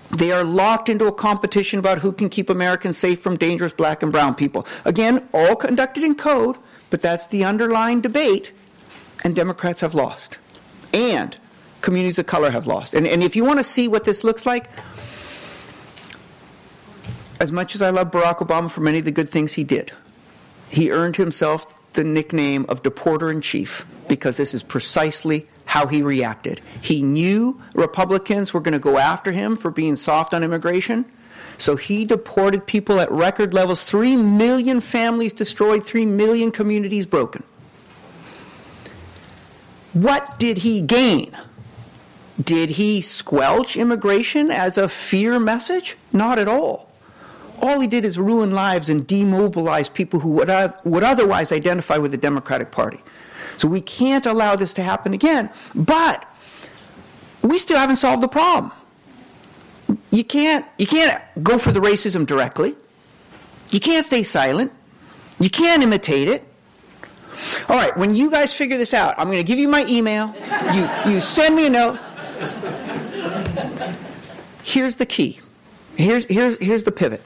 they 0.10 0.32
are 0.32 0.44
locked 0.44 0.90
into 0.90 1.06
a 1.06 1.12
competition 1.12 1.80
about 1.80 2.00
who 2.00 2.12
can 2.12 2.30
keep 2.30 2.50
Americans 2.50 2.98
safe 2.98 3.22
from 3.22 3.38
dangerous 3.38 3.72
black 3.72 4.04
and 4.04 4.12
brown 4.12 4.36
people. 4.36 4.66
Again, 4.86 5.28
all 5.34 5.56
conducted 5.56 6.04
in 6.04 6.16
code, 6.16 6.58
but 6.90 7.02
that's 7.02 7.28
the 7.28 7.46
underlying 7.46 8.02
debate, 8.02 8.52
and 9.24 9.36
Democrats 9.36 9.82
have 9.82 9.94
lost. 9.94 10.38
And 10.94 11.38
communities 11.82 12.20
of 12.20 12.26
color 12.26 12.52
have 12.52 12.68
lost. 12.68 12.94
And, 12.94 13.08
and 13.08 13.24
if 13.24 13.36
you 13.36 13.44
want 13.44 13.60
to 13.60 13.64
see 13.64 13.88
what 13.88 14.06
this 14.06 14.24
looks 14.24 14.46
like, 14.46 14.70
as 17.40 17.52
much 17.52 17.76
as 17.76 17.82
I 17.82 17.90
love 17.90 18.12
Barack 18.12 18.38
Obama 18.38 18.70
for 18.70 18.82
many 18.82 19.00
of 19.00 19.06
the 19.06 19.12
good 19.12 19.30
things 19.30 19.54
he 19.54 19.64
did, 19.64 19.92
he 20.70 20.92
earned 20.92 21.16
himself 21.16 21.66
the 21.94 22.04
nickname 22.04 22.66
of 22.70 22.84
deporter 22.84 23.32
in 23.32 23.42
chief 23.42 23.86
because 24.08 24.38
this 24.38 24.54
is 24.54 24.64
precisely 24.64 25.48
how 25.66 25.88
he 25.88 26.02
reacted. 26.02 26.62
He 26.82 27.02
knew 27.02 27.62
Republicans 27.76 28.54
were 28.54 28.60
going 28.60 28.74
to 28.74 28.80
go 28.80 28.98
after 28.98 29.32
him 29.32 29.56
for 29.56 29.72
being 29.72 29.96
soft 29.96 30.34
on 30.34 30.44
immigration, 30.44 31.06
So 31.58 31.76
he 31.76 32.06
deported 32.06 32.66
people 32.66 33.00
at 33.00 33.12
record 33.12 33.54
levels 33.54 33.84
3 33.84 34.16
million 34.16 34.80
families 34.80 35.32
destroyed, 35.32 35.86
3 35.86 36.08
million 36.08 36.52
communities 36.52 37.06
broken. 37.06 37.44
What 39.94 40.40
did 40.40 40.58
he 40.58 40.82
gain? 40.82 41.38
Did 42.42 42.72
he 42.72 43.02
squelch 43.02 43.76
immigration 43.76 44.52
as 44.52 44.78
a 44.78 44.88
fear 44.88 45.40
message? 45.40 45.98
Not 46.14 46.40
at 46.40 46.48
all. 46.48 46.90
All 47.62 47.80
he 47.80 47.88
did 47.88 48.06
is 48.06 48.18
ruin 48.18 48.52
lives 48.52 48.90
and 48.90 49.06
demobilize 49.06 49.90
people 49.90 50.20
who 50.20 50.32
would, 50.32 50.50
would 50.84 51.04
otherwise 51.04 51.52
identify 51.52 51.98
with 51.98 52.12
the 52.12 52.18
Democratic 52.18 52.72
Party. 52.72 53.00
So 53.58 53.68
we 53.68 53.82
can't 53.82 54.26
allow 54.26 54.56
this 54.56 54.74
to 54.76 54.84
happen 54.84 55.14
again. 55.14 55.50
But 55.76 56.26
we 57.44 57.58
still 57.58 57.78
haven't 57.78 57.98
solved 57.98 58.24
the 58.24 58.28
problem. 58.28 58.72
You 60.10 60.24
can't, 60.24 60.66
you 60.78 60.88
can't 60.88 61.22
go 61.44 61.60
for 61.60 61.72
the 61.72 61.80
racism 61.80 62.26
directly. 62.26 62.76
You 63.70 63.80
can't 63.80 64.06
stay 64.06 64.24
silent. 64.24 64.72
You 65.40 65.50
can't 65.50 65.84
imitate 65.84 66.28
it. 66.28 66.48
All 67.68 67.76
right, 67.76 67.96
when 67.98 68.16
you 68.16 68.30
guys 68.30 68.54
figure 68.54 68.78
this 68.78 68.94
out, 68.94 69.16
I'm 69.18 69.28
going 69.28 69.38
to 69.38 69.44
give 69.44 69.60
you 69.60 69.68
my 69.68 69.86
email. 69.88 70.34
You, 70.74 71.12
you 71.12 71.22
send 71.22 71.56
me 71.56 71.68
a 71.68 71.70
note. 71.70 72.00
Here's 74.64 74.96
the 74.98 75.06
key. 75.06 75.40
Here's, 75.96 76.26
here's, 76.26 76.58
here's 76.60 76.84
the 76.84 76.92
pivot. 76.92 77.22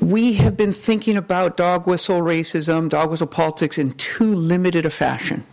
We 0.00 0.32
have 0.34 0.56
been 0.56 0.72
thinking 0.72 1.16
about 1.16 1.56
dog 1.56 1.86
whistle 1.86 2.20
racism, 2.20 2.88
dog 2.88 3.10
whistle 3.10 3.28
politics 3.28 3.78
in 3.78 3.92
too 3.92 4.34
limited 4.34 4.84
a 4.84 4.90
fashion. 4.90 5.44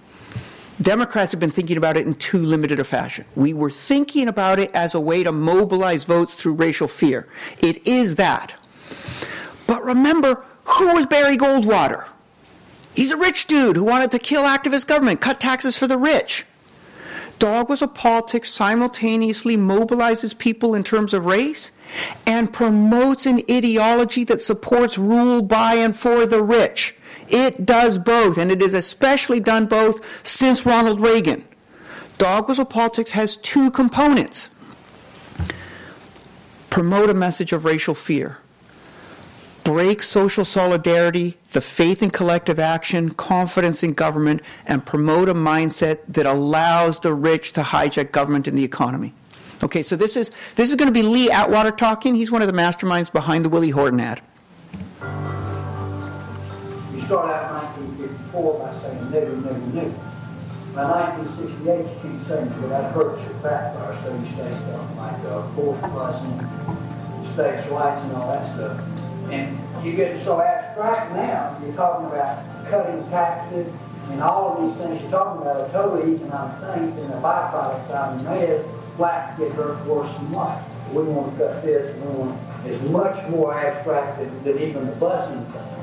Democrats 0.81 1.33
have 1.33 1.39
been 1.39 1.51
thinking 1.51 1.77
about 1.77 1.97
it 1.97 2.07
in 2.07 2.15
too 2.15 2.39
limited 2.39 2.79
a 2.79 2.83
fashion. 2.83 3.25
We 3.35 3.53
were 3.53 3.69
thinking 3.69 4.27
about 4.27 4.59
it 4.59 4.71
as 4.73 4.95
a 4.95 4.99
way 4.99 5.23
to 5.23 5.31
mobilize 5.31 6.05
votes 6.05 6.33
through 6.35 6.53
racial 6.53 6.87
fear. 6.87 7.27
It 7.61 7.85
is 7.85 8.15
that. 8.15 8.55
But 9.67 9.83
remember, 9.83 10.43
who 10.63 10.93
was 10.93 11.05
Barry 11.05 11.37
Goldwater? 11.37 12.07
He's 12.95 13.11
a 13.11 13.17
rich 13.17 13.45
dude 13.45 13.75
who 13.75 13.83
wanted 13.83 14.11
to 14.11 14.19
kill 14.19 14.43
activist 14.43 14.87
government, 14.87 15.21
cut 15.21 15.39
taxes 15.39 15.77
for 15.77 15.85
the 15.85 15.97
rich. 15.97 16.45
Dog 17.39 17.69
whistle 17.69 17.87
politics 17.87 18.49
simultaneously 18.49 19.55
mobilizes 19.55 20.37
people 20.37 20.75
in 20.75 20.83
terms 20.83 21.13
of 21.13 21.25
race 21.25 21.71
and 22.25 22.51
promotes 22.51 23.25
an 23.25 23.41
ideology 23.49 24.25
that 24.25 24.41
supports 24.41 24.97
rule 24.97 25.41
by 25.41 25.75
and 25.75 25.95
for 25.95 26.25
the 26.25 26.43
rich. 26.43 26.95
It 27.29 27.65
does 27.65 27.97
both, 27.97 28.37
and 28.37 28.51
it 28.51 28.61
has 28.61 28.73
especially 28.73 29.39
done 29.39 29.67
both 29.67 30.05
since 30.27 30.65
Ronald 30.65 30.99
Reagan. 30.99 31.45
Dog 32.17 32.49
whistle 32.49 32.65
politics 32.65 33.11
has 33.11 33.37
two 33.37 33.71
components 33.71 34.49
promote 36.69 37.09
a 37.09 37.13
message 37.13 37.51
of 37.51 37.65
racial 37.65 37.95
fear, 37.95 38.37
break 39.71 40.01
social 40.01 40.45
solidarity, 40.45 41.37
the 41.51 41.61
faith 41.61 42.01
in 42.01 42.09
collective 42.09 42.59
action, 42.59 43.11
confidence 43.11 43.83
in 43.83 43.93
government, 43.93 44.41
and 44.65 44.85
promote 44.85 45.29
a 45.29 45.33
mindset 45.33 45.99
that 46.07 46.25
allows 46.25 46.99
the 46.99 47.13
rich 47.13 47.53
to 47.53 47.61
hijack 47.61 48.11
government 48.11 48.47
and 48.47 48.57
the 48.57 48.63
economy. 48.63 49.13
Okay, 49.63 49.83
so 49.83 49.95
this 49.95 50.15
is 50.15 50.31
this 50.55 50.69
is 50.69 50.75
going 50.75 50.87
to 50.87 50.93
be 50.93 51.01
Lee 51.01 51.29
Atwater 51.29 51.71
talking. 51.71 52.15
He's 52.15 52.31
one 52.31 52.41
of 52.41 52.47
the 52.47 52.53
masterminds 52.53 53.11
behind 53.11 53.45
the 53.45 53.49
Willie 53.49 53.69
Horton 53.71 53.99
ad 53.99 54.21
start 57.09 57.25
out 57.25 57.49
in 57.49 57.89
1954 57.97 58.59
by 58.59 58.69
saying 58.85 59.09
never, 59.09 59.33
never, 59.41 59.65
never. 59.73 59.97
By 60.77 61.09
1968, 61.09 61.81
you 61.81 61.95
keep 62.05 62.21
saying, 62.29 62.45
well, 62.61 62.69
that 62.69 62.93
hurts 62.93 63.17
your 63.25 63.33
backfire, 63.41 63.97
so 64.03 64.13
you 64.13 64.25
say 64.37 64.53
stuff 64.53 64.85
like 64.95 65.17
uh, 65.25 65.41
forced 65.57 65.81
busing, 65.89 66.37
states' 67.33 67.65
rights, 67.73 68.01
and 68.05 68.13
all 68.13 68.29
that 68.29 68.45
stuff. 68.45 68.98
And 69.31 69.85
you 69.85 69.93
get 69.93 70.17
so 70.19 70.41
abstract 70.41 71.13
now, 71.13 71.57
you're 71.63 71.75
talking 71.75 72.07
about 72.07 72.43
cutting 72.69 73.07
taxes 73.09 73.73
and 74.09 74.21
all 74.21 74.57
of 74.57 74.63
these 74.63 74.83
things. 74.83 75.01
You're 75.01 75.11
talking 75.11 75.41
about 75.41 75.61
are 75.61 75.71
totally 75.71 76.15
economic 76.15 76.57
things, 76.73 76.97
and 76.97 77.09
the 77.09 77.17
byproduct 77.17 77.91
out 77.91 78.17
in 78.17 78.23
the 78.23 78.65
blacks 78.97 79.39
get 79.39 79.51
hurt 79.53 79.85
worse 79.85 80.11
than 80.13 80.31
white. 80.31 80.63
We 80.93 81.03
want 81.03 81.37
to 81.37 81.45
cut 81.45 81.63
this, 81.63 81.95
and 81.95 82.03
we 82.03 82.19
want 82.19 82.39
it's 82.65 82.83
much 82.89 83.29
more 83.29 83.57
abstract 83.57 84.19
than, 84.19 84.43
than 84.43 84.59
even 84.59 84.85
the 84.85 84.93
busing 84.93 85.45
thing 85.53 85.79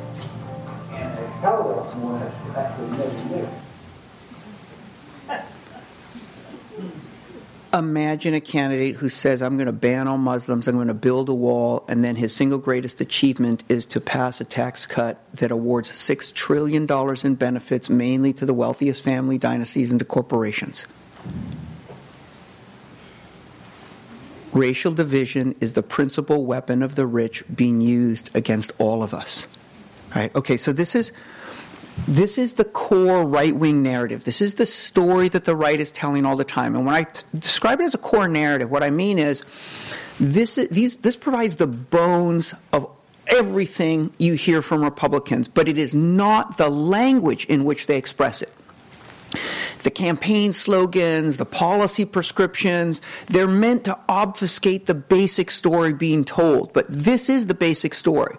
Imagine 7.76 8.32
a 8.32 8.40
candidate 8.40 8.96
who 8.96 9.10
says, 9.10 9.42
I'm 9.42 9.58
going 9.58 9.66
to 9.66 9.72
ban 9.72 10.08
all 10.08 10.16
Muslims, 10.16 10.66
I'm 10.66 10.76
going 10.76 10.88
to 10.88 10.94
build 10.94 11.28
a 11.28 11.34
wall, 11.34 11.84
and 11.88 12.02
then 12.02 12.16
his 12.16 12.34
single 12.34 12.58
greatest 12.58 13.02
achievement 13.02 13.64
is 13.68 13.84
to 13.86 14.00
pass 14.00 14.40
a 14.40 14.46
tax 14.46 14.86
cut 14.86 15.22
that 15.34 15.50
awards 15.50 15.90
$6 15.90 16.32
trillion 16.32 16.86
in 17.22 17.34
benefits 17.34 17.90
mainly 17.90 18.32
to 18.32 18.46
the 18.46 18.54
wealthiest 18.54 19.02
family 19.02 19.36
dynasties 19.36 19.90
and 19.90 19.98
to 19.98 20.06
corporations. 20.06 20.86
Racial 24.54 24.94
division 24.94 25.54
is 25.60 25.74
the 25.74 25.82
principal 25.82 26.46
weapon 26.46 26.82
of 26.82 26.94
the 26.94 27.06
rich 27.06 27.44
being 27.54 27.82
used 27.82 28.34
against 28.34 28.72
all 28.78 29.02
of 29.02 29.12
us. 29.12 29.46
Right? 30.14 30.34
Okay, 30.34 30.56
so 30.56 30.72
this 30.72 30.94
is 30.94 31.12
this 32.06 32.38
is 32.38 32.54
the 32.54 32.64
core 32.64 33.24
right 33.24 33.54
wing 33.54 33.82
narrative. 33.82 34.24
This 34.24 34.40
is 34.40 34.54
the 34.54 34.66
story 34.66 35.28
that 35.30 35.44
the 35.44 35.56
right 35.56 35.80
is 35.80 35.90
telling 35.90 36.24
all 36.24 36.36
the 36.36 36.44
time. 36.44 36.76
And 36.76 36.86
when 36.86 36.94
I 36.94 37.04
t- 37.04 37.24
describe 37.34 37.80
it 37.80 37.84
as 37.84 37.94
a 37.94 37.98
core 37.98 38.28
narrative, 38.28 38.70
what 38.70 38.82
I 38.82 38.90
mean 38.90 39.18
is 39.18 39.42
this, 40.20 40.56
these, 40.70 40.98
this 40.98 41.16
provides 41.16 41.56
the 41.56 41.66
bones 41.66 42.54
of 42.72 42.88
everything 43.26 44.12
you 44.18 44.34
hear 44.34 44.62
from 44.62 44.82
Republicans, 44.82 45.48
but 45.48 45.68
it 45.68 45.78
is 45.78 45.94
not 45.94 46.58
the 46.58 46.68
language 46.68 47.46
in 47.46 47.64
which 47.64 47.86
they 47.86 47.96
express 47.96 48.42
it. 48.42 48.52
The 49.82 49.90
campaign 49.90 50.52
slogans, 50.52 51.36
the 51.36 51.44
policy 51.44 52.04
prescriptions, 52.04 53.00
they're 53.26 53.48
meant 53.48 53.84
to 53.84 53.98
obfuscate 54.08 54.86
the 54.86 54.94
basic 54.94 55.50
story 55.50 55.92
being 55.92 56.24
told, 56.24 56.72
but 56.72 56.86
this 56.88 57.28
is 57.28 57.46
the 57.46 57.54
basic 57.54 57.94
story. 57.94 58.36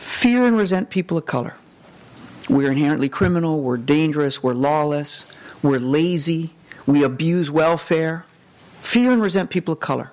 Fear 0.00 0.46
and 0.46 0.56
resent 0.56 0.90
people 0.90 1.16
of 1.16 1.26
color. 1.26 1.54
We're 2.48 2.70
inherently 2.70 3.08
criminal, 3.08 3.60
we're 3.60 3.76
dangerous, 3.76 4.42
we're 4.42 4.54
lawless, 4.54 5.30
we're 5.62 5.80
lazy, 5.80 6.50
we 6.86 7.04
abuse 7.04 7.50
welfare. 7.50 8.24
Fear 8.80 9.12
and 9.12 9.20
resent 9.20 9.50
people 9.50 9.72
of 9.72 9.80
color. 9.80 10.10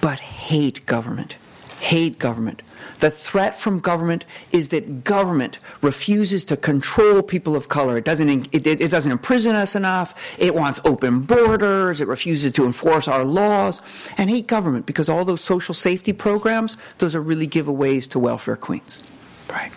But 0.00 0.20
hate 0.20 0.86
government. 0.86 1.36
Hate 1.80 2.18
government. 2.18 2.62
The 3.00 3.10
threat 3.10 3.58
from 3.58 3.80
government 3.80 4.24
is 4.52 4.68
that 4.68 5.04
government 5.04 5.58
refuses 5.82 6.44
to 6.44 6.56
control 6.56 7.20
people 7.20 7.56
of 7.56 7.68
color. 7.68 7.98
It 7.98 8.06
doesn't, 8.06 8.48
it, 8.52 8.66
it, 8.66 8.90
doesn't 8.90 9.12
imprison 9.12 9.54
us 9.54 9.74
enough. 9.74 10.14
It 10.38 10.54
wants 10.54 10.80
open 10.86 11.20
borders. 11.20 12.00
It 12.00 12.08
refuses 12.08 12.52
to 12.52 12.64
enforce 12.64 13.06
our 13.06 13.26
laws. 13.26 13.82
And 14.16 14.30
hate 14.30 14.46
government 14.46 14.86
because 14.86 15.10
all 15.10 15.26
those 15.26 15.42
social 15.42 15.74
safety 15.74 16.14
programs, 16.14 16.78
those 16.96 17.14
are 17.14 17.20
really 17.20 17.46
giveaways 17.46 18.08
to 18.10 18.18
welfare 18.18 18.56
queens. 18.56 19.02
Right? 19.50 19.70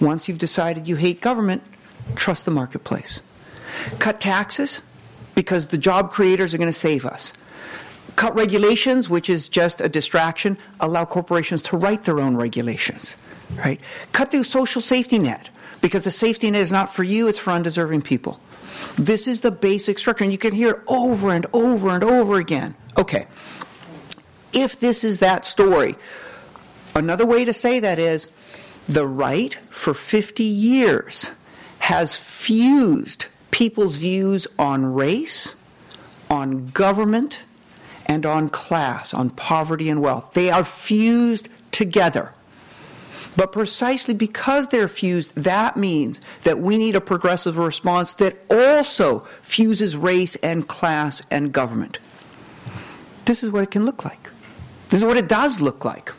Once 0.00 0.28
you've 0.28 0.38
decided 0.38 0.88
you 0.88 0.96
hate 0.96 1.20
government, 1.20 1.62
trust 2.14 2.44
the 2.44 2.50
marketplace. 2.50 3.20
Cut 3.98 4.20
taxes 4.20 4.80
because 5.34 5.68
the 5.68 5.78
job 5.78 6.10
creators 6.10 6.54
are 6.54 6.58
going 6.58 6.68
to 6.68 6.72
save 6.72 7.04
us. 7.04 7.32
Cut 8.16 8.34
regulations, 8.34 9.08
which 9.08 9.30
is 9.30 9.48
just 9.48 9.80
a 9.80 9.88
distraction, 9.88 10.58
allow 10.80 11.04
corporations 11.04 11.62
to 11.62 11.76
write 11.76 12.04
their 12.04 12.20
own 12.20 12.36
regulations. 12.36 13.16
Right? 13.56 13.80
Cut 14.12 14.30
the 14.30 14.44
social 14.44 14.80
safety 14.80 15.18
net 15.18 15.50
because 15.80 16.04
the 16.04 16.10
safety 16.10 16.50
net 16.50 16.60
is 16.60 16.72
not 16.72 16.94
for 16.94 17.02
you, 17.02 17.28
it's 17.28 17.38
for 17.38 17.50
undeserving 17.50 18.02
people. 18.02 18.40
This 18.96 19.26
is 19.26 19.40
the 19.40 19.50
basic 19.50 19.98
structure, 19.98 20.24
and 20.24 20.32
you 20.32 20.38
can 20.38 20.52
hear 20.52 20.70
it 20.70 20.80
over 20.86 21.30
and 21.30 21.46
over 21.52 21.90
and 21.90 22.04
over 22.04 22.36
again. 22.38 22.74
Okay. 22.96 23.26
If 24.52 24.80
this 24.80 25.04
is 25.04 25.20
that 25.20 25.46
story, 25.46 25.96
another 26.94 27.24
way 27.24 27.44
to 27.44 27.52
say 27.52 27.80
that 27.80 27.98
is 27.98 28.28
the 28.88 29.06
right 29.06 29.54
for 29.70 29.94
50 29.94 30.42
years 30.42 31.30
has 31.78 32.14
fused 32.14 33.26
people's 33.50 33.96
views 33.96 34.46
on 34.58 34.94
race, 34.94 35.54
on 36.30 36.68
government, 36.68 37.38
and 38.06 38.26
on 38.26 38.48
class, 38.48 39.14
on 39.14 39.30
poverty 39.30 39.88
and 39.88 40.00
wealth. 40.00 40.32
They 40.34 40.50
are 40.50 40.64
fused 40.64 41.48
together. 41.70 42.32
But 43.36 43.52
precisely 43.52 44.14
because 44.14 44.68
they're 44.68 44.88
fused, 44.88 45.34
that 45.36 45.76
means 45.76 46.20
that 46.42 46.58
we 46.58 46.76
need 46.76 46.96
a 46.96 47.00
progressive 47.00 47.56
response 47.58 48.14
that 48.14 48.36
also 48.50 49.20
fuses 49.42 49.96
race 49.96 50.34
and 50.36 50.66
class 50.66 51.22
and 51.30 51.52
government. 51.52 51.98
This 53.26 53.42
is 53.42 53.50
what 53.50 53.62
it 53.62 53.70
can 53.70 53.86
look 53.86 54.04
like. 54.04 54.30
This 54.88 55.00
is 55.00 55.04
what 55.04 55.16
it 55.16 55.28
does 55.28 55.60
look 55.60 55.84
like. 55.84 56.12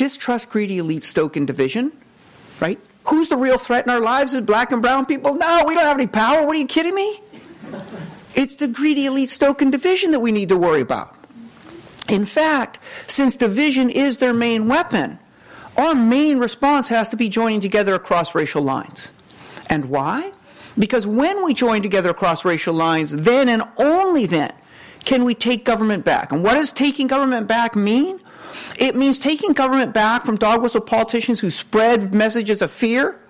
Distrust 0.00 0.48
greedy 0.48 0.78
elite 0.78 1.04
stoking 1.04 1.44
division, 1.44 1.92
right? 2.58 2.80
Who's 3.04 3.28
the 3.28 3.36
real 3.36 3.58
threat 3.58 3.84
in 3.84 3.90
our 3.90 4.00
lives? 4.00 4.32
Is 4.32 4.40
black 4.40 4.72
and 4.72 4.80
brown 4.80 5.04
people? 5.04 5.34
No, 5.34 5.64
we 5.66 5.74
don't 5.74 5.84
have 5.84 5.98
any 5.98 6.06
power. 6.06 6.46
What 6.46 6.56
are 6.56 6.58
you 6.58 6.66
kidding 6.66 6.94
me? 6.94 7.20
It's 8.34 8.56
the 8.56 8.66
greedy 8.66 9.04
elite 9.04 9.28
stoking 9.28 9.70
division 9.70 10.12
that 10.12 10.20
we 10.20 10.32
need 10.32 10.48
to 10.48 10.56
worry 10.56 10.80
about. 10.80 11.14
In 12.08 12.24
fact, 12.24 12.78
since 13.08 13.36
division 13.36 13.90
is 13.90 14.16
their 14.16 14.32
main 14.32 14.68
weapon, 14.68 15.18
our 15.76 15.94
main 15.94 16.38
response 16.38 16.88
has 16.88 17.10
to 17.10 17.16
be 17.18 17.28
joining 17.28 17.60
together 17.60 17.94
across 17.94 18.34
racial 18.34 18.62
lines. 18.62 19.10
And 19.66 19.84
why? 19.90 20.32
Because 20.78 21.06
when 21.06 21.44
we 21.44 21.52
join 21.52 21.82
together 21.82 22.08
across 22.08 22.42
racial 22.42 22.72
lines, 22.72 23.10
then 23.10 23.50
and 23.50 23.64
only 23.76 24.24
then 24.24 24.54
can 25.04 25.24
we 25.24 25.34
take 25.34 25.66
government 25.66 26.06
back. 26.06 26.32
And 26.32 26.42
what 26.42 26.54
does 26.54 26.72
taking 26.72 27.06
government 27.06 27.46
back 27.46 27.76
mean? 27.76 28.18
It 28.78 28.96
means 28.96 29.18
taking 29.18 29.52
government 29.52 29.92
back 29.92 30.24
from 30.24 30.36
dog 30.36 30.62
whistle 30.62 30.80
politicians 30.80 31.40
who 31.40 31.50
spread 31.50 32.14
messages 32.14 32.62
of 32.62 32.70
fear 32.70 33.20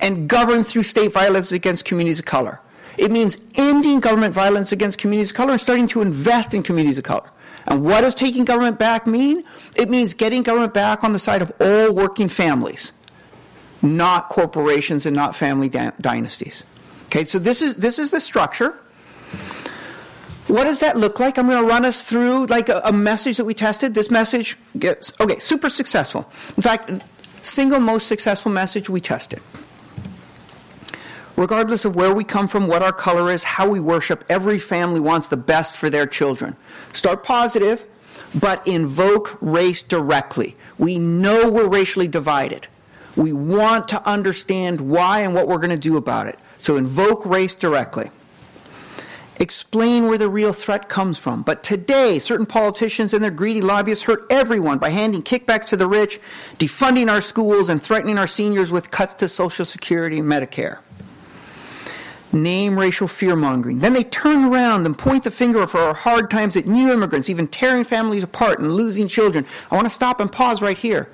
and 0.00 0.28
govern 0.28 0.64
through 0.64 0.82
state 0.82 1.12
violence 1.12 1.52
against 1.52 1.84
communities 1.84 2.18
of 2.18 2.24
color. 2.24 2.60
It 2.98 3.10
means 3.10 3.40
ending 3.54 4.00
government 4.00 4.34
violence 4.34 4.72
against 4.72 4.98
communities 4.98 5.30
of 5.30 5.36
color 5.36 5.52
and 5.52 5.60
starting 5.60 5.88
to 5.88 6.02
invest 6.02 6.54
in 6.54 6.62
communities 6.62 6.98
of 6.98 7.04
color. 7.04 7.30
And 7.66 7.84
what 7.84 8.02
does 8.02 8.14
taking 8.14 8.44
government 8.44 8.78
back 8.78 9.06
mean? 9.06 9.42
It 9.74 9.90
means 9.90 10.14
getting 10.14 10.42
government 10.42 10.72
back 10.72 11.02
on 11.02 11.12
the 11.12 11.18
side 11.18 11.42
of 11.42 11.52
all 11.60 11.92
working 11.92 12.28
families, 12.28 12.92
not 13.82 14.28
corporations 14.28 15.04
and 15.04 15.16
not 15.16 15.34
family 15.34 15.68
dynasties. 15.68 16.64
Okay, 17.06 17.24
so 17.24 17.38
this 17.38 17.62
is 17.62 17.76
this 17.76 17.98
is 17.98 18.10
the 18.10 18.20
structure. 18.20 18.78
What 20.48 20.64
does 20.64 20.80
that 20.80 20.96
look 20.96 21.18
like? 21.18 21.38
I'm 21.38 21.48
going 21.48 21.60
to 21.60 21.68
run 21.68 21.84
us 21.84 22.04
through 22.04 22.46
like 22.46 22.68
a, 22.68 22.80
a 22.84 22.92
message 22.92 23.36
that 23.38 23.44
we 23.44 23.54
tested. 23.54 23.94
This 23.94 24.10
message 24.10 24.56
gets 24.78 25.12
okay, 25.20 25.38
super 25.38 25.68
successful. 25.68 26.30
In 26.56 26.62
fact, 26.62 26.92
single 27.42 27.80
most 27.80 28.06
successful 28.06 28.52
message 28.52 28.88
we 28.88 29.00
tested 29.00 29.40
regardless 31.36 31.84
of 31.84 31.94
where 31.94 32.14
we 32.14 32.24
come 32.24 32.48
from, 32.48 32.66
what 32.66 32.82
our 32.82 32.92
color 32.92 33.30
is, 33.30 33.44
how 33.44 33.68
we 33.68 33.78
worship, 33.78 34.24
every 34.28 34.58
family 34.58 35.00
wants 35.00 35.28
the 35.28 35.36
best 35.36 35.76
for 35.76 35.90
their 35.90 36.06
children. 36.06 36.56
Start 36.92 37.22
positive, 37.22 37.84
but 38.34 38.66
invoke 38.66 39.36
race 39.40 39.82
directly. 39.82 40.56
We 40.78 40.98
know 40.98 41.50
we're 41.50 41.68
racially 41.68 42.08
divided. 42.08 42.66
We 43.14 43.32
want 43.32 43.88
to 43.88 44.06
understand 44.08 44.80
why 44.80 45.20
and 45.20 45.34
what 45.34 45.48
we're 45.48 45.58
going 45.58 45.70
to 45.70 45.76
do 45.78 45.96
about 45.96 46.26
it. 46.26 46.38
So 46.58 46.76
invoke 46.76 47.24
race 47.24 47.54
directly. 47.54 48.10
Explain 49.38 50.06
where 50.06 50.18
the 50.18 50.28
real 50.28 50.52
threat 50.52 50.88
comes 50.88 51.18
from. 51.18 51.42
But 51.42 51.62
today, 51.62 52.18
certain 52.18 52.46
politicians 52.46 53.12
and 53.12 53.22
their 53.22 53.30
greedy 53.30 53.60
lobbyists 53.60 54.04
hurt 54.04 54.26
everyone 54.30 54.78
by 54.78 54.88
handing 54.90 55.22
kickbacks 55.22 55.66
to 55.66 55.76
the 55.76 55.86
rich, 55.86 56.20
defunding 56.58 57.10
our 57.10 57.20
schools, 57.20 57.68
and 57.68 57.80
threatening 57.80 58.18
our 58.18 58.26
seniors 58.26 58.72
with 58.72 58.90
cuts 58.90 59.14
to 59.14 59.28
Social 59.28 59.64
Security 59.64 60.20
and 60.20 60.30
Medicare 60.30 60.78
name 62.32 62.78
racial 62.78 63.08
fear 63.08 63.36
mongering. 63.36 63.78
Then 63.78 63.92
they 63.92 64.04
turn 64.04 64.44
around 64.44 64.86
and 64.86 64.96
point 64.96 65.24
the 65.24 65.30
finger 65.30 65.66
for 65.66 65.80
our 65.80 65.94
hard 65.94 66.30
times 66.30 66.56
at 66.56 66.66
new 66.66 66.92
immigrants, 66.92 67.28
even 67.28 67.46
tearing 67.46 67.84
families 67.84 68.22
apart 68.22 68.58
and 68.60 68.72
losing 68.72 69.08
children. 69.08 69.46
I 69.70 69.74
want 69.74 69.86
to 69.86 69.94
stop 69.94 70.20
and 70.20 70.30
pause 70.30 70.62
right 70.62 70.76
here. 70.76 71.10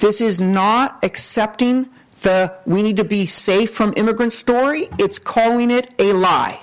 This 0.00 0.20
is 0.20 0.40
not 0.40 0.98
accepting 1.02 1.88
the 2.22 2.54
we 2.66 2.82
need 2.82 2.96
to 2.96 3.04
be 3.04 3.26
safe 3.26 3.70
from 3.70 3.94
immigrant 3.96 4.32
story, 4.32 4.88
it's 4.98 5.18
calling 5.18 5.70
it 5.70 5.94
a 5.98 6.12
lie. 6.12 6.60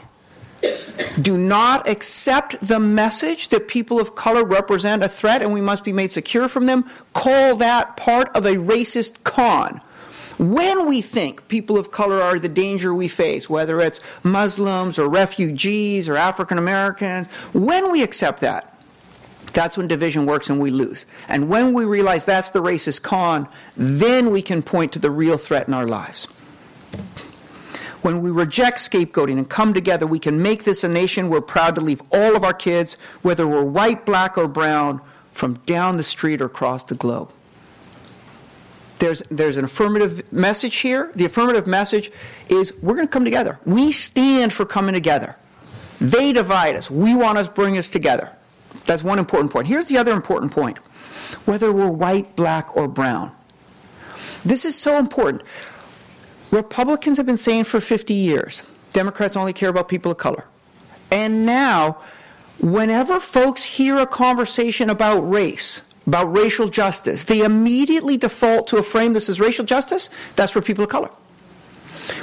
Do 1.22 1.38
not 1.38 1.88
accept 1.88 2.60
the 2.66 2.80
message 2.80 3.50
that 3.50 3.68
people 3.68 4.00
of 4.00 4.16
color 4.16 4.44
represent 4.44 5.04
a 5.04 5.10
threat 5.10 5.42
and 5.42 5.54
we 5.54 5.62
must 5.62 5.84
be 5.84 5.94
made 5.94 6.12
secure 6.12 6.48
from 6.48 6.66
them. 6.66 6.90
Call 7.14 7.56
that 7.58 7.98
part 7.98 8.30
of 8.36 8.46
a 8.46 8.56
racist 8.56 9.24
con. 9.24 9.82
When 10.38 10.88
we 10.88 11.02
think 11.02 11.48
people 11.48 11.78
of 11.78 11.92
color 11.92 12.22
are 12.22 12.38
the 12.40 12.50
danger 12.50 12.94
we 12.94 13.08
face, 13.08 13.50
whether 13.50 13.80
it's 13.80 14.02
Muslims 14.24 15.00
or 15.00 15.08
refugees 15.08 16.10
or 16.10 16.18
African 16.18 16.58
Americans, 16.58 17.28
when 17.54 17.92
we 17.92 18.04
accept 18.04 18.42
that, 18.42 18.78
that's 19.54 19.78
when 19.78 19.88
division 19.88 20.26
works 20.26 20.50
and 20.50 20.60
we 20.60 20.72
lose. 20.72 21.06
And 21.30 21.48
when 21.48 21.74
we 21.74 21.86
realize 21.86 22.26
that's 22.26 22.52
the 22.52 22.62
racist 22.62 23.04
con, 23.04 23.48
then 23.78 24.32
we 24.32 24.42
can 24.42 24.62
point 24.62 24.92
to 24.94 25.00
the 25.00 25.10
real 25.10 25.38
threat 25.38 25.70
in 25.70 25.74
our 25.74 25.88
lives. 25.88 26.28
When 28.06 28.22
we 28.22 28.30
reject 28.30 28.78
scapegoating 28.78 29.40
and 29.40 29.50
come 29.50 29.74
together, 29.74 30.06
we 30.06 30.20
can 30.20 30.42
make 30.42 30.64
this 30.64 30.84
a 30.84 30.88
nation 30.88 31.30
we're 31.30 31.42
proud 31.42 31.74
to 31.74 31.82
leave 31.82 32.04
all 32.12 32.36
of 32.36 32.44
our 32.44 32.54
kids, 32.54 32.94
whether 33.24 33.48
we're 33.48 33.64
white, 33.64 34.06
black, 34.06 34.38
or 34.38 34.48
brown, 34.48 35.02
from 35.32 35.56
down 35.66 35.98
the 35.98 36.04
street 36.04 36.40
or 36.40 36.46
across 36.46 36.84
the 36.84 36.96
globe 36.96 37.34
there's, 39.00 39.22
there's 39.30 39.58
an 39.58 39.66
affirmative 39.66 40.32
message 40.32 40.78
here. 40.78 41.12
The 41.16 41.26
affirmative 41.26 41.68
message 41.68 42.12
is 42.50 42.74
we're 42.82 42.96
going 42.96 43.08
to 43.08 43.12
come 43.12 43.26
together. 43.26 43.60
We 43.66 43.92
stand 43.92 44.54
for 44.54 44.66
coming 44.66 44.94
together. 44.94 45.36
They 46.00 46.34
divide 46.34 46.76
us. 46.76 46.90
We 46.90 47.16
want 47.16 47.38
us 47.38 47.48
bring 47.48 47.78
us 47.78 47.90
together. 47.90 48.32
That's 48.86 49.04
one 49.04 49.20
important 49.20 49.52
point. 49.52 49.68
Here's 49.68 49.86
the 49.86 49.98
other 49.98 50.14
important 50.14 50.52
point. 50.52 50.78
Whether 51.46 51.72
we're 51.72 51.90
white, 51.90 52.36
black, 52.36 52.76
or 52.76 52.88
brown. 52.88 53.32
This 54.44 54.66
is 54.66 54.76
so 54.78 54.98
important. 54.98 55.44
Republicans 56.52 57.18
have 57.18 57.26
been 57.26 57.38
saying 57.38 57.64
for 57.64 57.80
50 57.80 58.14
years, 58.14 58.64
Democrats 58.94 59.36
only 59.36 59.54
care 59.54 59.70
about 59.70 59.88
people 59.88 60.12
of 60.12 60.18
color. 60.18 60.46
And 61.12 61.46
now, 61.46 61.98
whenever 62.60 63.20
folks 63.20 63.64
hear 63.64 63.98
a 63.98 64.08
conversation 64.08 64.90
about 64.90 65.22
race, 65.22 65.82
about 66.08 66.26
racial 66.26 66.70
justice, 66.70 67.24
they 67.26 67.42
immediately 67.42 68.18
default 68.18 68.68
to 68.68 68.78
a 68.78 68.84
frame 68.84 69.14
this 69.14 69.30
is 69.30 69.40
racial 69.40 69.66
justice, 69.66 70.10
that's 70.36 70.52
for 70.52 70.62
people 70.62 70.84
of 70.84 70.90
color. 70.90 71.10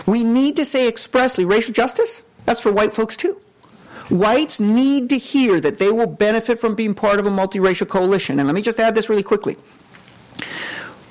We 0.07 0.25
need 0.25 0.57
to 0.57 0.65
say 0.65 0.89
expressly 0.89 1.45
racial 1.45 1.75
justice, 1.75 2.23
that's 2.45 2.61
for 2.61 2.73
white 2.73 2.93
folks 2.93 3.17
too. 3.17 3.41
Whites 4.09 4.61
need 4.61 5.09
to 5.11 5.19
hear 5.19 5.61
that 5.61 5.79
they 5.79 5.91
will 5.91 6.07
benefit 6.07 6.59
from 6.59 6.75
being 6.75 6.95
part 6.95 7.19
of 7.19 7.27
a 7.27 7.31
multiracial 7.31 7.89
coalition. 7.89 8.39
And 8.39 8.47
let 8.47 8.55
me 8.55 8.63
just 8.63 8.79
add 8.79 8.95
this 8.95 9.09
really 9.09 9.23
quickly. 9.23 9.57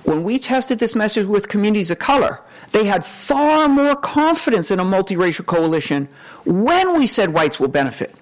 When 0.03 0.23
we 0.23 0.39
tested 0.39 0.79
this 0.79 0.93
message 0.95 1.25
with 1.25 1.47
communities 1.47 1.89
of 1.89 1.99
color, 1.99 2.41
they 2.71 2.85
had 2.85 3.05
far 3.05 3.67
more 3.67 3.95
confidence 3.95 4.71
in 4.71 4.79
a 4.79 4.85
multiracial 4.85 5.45
coalition 5.45 6.07
when 6.45 6.97
we 6.97 7.07
said 7.07 7.33
whites 7.33 7.59
will 7.59 7.67
benefit 7.67 8.15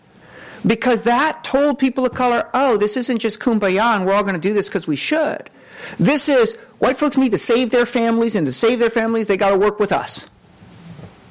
because 0.65 1.03
that 1.03 1.43
told 1.43 1.79
people 1.79 2.05
of 2.05 2.13
color, 2.13 2.49
oh, 2.53 2.77
this 2.77 2.97
isn't 2.97 3.19
just 3.19 3.39
kumbaya 3.39 3.95
and 3.95 4.05
we're 4.05 4.13
all 4.13 4.23
going 4.23 4.35
to 4.35 4.41
do 4.41 4.53
this 4.53 4.67
because 4.67 4.87
we 4.87 4.95
should. 4.95 5.49
This 5.97 6.27
is 6.27 6.55
white 6.79 6.97
folks 6.97 7.17
need 7.17 7.31
to 7.31 7.37
save 7.37 7.69
their 7.71 7.85
families, 7.85 8.35
and 8.35 8.45
to 8.45 8.51
save 8.51 8.79
their 8.79 8.89
families, 8.89 9.27
they 9.27 9.37
got 9.37 9.51
to 9.51 9.57
work 9.57 9.79
with 9.79 9.91
us. 9.91 10.27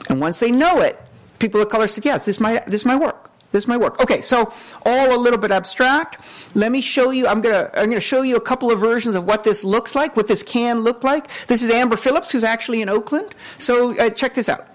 And 0.09 0.21
once 0.21 0.41
they 0.41 0.51
know 0.51 0.81
it, 0.81 0.99
people 1.39 1.61
of 1.61 1.69
color 1.69 1.87
said, 1.87 2.05
yes, 2.05 2.25
this 2.25 2.41
might, 2.41 2.67
this 2.67 2.85
might 2.85 2.97
work. 2.97 3.28
This 3.51 3.67
might 3.67 3.79
work. 3.79 4.01
Okay, 4.01 4.21
so 4.21 4.53
all 4.85 5.15
a 5.15 5.17
little 5.17 5.39
bit 5.39 5.51
abstract. 5.51 6.19
Let 6.55 6.71
me 6.71 6.81
show 6.81 7.11
you. 7.11 7.27
I'm 7.27 7.41
gonna 7.41 7.71
I'm 7.75 7.89
gonna 7.89 8.01
show 8.01 8.23
you 8.23 8.37
a 8.37 8.41
couple 8.41 8.71
of 8.71 8.79
versions 8.79 9.15
of 9.15 9.25
what 9.25 9.45
this 9.45 9.65
looks 9.65 9.95
like, 9.95 10.17
what 10.17 10.27
this 10.27 10.43
can 10.43 10.81
look 10.81 11.03
like. 11.03 11.29
This 11.47 11.63
is 11.63 11.71
Amber 11.71 11.97
Phillips, 11.97 12.31
who's 12.31 12.45
actually 12.45 12.83
in 12.83 12.89
Oakland. 12.89 13.35
So 13.59 13.99
uh, 13.99 14.11
check 14.11 14.35
this 14.35 14.49
out. 14.49 14.67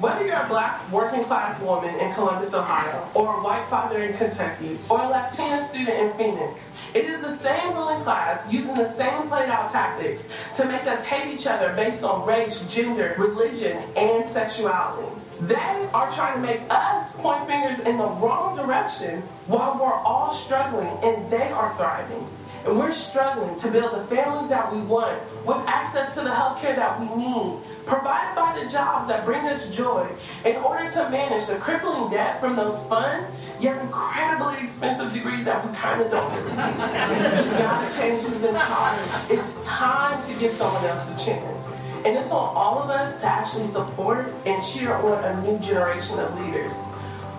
Whether 0.00 0.26
you're 0.26 0.36
a 0.36 0.48
black 0.48 0.90
working 0.90 1.22
class 1.24 1.62
woman 1.62 1.94
in 2.00 2.12
Columbus, 2.14 2.52
Ohio, 2.52 3.08
or 3.14 3.38
a 3.38 3.42
white 3.42 3.64
father 3.66 4.02
in 4.02 4.12
Kentucky, 4.12 4.76
or 4.90 5.00
a 5.00 5.08
Latina 5.08 5.62
student 5.62 5.96
in 5.96 6.12
Phoenix, 6.18 6.74
it 6.94 7.04
is 7.04 7.22
the 7.22 7.30
same 7.30 7.74
ruling 7.74 8.02
class 8.02 8.52
using 8.52 8.74
the 8.74 8.88
same 8.88 9.28
played 9.28 9.48
out 9.48 9.70
tactics 9.70 10.28
to 10.56 10.66
make 10.66 10.84
us 10.86 11.04
hate 11.04 11.32
each 11.32 11.46
other 11.46 11.72
based 11.74 12.02
on 12.04 12.26
race, 12.26 12.66
gender, 12.66 13.14
religion, 13.18 13.82
and 13.96 14.28
sexuality. 14.28 15.08
They 15.40 15.88
are 15.92 16.10
trying 16.12 16.40
to 16.40 16.46
make 16.46 16.60
us 16.70 17.16
point 17.16 17.46
fingers 17.46 17.80
in 17.80 17.98
the 17.98 18.06
wrong 18.06 18.56
direction 18.56 19.22
while 19.46 19.78
we're 19.80 19.92
all 19.92 20.32
struggling 20.32 20.96
and 21.02 21.30
they 21.30 21.50
are 21.50 21.74
thriving. 21.74 22.26
And 22.64 22.78
we're 22.78 22.92
struggling 22.92 23.56
to 23.58 23.70
build 23.70 23.92
the 23.92 24.04
families 24.14 24.48
that 24.48 24.72
we 24.72 24.80
want 24.82 25.20
with 25.44 25.58
access 25.66 26.14
to 26.14 26.22
the 26.22 26.34
health 26.34 26.60
care 26.60 26.74
that 26.76 26.98
we 26.98 27.14
need 27.14 27.58
provided 27.84 28.34
by 28.34 28.58
the 28.58 28.70
jobs 28.70 29.08
that 29.08 29.26
bring 29.26 29.44
us 29.44 29.74
joy 29.74 30.08
in 30.46 30.56
order 30.56 30.90
to 30.90 31.10
manage 31.10 31.46
the 31.46 31.56
crippling 31.56 32.10
debt 32.10 32.40
from 32.40 32.56
those 32.56 32.86
fun 32.86 33.26
yet 33.60 33.80
incredibly 33.82 34.56
expensive 34.62 35.12
degrees 35.12 35.44
that 35.44 35.64
we 35.66 35.74
kind 35.74 36.00
of 36.00 36.10
don't 36.10 36.32
really 36.34 36.50
need. 36.50 37.52
we 37.52 37.58
gotta 37.58 37.96
change 37.96 38.22
who's 38.22 38.44
in 38.44 38.54
charge. 38.54 39.00
It's 39.30 39.66
time 39.66 40.22
to 40.24 40.40
give 40.40 40.52
someone 40.52 40.84
else 40.84 41.10
a 41.10 41.24
chance. 41.24 41.72
And 42.04 42.18
it's 42.18 42.30
on 42.30 42.54
all 42.54 42.82
of 42.82 42.90
us 42.90 43.22
to 43.22 43.26
actually 43.26 43.64
support 43.64 44.26
and 44.44 44.62
cheer 44.62 44.92
on 44.92 45.24
a 45.24 45.40
new 45.42 45.58
generation 45.58 46.18
of 46.18 46.38
leaders. 46.38 46.82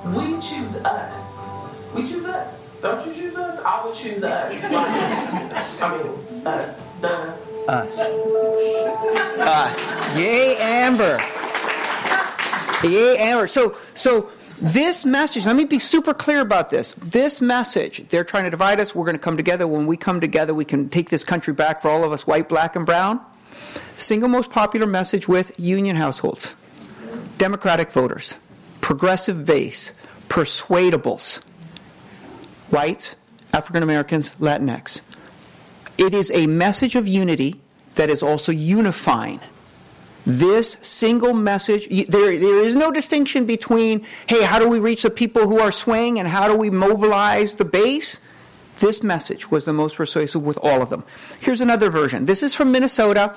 We 0.06 0.42
choose 0.42 0.78
us. 0.78 1.48
We 1.94 2.08
choose 2.08 2.26
us. 2.26 2.70
Don't 2.82 3.06
you 3.06 3.14
choose 3.14 3.36
us? 3.36 3.62
I 3.62 3.86
would 3.86 3.94
choose 3.94 4.24
us. 4.24 4.66
I 4.72 5.98
mean, 5.98 6.48
us. 6.48 6.90
Duh. 7.00 7.36
Us. 7.68 8.00
Us. 9.40 10.18
Yay, 10.18 10.58
Amber. 10.58 11.20
Yay, 12.84 13.18
Amber. 13.18 13.48
So, 13.48 13.78
so 13.94 14.32
this 14.60 15.06
message, 15.06 15.46
let 15.46 15.56
me 15.56 15.66
be 15.66 15.80
super 15.80 16.14
clear 16.14 16.42
about 16.42 16.72
this. 16.72 16.94
This 16.98 17.40
message, 17.40 18.08
they're 18.10 18.24
trying 18.24 18.46
to 18.46 18.50
divide 18.50 18.80
us. 18.80 18.96
We're 18.96 19.06
going 19.06 19.16
to 19.16 19.22
come 19.22 19.38
together. 19.38 19.68
When 19.68 19.86
we 19.86 19.96
come 19.96 20.22
together, 20.22 20.54
we 20.54 20.66
can 20.66 20.90
take 20.90 21.10
this 21.10 21.24
country 21.24 21.54
back 21.54 21.82
for 21.82 21.90
all 21.90 22.04
of 22.04 22.12
us, 22.12 22.26
white, 22.26 22.50
black, 22.50 22.76
and 22.76 22.86
brown. 22.86 23.22
Single 23.98 24.30
most 24.30 24.50
popular 24.50 24.88
message 24.88 25.28
with 25.28 25.58
union 25.60 25.96
households, 25.96 26.54
Democratic 27.38 27.92
voters, 27.92 28.36
progressive 28.82 29.46
base, 29.46 29.92
persuadables, 30.30 31.42
whites, 32.70 33.16
African 33.54 33.84
Americans, 33.84 34.32
Latinx. 34.40 35.02
It 35.98 36.14
is 36.14 36.30
a 36.32 36.46
message 36.48 36.96
of 36.96 37.08
unity 37.08 37.62
that 37.96 38.10
is 38.10 38.22
also 38.22 38.52
unifying. 38.52 39.40
This 40.26 40.76
single 40.82 41.34
message, 41.34 41.88
there, 42.10 42.38
there 42.38 42.60
is 42.60 42.76
no 42.76 42.92
distinction 42.92 43.46
between, 43.46 44.06
hey, 44.28 44.44
how 44.44 44.60
do 44.60 44.68
we 44.68 44.80
reach 44.80 45.04
the 45.04 45.10
people 45.10 45.48
who 45.48 45.60
are 45.60 45.72
swaying 45.72 46.20
and 46.20 46.28
how 46.28 46.48
do 46.48 46.56
we 46.56 46.70
mobilize 46.70 47.56
the 47.56 47.66
base? 47.66 48.20
This 48.80 49.04
message 49.04 49.50
was 49.50 49.66
the 49.66 49.74
most 49.74 49.96
persuasive 49.96 50.44
with 50.44 50.58
all 50.62 50.82
of 50.82 50.90
them. 50.90 51.04
Here's 51.40 51.62
another 51.62 51.90
version. 51.90 52.26
This 52.26 52.44
is 52.44 52.54
from 52.54 52.72
Minnesota. 52.72 53.34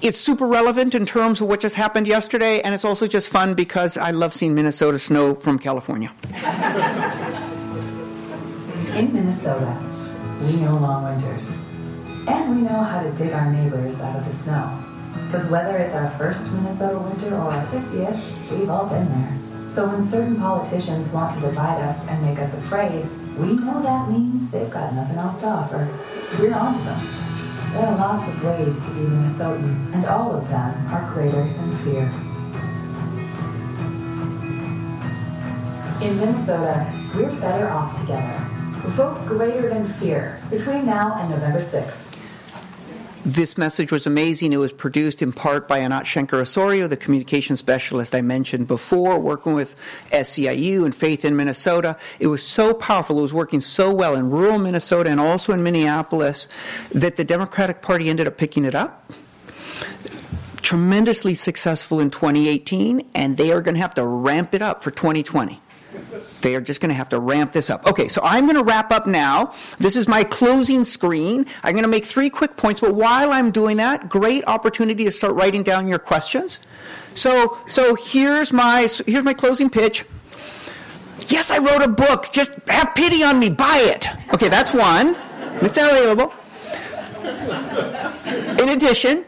It's 0.00 0.18
super 0.18 0.46
relevant 0.46 0.94
in 0.94 1.04
terms 1.04 1.40
of 1.40 1.48
what 1.48 1.60
just 1.60 1.74
happened 1.74 2.06
yesterday, 2.06 2.62
and 2.62 2.74
it's 2.74 2.84
also 2.84 3.06
just 3.06 3.28
fun 3.28 3.54
because 3.54 3.96
I 3.96 4.12
love 4.12 4.32
seeing 4.32 4.54
Minnesota 4.54 4.98
snow 4.98 5.34
from 5.34 5.58
California. 5.58 6.10
In 8.94 9.12
Minnesota, 9.12 9.78
we 10.42 10.56
know 10.56 10.74
long 10.78 11.04
winters. 11.04 11.54
And 12.26 12.56
we 12.56 12.62
know 12.62 12.82
how 12.82 13.02
to 13.02 13.12
dig 13.12 13.32
our 13.32 13.52
neighbors 13.52 14.00
out 14.00 14.16
of 14.16 14.24
the 14.24 14.30
snow. 14.30 14.82
Because 15.26 15.50
whether 15.50 15.76
it's 15.76 15.94
our 15.94 16.08
first 16.10 16.52
Minnesota 16.52 16.98
winter 16.98 17.34
or 17.34 17.52
our 17.52 17.64
50th, 17.66 18.58
we've 18.58 18.70
all 18.70 18.86
been 18.86 19.06
there. 19.08 19.68
So 19.68 19.88
when 19.88 20.00
certain 20.00 20.36
politicians 20.36 21.08
want 21.10 21.34
to 21.34 21.40
divide 21.40 21.82
us 21.82 22.06
and 22.08 22.22
make 22.22 22.38
us 22.38 22.54
afraid, 22.54 23.06
we 23.36 23.54
know 23.54 23.82
that 23.82 24.10
means 24.10 24.50
they've 24.50 24.70
got 24.70 24.94
nothing 24.94 25.16
else 25.16 25.40
to 25.40 25.46
offer. 25.46 25.88
We're 26.38 26.54
onto 26.54 26.82
them. 26.84 27.06
There 27.72 27.86
are 27.86 27.96
lots 27.96 28.28
of 28.28 28.42
ways 28.42 28.86
to 28.86 28.94
be 28.94 29.00
Minnesotan, 29.00 29.92
and 29.94 30.06
all 30.06 30.34
of 30.34 30.48
them 30.48 30.86
are 30.88 31.12
greater 31.12 31.42
than 31.42 31.72
fear. 31.84 32.10
In 36.00 36.18
Minnesota, 36.18 36.90
we're 37.14 37.30
better 37.40 37.68
off 37.68 38.00
together. 38.00 38.38
Vote 38.90 39.26
greater 39.26 39.68
than 39.68 39.84
fear 39.84 40.40
between 40.50 40.86
now 40.86 41.14
and 41.20 41.30
November 41.30 41.60
6th. 41.60 42.15
This 43.26 43.58
message 43.58 43.90
was 43.90 44.06
amazing. 44.06 44.52
It 44.52 44.58
was 44.58 44.70
produced 44.70 45.20
in 45.20 45.32
part 45.32 45.66
by 45.66 45.78
Anat 45.80 46.04
Shenker 46.04 46.34
Osorio, 46.34 46.86
the 46.86 46.96
communication 46.96 47.56
specialist 47.56 48.14
I 48.14 48.20
mentioned 48.20 48.68
before, 48.68 49.18
working 49.18 49.52
with 49.52 49.74
SEIU 50.12 50.84
and 50.84 50.94
Faith 50.94 51.24
in 51.24 51.34
Minnesota. 51.34 51.96
It 52.20 52.28
was 52.28 52.44
so 52.44 52.72
powerful. 52.72 53.18
It 53.18 53.22
was 53.22 53.34
working 53.34 53.60
so 53.60 53.92
well 53.92 54.14
in 54.14 54.30
rural 54.30 54.60
Minnesota 54.60 55.10
and 55.10 55.18
also 55.18 55.52
in 55.52 55.64
Minneapolis 55.64 56.46
that 56.92 57.16
the 57.16 57.24
Democratic 57.24 57.82
Party 57.82 58.08
ended 58.08 58.28
up 58.28 58.36
picking 58.36 58.64
it 58.64 58.76
up 58.76 59.12
tremendously 60.62 61.34
successful 61.34 61.98
in 61.98 62.10
2018, 62.10 63.08
and 63.14 63.36
they 63.36 63.52
are 63.52 63.60
going 63.60 63.74
to 63.74 63.80
have 63.80 63.94
to 63.94 64.04
ramp 64.04 64.54
it 64.54 64.62
up 64.62 64.82
for 64.82 64.90
2020. 64.90 65.60
They 66.42 66.54
are 66.54 66.60
just 66.60 66.80
going 66.80 66.90
to 66.90 66.94
have 66.94 67.08
to 67.10 67.20
ramp 67.20 67.52
this 67.52 67.70
up. 67.70 67.86
Okay, 67.86 68.08
so 68.08 68.20
I'm 68.22 68.44
going 68.44 68.56
to 68.56 68.64
wrap 68.64 68.92
up 68.92 69.06
now. 69.06 69.54
This 69.78 69.96
is 69.96 70.06
my 70.06 70.24
closing 70.24 70.84
screen. 70.84 71.46
I'm 71.62 71.72
going 71.72 71.84
to 71.84 71.88
make 71.88 72.04
three 72.04 72.30
quick 72.30 72.56
points, 72.56 72.80
but 72.80 72.94
while 72.94 73.32
I'm 73.32 73.50
doing 73.50 73.78
that, 73.78 74.08
great 74.08 74.44
opportunity 74.46 75.04
to 75.04 75.10
start 75.10 75.34
writing 75.34 75.62
down 75.62 75.88
your 75.88 75.98
questions. 75.98 76.60
So, 77.14 77.58
so 77.68 77.94
here's 77.94 78.52
my 78.52 78.88
here's 79.06 79.24
my 79.24 79.34
closing 79.34 79.70
pitch. 79.70 80.04
Yes, 81.26 81.50
I 81.50 81.58
wrote 81.58 81.82
a 81.82 81.88
book. 81.88 82.26
Just 82.32 82.52
have 82.68 82.94
pity 82.94 83.24
on 83.24 83.38
me. 83.38 83.50
Buy 83.50 83.78
it. 83.78 84.08
Okay, 84.34 84.48
that's 84.48 84.72
one. 84.72 85.16
It's 85.62 85.78
available. 85.78 86.32
In 88.60 88.68
addition, 88.68 89.24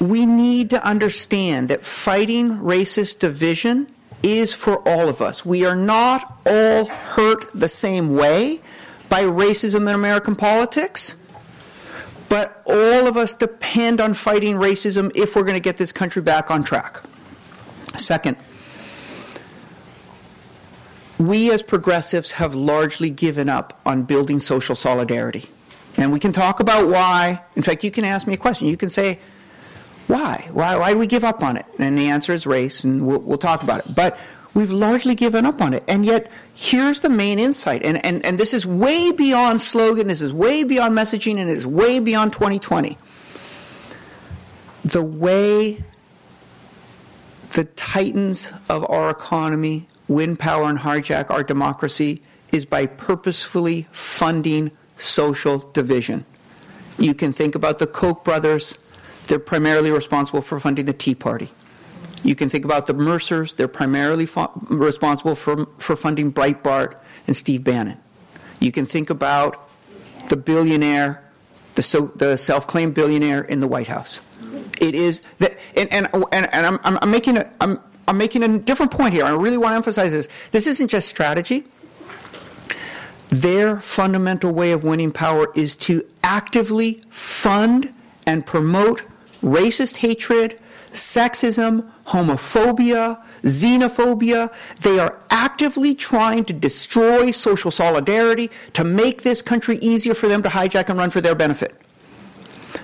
we 0.00 0.26
need 0.26 0.70
to 0.70 0.84
understand 0.84 1.68
that 1.68 1.84
fighting 1.84 2.58
racist 2.58 3.20
division 3.20 3.88
is 4.22 4.52
for 4.52 4.76
all 4.88 5.08
of 5.08 5.22
us. 5.22 5.44
We 5.44 5.64
are 5.64 5.76
not 5.76 6.38
all 6.46 6.86
hurt 6.86 7.50
the 7.54 7.68
same 7.68 8.14
way 8.14 8.60
by 9.08 9.22
racism 9.22 9.82
in 9.82 9.94
American 9.94 10.36
politics, 10.36 11.16
but 12.28 12.62
all 12.66 13.06
of 13.06 13.16
us 13.16 13.34
depend 13.34 14.00
on 14.00 14.14
fighting 14.14 14.56
racism 14.56 15.10
if 15.14 15.34
we're 15.34 15.42
going 15.42 15.54
to 15.54 15.60
get 15.60 15.76
this 15.76 15.92
country 15.92 16.20
back 16.20 16.50
on 16.50 16.62
track. 16.62 17.00
Second, 17.96 18.36
we 21.18 21.50
as 21.52 21.62
progressives 21.62 22.32
have 22.32 22.54
largely 22.54 23.10
given 23.10 23.48
up 23.48 23.80
on 23.86 24.02
building 24.02 24.40
social 24.40 24.74
solidarity. 24.74 25.48
And 25.96 26.12
we 26.12 26.20
can 26.20 26.32
talk 26.32 26.60
about 26.60 26.88
why. 26.88 27.42
In 27.56 27.62
fact, 27.62 27.82
you 27.82 27.90
can 27.90 28.04
ask 28.04 28.26
me 28.26 28.34
a 28.34 28.36
question. 28.36 28.68
You 28.68 28.76
can 28.76 28.90
say, 28.90 29.18
why? 30.08 30.48
Why, 30.52 30.76
why 30.76 30.92
do 30.92 30.98
we 30.98 31.06
give 31.06 31.22
up 31.22 31.42
on 31.42 31.56
it? 31.56 31.66
And 31.78 31.96
the 31.96 32.08
answer 32.08 32.32
is 32.32 32.46
race, 32.46 32.82
and 32.82 33.06
we'll, 33.06 33.20
we'll 33.20 33.38
talk 33.38 33.62
about 33.62 33.86
it. 33.86 33.94
But 33.94 34.18
we've 34.54 34.70
largely 34.70 35.14
given 35.14 35.44
up 35.44 35.60
on 35.60 35.74
it. 35.74 35.84
And 35.86 36.04
yet, 36.04 36.32
here's 36.54 37.00
the 37.00 37.10
main 37.10 37.38
insight. 37.38 37.82
And, 37.84 38.04
and, 38.04 38.24
and 38.24 38.38
this 38.38 38.54
is 38.54 38.66
way 38.66 39.12
beyond 39.12 39.60
slogan, 39.60 40.08
this 40.08 40.22
is 40.22 40.32
way 40.32 40.64
beyond 40.64 40.96
messaging, 40.96 41.38
and 41.38 41.50
it 41.50 41.58
is 41.58 41.66
way 41.66 42.00
beyond 42.00 42.32
2020. 42.32 42.96
The 44.84 45.02
way 45.02 45.84
the 47.50 47.64
titans 47.64 48.52
of 48.68 48.88
our 48.90 49.10
economy 49.10 49.86
win 50.08 50.36
power 50.36 50.64
and 50.64 50.78
hijack 50.78 51.30
our 51.30 51.42
democracy 51.42 52.22
is 52.50 52.64
by 52.64 52.86
purposefully 52.86 53.86
funding 53.92 54.70
social 54.96 55.58
division. 55.58 56.24
You 56.98 57.14
can 57.14 57.32
think 57.32 57.54
about 57.54 57.78
the 57.78 57.86
Koch 57.86 58.24
brothers 58.24 58.78
they're 59.28 59.38
primarily 59.38 59.90
responsible 59.90 60.42
for 60.42 60.58
funding 60.58 60.86
the 60.86 60.92
Tea 60.92 61.14
Party. 61.14 61.50
You 62.24 62.34
can 62.34 62.48
think 62.48 62.64
about 62.64 62.86
the 62.86 62.94
Mercers. 62.94 63.54
They're 63.54 63.68
primarily 63.68 64.26
responsible 64.68 65.34
for, 65.34 65.66
for 65.78 65.94
funding 65.94 66.32
Breitbart 66.32 66.96
and 67.26 67.36
Steve 67.36 67.62
Bannon. 67.62 67.98
You 68.58 68.72
can 68.72 68.86
think 68.86 69.10
about 69.10 69.70
the 70.28 70.36
billionaire, 70.36 71.22
the, 71.76 71.82
so, 71.82 72.08
the 72.16 72.36
self-claimed 72.36 72.94
billionaire 72.94 73.42
in 73.42 73.60
the 73.60 73.68
White 73.68 73.86
House. 73.86 74.20
It 74.80 74.94
is 74.94 75.22
that, 75.38 75.58
and, 75.76 75.92
and, 75.92 76.08
and, 76.32 76.52
and 76.52 76.66
I'm, 76.66 76.80
I'm, 76.82 77.10
making 77.10 77.36
a, 77.36 77.50
I'm, 77.60 77.78
I'm 78.08 78.18
making 78.18 78.42
a 78.42 78.58
different 78.58 78.90
point 78.90 79.14
here. 79.14 79.24
I 79.24 79.30
really 79.30 79.58
want 79.58 79.72
to 79.72 79.76
emphasize 79.76 80.12
this. 80.12 80.28
This 80.50 80.66
isn't 80.66 80.88
just 80.88 81.08
strategy. 81.08 81.64
Their 83.28 83.80
fundamental 83.80 84.52
way 84.52 84.72
of 84.72 84.84
winning 84.84 85.12
power 85.12 85.52
is 85.54 85.76
to 85.78 86.04
actively 86.24 87.02
fund 87.10 87.92
and 88.26 88.44
promote 88.44 89.02
racist 89.42 89.96
hatred, 89.96 90.58
sexism, 90.92 91.90
homophobia, 92.06 93.22
xenophobia. 93.42 94.52
They 94.80 94.98
are 94.98 95.18
actively 95.30 95.94
trying 95.94 96.44
to 96.46 96.52
destroy 96.52 97.30
social 97.30 97.70
solidarity 97.70 98.50
to 98.74 98.84
make 98.84 99.22
this 99.22 99.42
country 99.42 99.78
easier 99.78 100.14
for 100.14 100.28
them 100.28 100.42
to 100.42 100.48
hijack 100.48 100.88
and 100.88 100.98
run 100.98 101.10
for 101.10 101.20
their 101.20 101.34
benefit. 101.34 101.80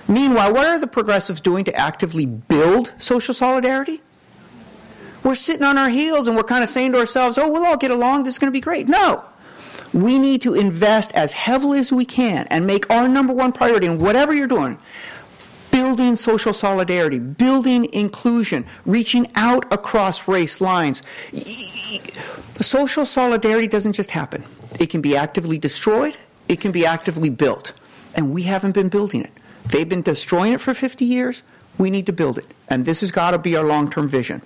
Meanwhile, 0.07 0.53
what 0.53 0.67
are 0.67 0.79
the 0.79 0.87
progressives 0.87 1.41
doing 1.41 1.65
to 1.65 1.75
actively 1.75 2.25
build 2.25 2.93
social 2.97 3.33
solidarity? 3.33 4.01
We're 5.23 5.35
sitting 5.35 5.63
on 5.63 5.77
our 5.77 5.89
heels 5.89 6.27
and 6.27 6.37
we're 6.37 6.43
kind 6.43 6.63
of 6.63 6.69
saying 6.69 6.91
to 6.91 6.99
ourselves, 6.99 7.37
oh, 7.39 7.49
we'll 7.49 7.65
all 7.65 7.77
get 7.77 7.89
along, 7.89 8.23
this 8.23 8.35
is 8.35 8.39
going 8.39 8.51
to 8.51 8.55
be 8.55 8.61
great. 8.61 8.87
No. 8.87 9.23
We 9.91 10.19
need 10.19 10.41
to 10.43 10.53
invest 10.53 11.11
as 11.13 11.33
heavily 11.33 11.79
as 11.79 11.91
we 11.91 12.05
can 12.05 12.45
and 12.51 12.67
make 12.67 12.89
our 12.91 13.07
number 13.07 13.33
one 13.33 13.51
priority 13.51 13.87
in 13.87 13.97
whatever 13.97 14.33
you're 14.33 14.47
doing 14.47 14.77
building 15.75 16.15
social 16.15 16.53
solidarity, 16.53 17.19
building 17.19 17.91
inclusion, 17.91 18.65
reaching 18.85 19.29
out 19.35 19.65
across 19.73 20.25
race 20.25 20.61
lines. 20.61 21.01
Social 22.61 23.05
solidarity 23.05 23.67
doesn't 23.67 23.91
just 23.91 24.11
happen. 24.11 24.45
It 24.79 24.89
can 24.89 25.01
be 25.01 25.17
actively 25.17 25.57
destroyed, 25.57 26.15
it 26.47 26.61
can 26.61 26.71
be 26.71 26.85
actively 26.85 27.29
built. 27.29 27.73
And 28.15 28.31
we 28.31 28.43
haven't 28.43 28.71
been 28.71 28.87
building 28.87 29.19
it. 29.19 29.33
They've 29.65 29.89
been 29.89 30.01
destroying 30.01 30.53
it 30.53 30.61
for 30.61 30.73
50 30.73 31.03
years. 31.03 31.43
We 31.77 31.89
need 31.89 32.05
to 32.05 32.13
build 32.13 32.37
it. 32.37 32.47
And 32.69 32.85
this 32.85 33.01
has 33.01 33.11
got 33.11 33.31
to 33.31 33.37
be 33.37 33.57
our 33.57 33.63
long 33.65 33.89
term 33.89 34.07
vision. 34.07 34.41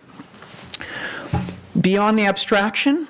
Beyond 1.79 2.17
the 2.17 2.25
abstraction, 2.25 3.07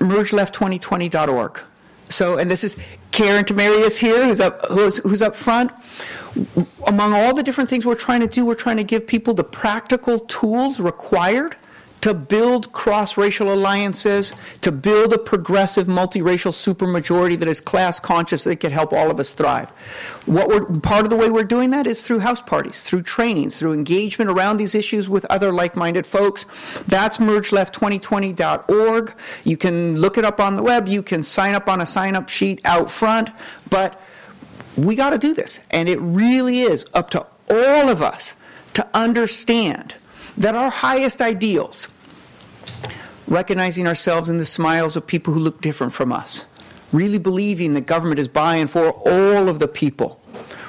mergeleft2020.org. 0.00 1.60
So, 2.08 2.36
and 2.36 2.50
this 2.50 2.64
is 2.64 2.76
Karin 3.12 3.44
Tamerius 3.44 3.96
here, 3.96 4.26
who's 4.26 4.40
up, 4.40 4.66
who's, 4.66 4.96
who's 4.98 5.22
up 5.22 5.36
front 5.36 5.70
among 6.86 7.14
all 7.14 7.34
the 7.34 7.42
different 7.42 7.70
things 7.70 7.86
we're 7.86 7.94
trying 7.94 8.20
to 8.20 8.26
do, 8.26 8.44
we're 8.44 8.54
trying 8.54 8.76
to 8.78 8.84
give 8.84 9.06
people 9.06 9.34
the 9.34 9.44
practical 9.44 10.20
tools 10.20 10.80
required 10.80 11.56
to 12.04 12.12
build 12.12 12.70
cross 12.72 13.16
racial 13.16 13.50
alliances, 13.50 14.34
to 14.60 14.70
build 14.70 15.14
a 15.14 15.18
progressive 15.18 15.86
multiracial 15.86 16.52
supermajority 16.52 17.38
that 17.38 17.48
is 17.48 17.62
class 17.62 17.98
conscious 17.98 18.44
that 18.44 18.56
can 18.56 18.70
help 18.70 18.92
all 18.92 19.10
of 19.10 19.18
us 19.18 19.30
thrive. 19.30 19.70
What 20.26 20.48
we're, 20.48 20.66
part 20.80 21.04
of 21.04 21.10
the 21.10 21.16
way 21.16 21.30
we're 21.30 21.44
doing 21.44 21.70
that 21.70 21.86
is 21.86 22.02
through 22.02 22.18
house 22.18 22.42
parties, 22.42 22.82
through 22.82 23.04
trainings, 23.04 23.58
through 23.58 23.72
engagement 23.72 24.30
around 24.30 24.58
these 24.58 24.74
issues 24.74 25.08
with 25.08 25.24
other 25.30 25.50
like 25.50 25.76
minded 25.76 26.06
folks. 26.06 26.44
That's 26.86 27.16
mergeleft2020.org. 27.16 29.14
You 29.44 29.56
can 29.56 29.96
look 29.96 30.18
it 30.18 30.26
up 30.26 30.40
on 30.40 30.56
the 30.56 30.62
web, 30.62 30.86
you 30.86 31.02
can 31.02 31.22
sign 31.22 31.54
up 31.54 31.70
on 31.70 31.80
a 31.80 31.86
sign 31.86 32.16
up 32.16 32.28
sheet 32.28 32.60
out 32.66 32.90
front, 32.90 33.30
but 33.70 33.98
we 34.76 34.94
got 34.94 35.10
to 35.10 35.18
do 35.18 35.34
this. 35.34 35.60
And 35.70 35.88
it 35.88 36.00
really 36.00 36.60
is 36.60 36.84
up 36.94 37.10
to 37.10 37.26
all 37.48 37.88
of 37.88 38.02
us 38.02 38.34
to 38.74 38.86
understand 38.94 39.94
that 40.36 40.54
our 40.54 40.70
highest 40.70 41.20
ideals, 41.20 41.88
recognizing 43.26 43.86
ourselves 43.86 44.28
in 44.28 44.38
the 44.38 44.46
smiles 44.46 44.96
of 44.96 45.06
people 45.06 45.32
who 45.32 45.40
look 45.40 45.60
different 45.60 45.92
from 45.92 46.12
us, 46.12 46.46
really 46.92 47.18
believing 47.18 47.74
that 47.74 47.86
government 47.86 48.18
is 48.18 48.28
by 48.28 48.56
and 48.56 48.68
for 48.70 48.90
all 48.90 49.48
of 49.48 49.58
the 49.58 49.68
people, 49.68 50.20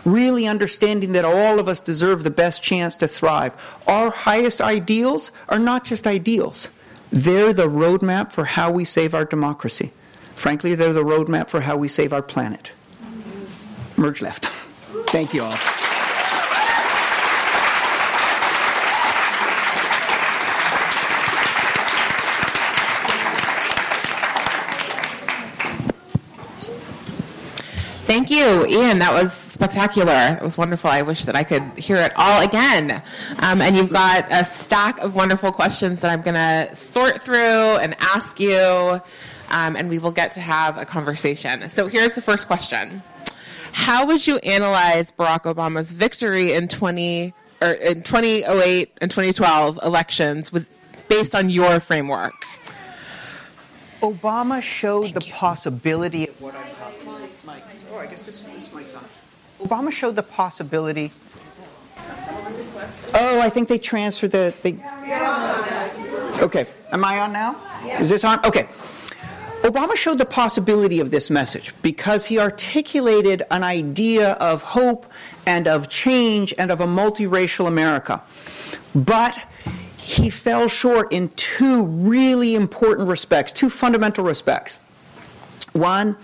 really 0.03 0.47
understanding 0.47 1.14
that 1.14 1.26
all 1.26 1.60
of 1.60 1.68
us 1.68 1.80
deserve 1.80 2.24
the 2.24 2.30
best 2.30 2.62
chance 2.62 2.95
to 2.95 3.08
thrive. 3.08 3.56
Our 3.88 4.12
highest 4.12 4.62
ideals 4.62 5.32
are 5.49 5.60
not 5.60 5.86
just 5.86 6.06
ideals, 6.06 6.70
they're 7.12 7.53
the 7.53 7.70
roadmap 7.70 8.32
for 8.32 8.45
how 8.45 8.72
we 8.72 8.86
save 8.86 9.14
our 9.14 9.26
democracy. 9.26 9.91
Frankly, 10.36 10.76
they're 10.76 10.93
the 10.93 11.03
roadmap 11.03 11.47
for 11.47 11.62
how 11.62 11.78
we 11.78 11.88
save 11.88 12.12
our 12.12 12.22
planet. 12.22 12.72
Merge 13.98 14.22
left. 14.22 14.46
Thank 15.10 15.34
you 15.34 15.43
all. 15.43 15.58
Thank 28.06 28.30
you, 28.30 28.68
Ian. 28.68 29.00
That 29.00 29.12
was 29.12 29.34
spectacular. 29.34 30.38
It 30.39 30.43
was 30.43 30.60
wonderful. 30.60 30.91
I 30.91 31.02
wish 31.02 31.26
that 31.26 31.36
I 31.36 31.43
could 31.43 31.64
hear 31.76 31.98
it 31.98 32.14
all 32.16 32.43
again. 32.43 33.02
Um, 33.39 33.62
and 33.62 33.76
you've 33.76 33.89
got 33.89 34.28
a 34.32 34.46
stack 34.46 35.00
of 35.00 35.16
wonderful 35.16 35.52
questions 35.52 36.02
that 36.02 36.12
I'm 36.12 36.22
going 36.22 36.36
to 36.36 36.76
sort 36.76 37.24
through 37.24 37.36
and 37.36 37.96
ask 38.00 38.39
you, 38.39 39.02
um, 39.50 39.76
and 39.76 39.89
we 39.89 39.98
will 39.98 40.12
get 40.12 40.34
to 40.34 40.39
have 40.39 40.78
a 40.78 40.86
conversation. 40.86 41.68
So 41.68 41.88
here's 41.88 42.14
the 42.14 42.22
first 42.22 42.46
question 42.46 43.02
How 43.76 44.05
would 44.07 44.26
you 44.26 44.38
analyze 44.38 45.11
Barack 45.11 45.43
Obama's 45.43 45.91
victory 45.91 46.53
in 46.53 46.69
20 46.69 47.34
or 47.61 47.71
in 47.71 48.03
2008 48.03 48.97
and 49.01 49.11
2012 49.11 49.80
elections 49.84 50.51
with 50.51 50.76
based 51.09 51.36
on 51.36 51.49
your 51.49 51.80
framework? 51.82 52.34
Obama 54.01 54.61
showed 54.61 55.03
Thank 55.03 55.15
the 55.15 55.26
you. 55.28 55.34
possibility 55.34 56.28
of 56.28 56.41
what 56.41 56.55
I 56.55 56.71
Oh, 57.91 57.97
I 57.99 58.07
guess 58.07 58.23
this, 58.23 58.39
this 58.39 58.73
mic's 58.73 58.95
on. 58.95 59.03
Obama 59.61 59.91
showed 59.91 60.15
the 60.15 60.23
possibility. 60.23 61.11
Oh, 63.13 63.39
I 63.41 63.49
think 63.49 63.67
they 63.67 63.78
transferred 63.78 64.32
the. 64.32 64.53
They, 64.61 64.73
okay, 66.41 66.65
am 66.91 67.05
I 67.05 67.19
on 67.19 67.32
now? 67.32 67.55
Is 67.99 68.09
this 68.09 68.23
on? 68.23 68.43
Okay. 68.45 68.67
Obama 69.66 69.95
showed 69.95 70.20
the 70.20 70.26
possibility 70.26 70.99
of 70.99 71.09
this 71.09 71.32
message 71.32 71.74
because 71.82 72.28
he 72.28 72.38
articulated 72.38 73.41
an 73.49 73.63
idea 73.63 74.34
of 74.34 74.61
hope 74.61 75.07
and 75.47 75.68
of 75.68 75.89
change 75.89 76.53
and 76.59 76.72
of 76.72 76.82
a 76.82 76.86
multiracial 76.86 77.68
America. 77.68 78.22
But 78.93 79.51
he 79.97 80.30
fell 80.30 80.68
short 80.68 81.11
in 81.11 81.30
two 81.30 81.84
really 81.84 82.53
important 82.53 83.09
respects, 83.09 83.51
two 83.51 83.72
fundamental 83.72 84.24
respects. 84.24 84.78
One, 85.74 86.16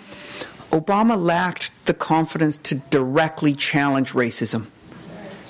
Obama 0.70 1.20
lacked 1.20 1.72
the 1.86 1.96
confidence 1.96 2.58
to 2.58 2.76
directly 2.76 3.56
challenge 3.56 4.12
racism. 4.12 4.68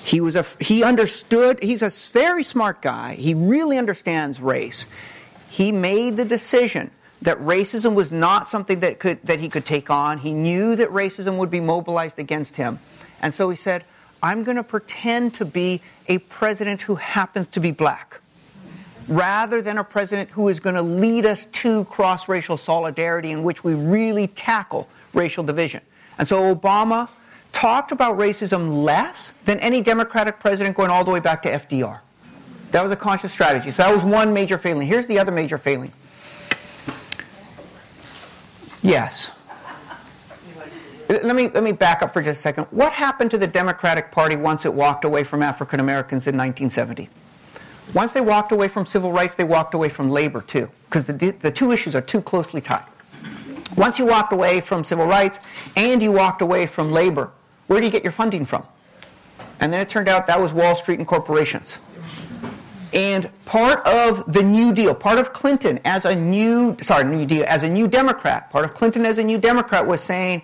He 0.06 0.22
was 0.22 0.38
a 0.38 0.46
he 0.62 0.82
understood 0.82 1.62
he's 1.62 1.82
a 1.82 1.90
very 2.14 2.46
smart 2.46 2.82
guy. 2.82 3.16
He 3.16 3.34
really 3.34 3.78
understands 3.78 4.40
race. 4.40 4.88
He 5.50 5.74
made 5.74 6.16
the 6.16 6.24
decision 6.24 6.90
that 7.22 7.38
racism 7.40 7.94
was 7.94 8.12
not 8.12 8.48
something 8.48 8.80
that 8.80 9.00
could 9.00 9.22
that 9.24 9.40
he 9.40 9.50
could 9.50 9.66
take 9.66 9.90
on. 9.90 10.20
He 10.20 10.34
knew 10.34 10.76
that 10.76 10.90
racism 10.90 11.38
would 11.38 11.52
be 11.52 11.60
mobilized 11.60 12.20
against 12.20 12.56
him. 12.56 12.80
And 13.22 13.34
so 13.34 13.50
he 13.50 13.56
said, 13.56 13.84
"I'm 14.24 14.44
going 14.44 14.58
to 14.58 14.64
pretend 14.64 15.36
to 15.36 15.46
be 15.46 15.82
a 16.08 16.18
president 16.18 16.84
who 16.84 16.96
happens 16.96 17.48
to 17.52 17.60
be 17.60 17.72
black." 17.72 18.22
rather 19.08 19.62
than 19.62 19.78
a 19.78 19.84
president 19.84 20.30
who 20.30 20.48
is 20.48 20.60
going 20.60 20.76
to 20.76 20.82
lead 20.82 21.26
us 21.26 21.46
to 21.48 21.86
cross 21.86 22.30
racial 22.30 22.56
solidarity 22.56 23.32
in 23.32 23.44
which 23.44 23.64
we 23.64 23.74
really 23.74 24.28
tackle 24.28 24.88
racial 25.14 25.44
division. 25.44 25.82
And 26.18 26.28
so 26.28 26.56
Obama 26.56 27.10
talked 27.52 27.92
about 27.92 28.18
racism 28.18 28.84
less 28.84 29.34
than 29.46 29.60
any 29.60 29.82
Democratic 29.82 30.40
president 30.40 30.76
going 30.76 30.90
all 30.90 31.04
the 31.04 31.12
way 31.12 31.20
back 31.20 31.44
to 31.44 31.52
FDR. 31.52 32.00
That 32.72 32.84
was 32.84 32.92
a 32.92 32.96
conscious 32.96 33.34
strategy. 33.34 33.72
So 33.72 33.84
that 33.84 33.94
was 33.94 34.04
one 34.04 34.34
major 34.34 34.58
failing. 34.58 34.88
Here's 34.88 35.08
the 35.08 35.20
other 35.20 35.32
major 35.32 35.58
failing. 35.58 35.92
Yes. 38.82 39.32
Let 41.08 41.36
me, 41.36 41.50
let 41.50 41.64
me 41.64 41.74
back 41.74 42.02
up 42.02 42.14
for 42.14 42.22
just 42.22 42.40
a 42.40 42.42
second. 42.42 42.68
What 42.72 42.94
happened 42.94 43.32
to 43.32 43.38
the 43.38 43.48
Democratic 43.48 44.12
Party 44.12 44.38
once 44.38 44.66
it 44.66 44.74
walked 44.74 45.04
away 45.04 45.26
from 45.26 45.44
African 45.44 45.82
Americans 45.82 46.26
in 46.26 46.38
1970? 46.38 47.10
Once 47.94 48.14
they 48.14 48.22
walked 48.22 48.54
away 48.54 48.70
from 48.70 48.86
civil 48.86 49.12
rights, 49.12 49.36
they 49.36 49.44
walked 49.44 49.74
away 49.74 49.90
from 49.90 50.10
labor 50.10 50.42
too, 50.42 50.70
because 50.86 51.04
the, 51.04 51.14
the 51.42 51.52
two 51.52 51.74
issues 51.74 51.96
are 51.96 52.02
too 52.02 52.22
closely 52.22 52.62
tied. 52.62 52.86
Once 53.76 54.00
you 54.00 54.06
walked 54.06 54.32
away 54.32 54.62
from 54.62 54.86
civil 54.86 55.06
rights 55.06 55.40
and 55.76 56.02
you 56.02 56.12
walked 56.12 56.42
away 56.42 56.66
from 56.66 56.92
labor, 56.92 57.32
where 57.68 57.80
do 57.80 57.86
you 57.86 57.92
get 57.92 58.04
your 58.04 58.12
funding 58.14 58.46
from? 58.46 58.64
And 59.60 59.74
then 59.74 59.82
it 59.82 59.90
turned 59.90 60.08
out 60.08 60.28
that 60.28 60.40
was 60.40 60.54
Wall 60.54 60.76
Street 60.76 61.00
and 61.00 61.08
corporations. 61.08 61.78
And 62.94 63.30
part 63.46 63.86
of 63.86 64.32
the 64.32 64.44
New 64.44 64.74
Deal, 64.74 64.94
part 64.94 65.18
of 65.18 65.32
Clinton 65.32 65.80
as 65.86 66.04
a 66.06 66.16
new, 66.16 66.76
sorry, 66.82 67.06
New 67.06 67.26
Deal, 67.26 67.46
as 67.48 67.64
a 67.64 67.70
new 67.70 67.88
Democrat, 67.88 68.50
part 68.52 68.66
of 68.66 68.74
Clinton 68.74 69.06
as 69.06 69.18
a 69.18 69.24
new 69.24 69.38
Democrat 69.38 69.88
was 69.88 70.02
saying, 70.02 70.42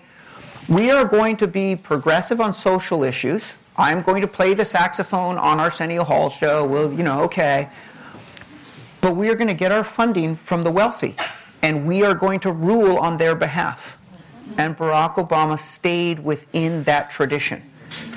we 0.68 0.90
are 0.90 1.04
going 1.04 1.36
to 1.38 1.46
be 1.46 1.76
progressive 1.76 2.40
on 2.40 2.52
social 2.52 3.04
issues. 3.04 3.54
I'm 3.76 4.02
going 4.02 4.22
to 4.22 4.26
play 4.26 4.54
the 4.54 4.64
saxophone 4.64 5.38
on 5.38 5.60
Arsenio 5.60 6.04
Hall 6.04 6.30
show. 6.30 6.66
Well, 6.66 6.92
you 6.92 7.02
know, 7.02 7.20
okay. 7.22 7.68
But 9.00 9.14
we 9.14 9.28
are 9.28 9.34
going 9.34 9.48
to 9.48 9.54
get 9.54 9.70
our 9.70 9.84
funding 9.84 10.34
from 10.34 10.64
the 10.64 10.70
wealthy 10.70 11.16
and 11.62 11.86
we 11.86 12.02
are 12.02 12.14
going 12.14 12.40
to 12.40 12.52
rule 12.52 12.98
on 12.98 13.16
their 13.16 13.34
behalf. 13.34 13.96
And 14.56 14.76
Barack 14.76 15.14
Obama 15.14 15.58
stayed 15.58 16.18
within 16.20 16.82
that 16.84 17.10
tradition. 17.10 17.62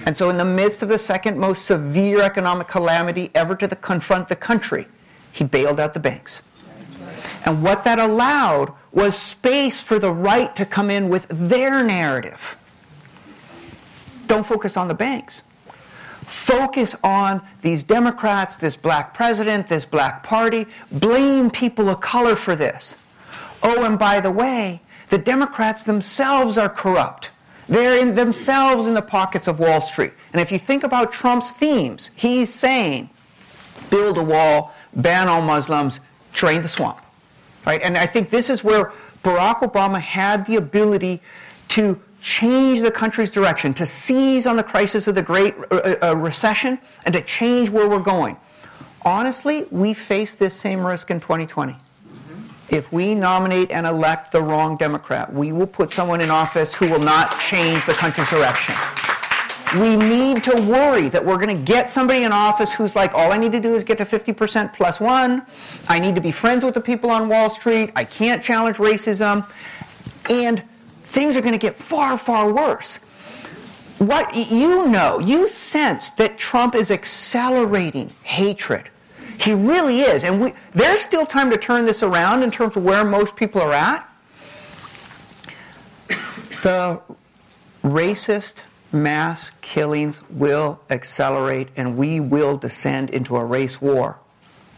And 0.06 0.18
so, 0.18 0.30
in 0.30 0.38
the 0.38 0.46
midst 0.46 0.82
of 0.82 0.90
the 0.90 0.98
second 0.98 1.38
most 1.38 1.66
severe 1.66 2.22
economic 2.22 2.68
calamity 2.68 3.30
ever 3.36 3.56
to 3.56 3.68
the, 3.68 3.76
confront 3.76 4.28
the 4.28 4.36
country, 4.36 4.88
he 5.32 5.44
bailed 5.44 5.80
out 5.80 5.94
the 5.94 6.00
banks. 6.00 6.42
And 7.46 7.64
what 7.64 7.84
that 7.84 8.00
allowed 8.00 8.74
was 8.92 9.18
space 9.18 9.82
for 9.82 10.00
the 10.00 10.12
right 10.12 10.56
to 10.56 10.66
come 10.66 10.90
in 10.90 11.10
with 11.10 11.28
their 11.30 11.84
narrative. 11.84 12.58
Don't 14.28 14.46
focus 14.46 14.78
on 14.78 14.88
the 14.88 14.94
banks. 14.94 15.42
Focus 16.22 16.96
on 17.04 17.42
these 17.62 17.84
Democrats, 17.84 18.56
this 18.56 18.76
black 18.76 19.14
president, 19.14 19.68
this 19.68 19.86
black 19.86 20.24
party. 20.24 20.66
Blame 20.92 21.52
people 21.52 21.90
of 21.90 22.00
color 22.00 22.36
for 22.36 22.56
this. 22.56 22.96
Oh, 23.62 23.84
and 23.84 24.00
by 24.00 24.20
the 24.20 24.32
way, 24.32 24.82
the 25.10 25.18
Democrats 25.18 25.84
themselves 25.84 26.58
are 26.58 26.70
corrupt. 26.70 27.30
They're 27.72 28.02
in 28.02 28.16
themselves 28.16 28.86
in 28.86 28.96
the 28.96 29.02
pockets 29.02 29.48
of 29.48 29.62
Wall 29.62 29.80
Street. 29.80 30.12
And 30.34 30.42
if 30.42 30.52
you 30.52 30.60
think 30.60 30.84
about 30.84 31.14
Trump's 31.14 31.52
themes, 31.52 32.10
he's 32.16 32.54
saying 32.54 33.10
build 33.90 34.18
a 34.18 34.24
wall, 34.24 34.74
ban 34.94 35.30
all 35.30 35.42
Muslims, 35.42 36.02
drain 36.34 36.64
the 36.64 36.68
swamp. 36.68 37.00
Right? 37.66 37.82
And 37.82 37.98
I 37.98 38.08
think 38.08 38.30
this 38.30 38.50
is 38.50 38.62
where 38.62 38.92
Barack 39.24 39.60
Obama 39.60 40.02
had 40.02 40.46
the 40.48 40.58
ability 40.58 41.22
to 41.70 41.98
change 42.22 42.82
the 42.82 42.92
country's 42.92 43.32
direction, 43.32 43.74
to 43.76 43.86
seize 43.86 44.46
on 44.46 44.58
the 44.58 44.64
crisis 44.64 45.08
of 45.08 45.16
the 45.16 45.24
Great 45.24 45.56
uh, 45.72 45.76
uh, 45.76 46.10
uh 46.10 46.18
Recession, 46.18 46.78
and 47.06 47.16
to 47.16 47.22
change 47.22 47.70
where 47.70 47.88
we're 47.88 48.00
going. 48.00 48.36
Honestly, 49.04 49.66
we 49.72 49.94
face 49.94 50.36
this 50.36 50.54
same 50.54 50.86
risk 50.86 51.10
in 51.10 51.22
2020 51.22 51.78
if 52.72 52.92
we 52.94 53.14
nominate 53.14 53.70
and 53.70 53.86
elect 53.86 54.32
the 54.32 54.42
wrong 54.42 54.78
Democrat, 54.78 55.32
we 55.32 55.52
will 55.52 55.68
put 55.68 55.92
someone 55.92 56.22
in 56.22 56.32
office 56.32 56.74
who 56.74 56.90
will 56.90 57.02
not 57.02 57.38
change 57.42 57.86
the 57.86 57.94
country's 57.94 58.30
direction. 58.30 58.76
We 59.78 59.96
need 59.98 60.44
to 60.46 60.62
worry 60.62 61.10
that 61.10 61.24
we're 61.24 61.38
going 61.38 61.56
to 61.56 61.72
get 61.72 61.90
somebody 61.90 62.24
in 62.24 62.32
office 62.32 62.72
who's 62.72 62.96
like, 62.96 63.14
all 63.14 63.32
I 63.32 63.38
need 63.38 63.52
to 63.52 63.60
do 63.60 63.76
is 63.76 63.84
get 63.84 63.98
to 64.00 64.06
50% 64.06 64.74
plus 64.74 65.00
one. 65.00 65.46
I 65.88 66.00
need 66.00 66.16
to 66.16 66.22
be 66.22 66.32
friends 66.32 66.64
with 66.64 66.74
the 66.74 66.82
people 66.82 67.10
on 67.10 67.30
Wall 67.30 67.50
Street. 67.50 67.92
I 67.96 68.06
can't 68.06 68.44
challenge 68.44 68.78
racism. 68.78 69.46
And 70.30 70.64
things 71.04 71.36
are 71.36 71.42
going 71.42 71.54
to 71.54 71.60
get 71.60 71.76
far, 71.76 72.18
far 72.18 72.52
worse. 72.52 72.98
What 73.98 74.34
you 74.36 74.88
know, 74.88 75.20
you 75.20 75.48
sense 75.48 76.10
that 76.12 76.38
Trump 76.38 76.74
is 76.74 76.90
accelerating 76.90 78.12
hatred 78.24 78.90
he 79.42 79.54
really 79.54 80.02
is. 80.02 80.24
And 80.24 80.40
we, 80.40 80.54
there's 80.74 81.00
still 81.00 81.26
time 81.26 81.50
to 81.50 81.58
turn 81.58 81.86
this 81.86 82.04
around 82.04 82.44
in 82.44 82.52
terms 82.52 82.78
of 82.78 82.84
where 82.84 83.04
most 83.04 83.36
people 83.36 83.62
are 83.62 83.74
at. 83.74 84.08
The 86.64 87.02
racist 87.84 88.58
mass 88.92 89.50
killings 89.62 90.20
will 90.30 90.80
accelerate, 90.90 91.70
and 91.76 91.98
we 91.98 92.20
will 92.20 92.58
descend 92.58 93.10
into 93.10 93.36
a 93.36 93.44
race 93.44 93.82
war 93.82 94.20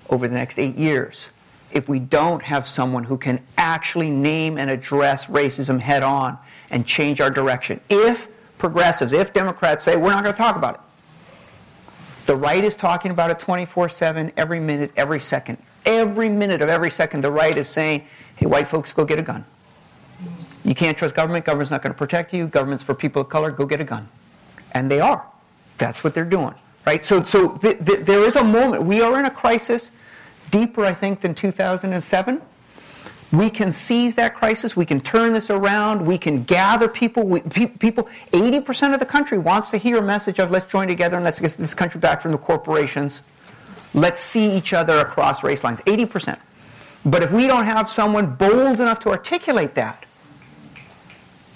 over 0.10 0.28
the 0.28 0.36
next 0.36 0.58
eight 0.58 0.76
years 0.76 1.30
if 1.72 1.90
we 1.90 2.00
don't 2.00 2.44
have 2.44 2.68
someone 2.68 3.04
who 3.04 3.18
can 3.18 3.42
actually 3.58 4.12
name 4.12 4.58
and 4.58 4.70
address 4.70 5.26
racism 5.26 5.80
head 5.80 6.04
on 6.04 6.38
and 6.70 6.86
change 6.86 7.20
our 7.20 7.32
direction. 7.32 7.82
If 7.90 8.30
progressives, 8.60 9.12
if 9.12 9.34
Democrats 9.34 9.84
say, 9.84 9.96
we're 9.96 10.12
not 10.12 10.24
going 10.24 10.34
to 10.34 10.38
talk 10.38 10.56
about 10.56 10.76
it, 10.76 10.82
the 12.26 12.36
right 12.36 12.64
is 12.64 12.76
talking 12.76 13.12
about 13.12 13.32
it 13.32 13.40
24 13.40 13.90
7, 13.90 14.32
every 14.38 14.60
minute, 14.60 14.92
every 14.96 15.20
second. 15.20 15.58
Every 15.86 16.30
minute 16.30 16.62
of 16.62 16.70
every 16.70 16.90
second, 16.90 17.22
the 17.22 17.32
right 17.32 17.58
is 17.58 17.68
saying, 17.68 18.06
hey, 18.38 18.46
white 18.46 18.68
folks, 18.68 18.94
go 18.94 19.04
get 19.04 19.20
a 19.20 19.22
gun. 19.22 19.46
You 20.64 20.74
can't 20.74 20.98
trust 20.98 21.14
government. 21.14 21.44
Government's 21.46 21.72
not 21.72 21.82
going 21.82 21.94
to 21.94 21.98
protect 21.98 22.34
you. 22.34 22.48
Government's 22.48 22.84
for 22.84 22.96
people 22.96 23.24
of 23.24 23.30
color. 23.30 23.52
Go 23.52 23.66
get 23.66 23.82
a 23.82 23.84
gun. 23.84 24.08
And 24.72 24.90
they 24.90 25.02
are. 25.02 25.26
That's 25.78 26.04
what 26.04 26.14
they're 26.14 26.24
doing. 26.24 26.56
Right? 26.86 27.04
So, 27.04 27.24
so 27.24 27.58
th- 27.58 27.86
th- 27.86 28.00
there 28.06 28.22
is 28.22 28.36
a 28.36 28.44
moment. 28.44 28.84
We 28.84 29.02
are 29.02 29.20
in 29.20 29.26
a 29.26 29.32
crisis 29.32 29.92
deeper, 30.52 30.86
I 30.86 30.94
think, 30.94 31.22
than 31.22 31.36
2007. 31.36 32.42
We 33.34 33.50
can 33.50 33.72
seize 33.72 34.14
that 34.16 34.36
crisis. 34.36 34.76
We 34.76 34.86
can 34.86 35.02
turn 35.02 35.34
this 35.34 35.50
around. 35.50 36.06
We 36.06 36.20
can 36.20 36.44
gather 36.44 36.88
people. 36.88 37.26
We, 37.26 37.42
pe- 37.42 37.66
people, 37.66 38.08
80% 38.32 38.94
of 38.94 39.00
the 39.00 39.08
country 39.08 39.40
wants 39.40 39.72
to 39.72 39.78
hear 39.78 39.98
a 39.98 40.04
message 40.04 40.38
of 40.38 40.52
let's 40.52 40.68
join 40.68 40.88
together 40.88 41.16
and 41.16 41.26
let's 41.26 41.40
get 41.40 41.58
this 41.58 41.74
country 41.74 42.00
back 42.00 42.22
from 42.22 42.32
the 42.32 42.38
corporations. 42.38 43.24
Let's 43.96 44.20
see 44.20 44.56
each 44.56 44.72
other 44.72 45.00
across 45.00 45.44
race 45.44 45.64
lines. 45.64 45.82
80%. 45.82 46.38
But 47.06 47.24
if 47.24 47.32
we 47.32 47.48
don't 47.48 47.66
have 47.66 47.90
someone 47.90 48.36
bold 48.36 48.80
enough 48.80 49.00
to 49.00 49.10
articulate 49.10 49.74
that, 49.74 50.06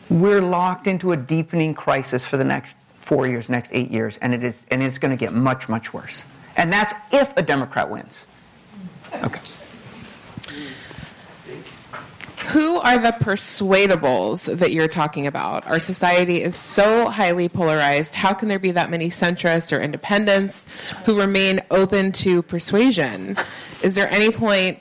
we're 0.09 0.41
locked 0.41 0.87
into 0.87 1.11
a 1.11 1.17
deepening 1.17 1.75
crisis 1.75 2.25
for 2.25 2.37
the 2.37 2.43
next 2.43 2.75
four 2.97 3.27
years, 3.27 3.49
next 3.49 3.69
eight 3.71 3.91
years, 3.91 4.17
and 4.17 4.33
it 4.33 4.43
is 4.43 4.65
and 4.71 4.81
it's 4.81 4.97
going 4.97 5.11
to 5.11 5.17
get 5.17 5.31
much, 5.31 5.69
much 5.69 5.93
worse. 5.93 6.23
And 6.55 6.73
that's 6.73 6.93
if 7.11 7.37
a 7.37 7.43
Democrat 7.43 7.89
wins. 7.89 8.25
Okay. 9.13 9.39
Who 12.49 12.79
are 12.79 12.97
the 12.97 13.11
persuadables 13.11 14.59
that 14.59 14.71
you're 14.71 14.87
talking 14.87 15.27
about? 15.27 15.67
Our 15.67 15.79
society 15.79 16.41
is 16.41 16.55
so 16.55 17.09
highly 17.09 17.49
polarized. 17.49 18.13
How 18.13 18.33
can 18.33 18.47
there 18.47 18.57
be 18.57 18.71
that 18.71 18.89
many 18.89 19.09
centrists 19.09 19.75
or 19.75 19.81
independents 19.81 20.65
who 21.05 21.19
remain 21.19 21.59
open 21.71 22.13
to 22.13 22.41
persuasion? 22.41 23.35
Is 23.83 23.95
there 23.95 24.09
any 24.09 24.31
point? 24.31 24.79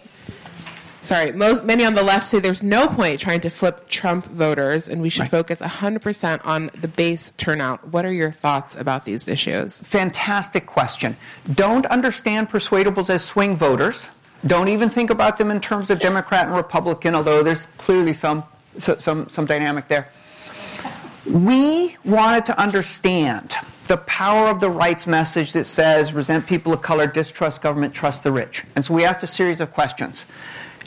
Sorry, 1.02 1.32
most, 1.32 1.64
many 1.64 1.84
on 1.84 1.94
the 1.94 2.04
left 2.04 2.28
say 2.28 2.38
there's 2.38 2.62
no 2.62 2.86
point 2.86 3.20
trying 3.20 3.40
to 3.40 3.50
flip 3.50 3.88
Trump 3.88 4.26
voters, 4.26 4.88
and 4.88 5.02
we 5.02 5.08
should 5.08 5.22
right. 5.22 5.30
focus 5.30 5.60
100% 5.60 6.40
on 6.44 6.70
the 6.80 6.88
base 6.88 7.30
turnout. 7.36 7.88
What 7.88 8.04
are 8.04 8.12
your 8.12 8.32
thoughts 8.32 8.76
about 8.76 9.04
these 9.04 9.26
issues? 9.26 9.86
Fantastic 9.88 10.66
question. 10.66 11.16
Don't 11.52 11.86
understand 11.86 12.48
persuadables 12.48 13.10
as 13.10 13.24
swing 13.24 13.56
voters 13.56 14.08
don't 14.46 14.68
even 14.68 14.88
think 14.88 15.10
about 15.10 15.38
them 15.38 15.50
in 15.50 15.60
terms 15.60 15.90
of 15.90 16.00
Democrat 16.00 16.46
and 16.46 16.54
Republican, 16.54 17.14
although 17.14 17.42
there's 17.42 17.66
clearly 17.78 18.12
some, 18.12 18.44
some, 18.78 19.28
some 19.28 19.46
dynamic 19.46 19.88
there. 19.88 20.08
We 21.30 21.96
wanted 22.04 22.46
to 22.46 22.60
understand 22.60 23.54
the 23.86 23.96
power 23.98 24.48
of 24.48 24.60
the 24.60 24.70
rights 24.70 25.06
message 25.06 25.52
that 25.52 25.64
says 25.64 26.12
resent 26.12 26.46
people 26.46 26.72
of 26.72 26.82
color, 26.82 27.06
distrust 27.06 27.62
government, 27.62 27.94
trust 27.94 28.22
the 28.22 28.32
rich. 28.32 28.64
And 28.74 28.84
so 28.84 28.94
we 28.94 29.04
asked 29.04 29.22
a 29.22 29.26
series 29.26 29.60
of 29.60 29.72
questions. 29.72 30.24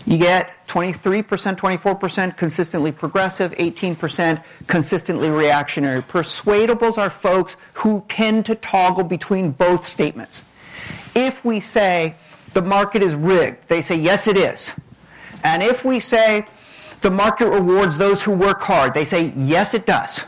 You 0.05 0.17
get 0.17 0.67
23%, 0.67 1.23
24% 1.57 2.37
consistently 2.37 2.91
progressive, 2.91 3.51
18% 3.51 4.43
consistently 4.67 5.29
reactionary. 5.29 6.01
Persuadables 6.01 6.97
are 6.97 7.09
folks 7.09 7.55
who 7.73 8.03
tend 8.07 8.45
to 8.45 8.55
toggle 8.55 9.03
between 9.03 9.51
both 9.51 9.87
statements. 9.87 10.43
If 11.15 11.43
we 11.43 11.59
say, 11.59 12.15
the 12.53 12.61
market 12.61 13.03
is 13.03 13.15
rigged. 13.15 13.67
They 13.67 13.81
say, 13.81 13.95
yes, 13.95 14.27
it 14.27 14.37
is. 14.37 14.73
And 15.43 15.63
if 15.63 15.85
we 15.85 15.99
say 15.99 16.47
the 17.01 17.11
market 17.11 17.49
rewards 17.49 17.97
those 17.97 18.21
who 18.21 18.31
work 18.31 18.61
hard, 18.61 18.93
they 18.93 19.05
say, 19.05 19.33
yes, 19.35 19.73
it 19.73 19.85
does. 19.85 20.21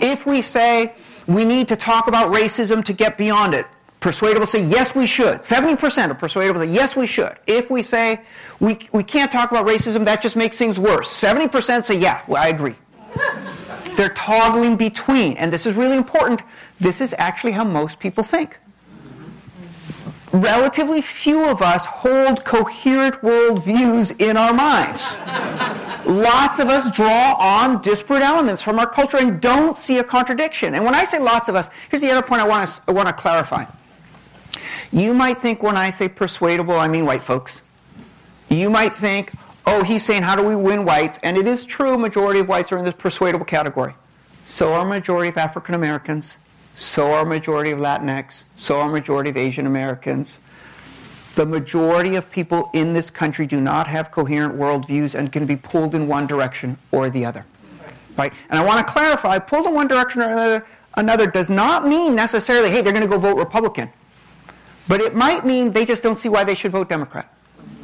If 0.00 0.26
we 0.26 0.42
say 0.42 0.94
we 1.26 1.44
need 1.44 1.68
to 1.68 1.76
talk 1.76 2.08
about 2.08 2.32
racism 2.32 2.84
to 2.84 2.92
get 2.92 3.18
beyond 3.18 3.54
it, 3.54 3.66
persuadable 4.00 4.46
say, 4.46 4.64
yes, 4.64 4.94
we 4.94 5.06
should. 5.06 5.40
70% 5.40 6.10
of 6.10 6.18
persuadable 6.18 6.60
say, 6.60 6.66
yes, 6.66 6.96
we 6.96 7.06
should. 7.06 7.36
If 7.46 7.70
we 7.70 7.82
say 7.82 8.20
we, 8.60 8.78
we 8.92 9.02
can't 9.02 9.30
talk 9.30 9.50
about 9.50 9.66
racism, 9.66 10.04
that 10.06 10.22
just 10.22 10.36
makes 10.36 10.56
things 10.56 10.78
worse. 10.78 11.08
70% 11.08 11.84
say, 11.84 11.98
yeah, 11.98 12.22
well, 12.26 12.42
I 12.42 12.48
agree. 12.48 12.76
They're 13.96 14.08
toggling 14.10 14.76
between. 14.76 15.36
And 15.36 15.52
this 15.52 15.66
is 15.66 15.74
really 15.74 15.96
important. 15.96 16.42
This 16.78 17.00
is 17.00 17.14
actually 17.18 17.52
how 17.52 17.64
most 17.64 17.98
people 17.98 18.22
think 18.22 18.56
relatively 20.32 21.00
few 21.00 21.48
of 21.48 21.62
us 21.62 21.86
hold 21.86 22.44
coherent 22.44 23.16
worldviews 23.16 24.20
in 24.20 24.36
our 24.36 24.52
minds. 24.52 25.16
lots 26.06 26.58
of 26.58 26.68
us 26.68 26.90
draw 26.90 27.34
on 27.38 27.80
disparate 27.82 28.22
elements 28.22 28.62
from 28.62 28.78
our 28.78 28.86
culture 28.86 29.18
and 29.18 29.40
don't 29.40 29.76
see 29.76 29.98
a 29.98 30.04
contradiction. 30.04 30.74
And 30.74 30.84
when 30.84 30.94
I 30.94 31.04
say 31.04 31.18
lots 31.18 31.48
of 31.48 31.54
us, 31.54 31.68
here's 31.90 32.02
the 32.02 32.10
other 32.10 32.22
point 32.22 32.42
I 32.42 32.48
want 32.48 32.68
to, 32.70 32.82
I 32.88 32.92
want 32.92 33.08
to 33.08 33.12
clarify. 33.12 33.64
You 34.90 35.12
might 35.12 35.38
think 35.38 35.62
when 35.62 35.76
I 35.76 35.90
say 35.90 36.08
persuadable, 36.08 36.74
I 36.74 36.88
mean 36.88 37.04
white 37.04 37.22
folks. 37.22 37.62
You 38.48 38.70
might 38.70 38.94
think, 38.94 39.32
oh, 39.66 39.84
he's 39.84 40.04
saying 40.04 40.22
how 40.22 40.34
do 40.34 40.42
we 40.42 40.56
win 40.56 40.84
whites? 40.84 41.18
And 41.22 41.36
it 41.36 41.46
is 41.46 41.64
true, 41.64 41.98
majority 41.98 42.40
of 42.40 42.48
whites 42.48 42.72
are 42.72 42.78
in 42.78 42.84
this 42.84 42.94
persuadable 42.94 43.44
category. 43.44 43.94
So 44.46 44.72
are 44.72 44.86
majority 44.86 45.28
of 45.28 45.36
African 45.36 45.74
Americans 45.74 46.36
so 46.78 47.10
are 47.10 47.24
majority 47.24 47.72
of 47.72 47.80
Latinx, 47.80 48.44
so 48.54 48.78
are 48.78 48.88
majority 48.88 49.30
of 49.30 49.36
Asian 49.36 49.66
Americans. 49.66 50.38
The 51.34 51.44
majority 51.44 52.14
of 52.14 52.30
people 52.30 52.70
in 52.72 52.92
this 52.92 53.10
country 53.10 53.48
do 53.48 53.60
not 53.60 53.88
have 53.88 54.12
coherent 54.12 54.54
worldviews 54.54 55.16
and 55.16 55.32
can 55.32 55.44
be 55.44 55.56
pulled 55.56 55.96
in 55.96 56.06
one 56.06 56.28
direction 56.28 56.78
or 56.92 57.10
the 57.10 57.24
other. 57.24 57.44
Right? 58.16 58.32
And 58.48 58.60
I 58.60 58.64
want 58.64 58.86
to 58.86 58.92
clarify, 58.92 59.40
pulled 59.40 59.66
in 59.66 59.74
one 59.74 59.88
direction 59.88 60.22
or 60.22 60.26
another, 60.26 60.66
another 60.94 61.26
does 61.26 61.50
not 61.50 61.86
mean 61.86 62.14
necessarily, 62.14 62.70
hey, 62.70 62.80
they're 62.80 62.92
going 62.92 63.02
to 63.02 63.08
go 63.08 63.18
vote 63.18 63.36
Republican. 63.36 63.90
But 64.86 65.00
it 65.00 65.16
might 65.16 65.44
mean 65.44 65.72
they 65.72 65.84
just 65.84 66.04
don't 66.04 66.16
see 66.16 66.28
why 66.28 66.44
they 66.44 66.54
should 66.54 66.70
vote 66.70 66.88
Democrat. 66.88 67.32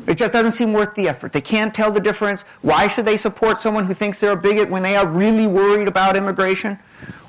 It 0.06 0.18
just 0.18 0.32
doesn't 0.32 0.52
seem 0.52 0.72
worth 0.72 0.94
the 0.94 1.08
effort. 1.08 1.32
They 1.32 1.40
can't 1.40 1.74
tell 1.74 1.90
the 1.90 2.00
difference. 2.00 2.42
Why 2.62 2.86
should 2.86 3.06
they 3.06 3.16
support 3.16 3.60
someone 3.60 3.86
who 3.86 3.94
thinks 3.94 4.20
they're 4.20 4.32
a 4.32 4.36
bigot 4.36 4.70
when 4.70 4.84
they 4.84 4.94
are 4.94 5.06
really 5.06 5.48
worried 5.48 5.88
about 5.88 6.16
immigration? 6.16 6.78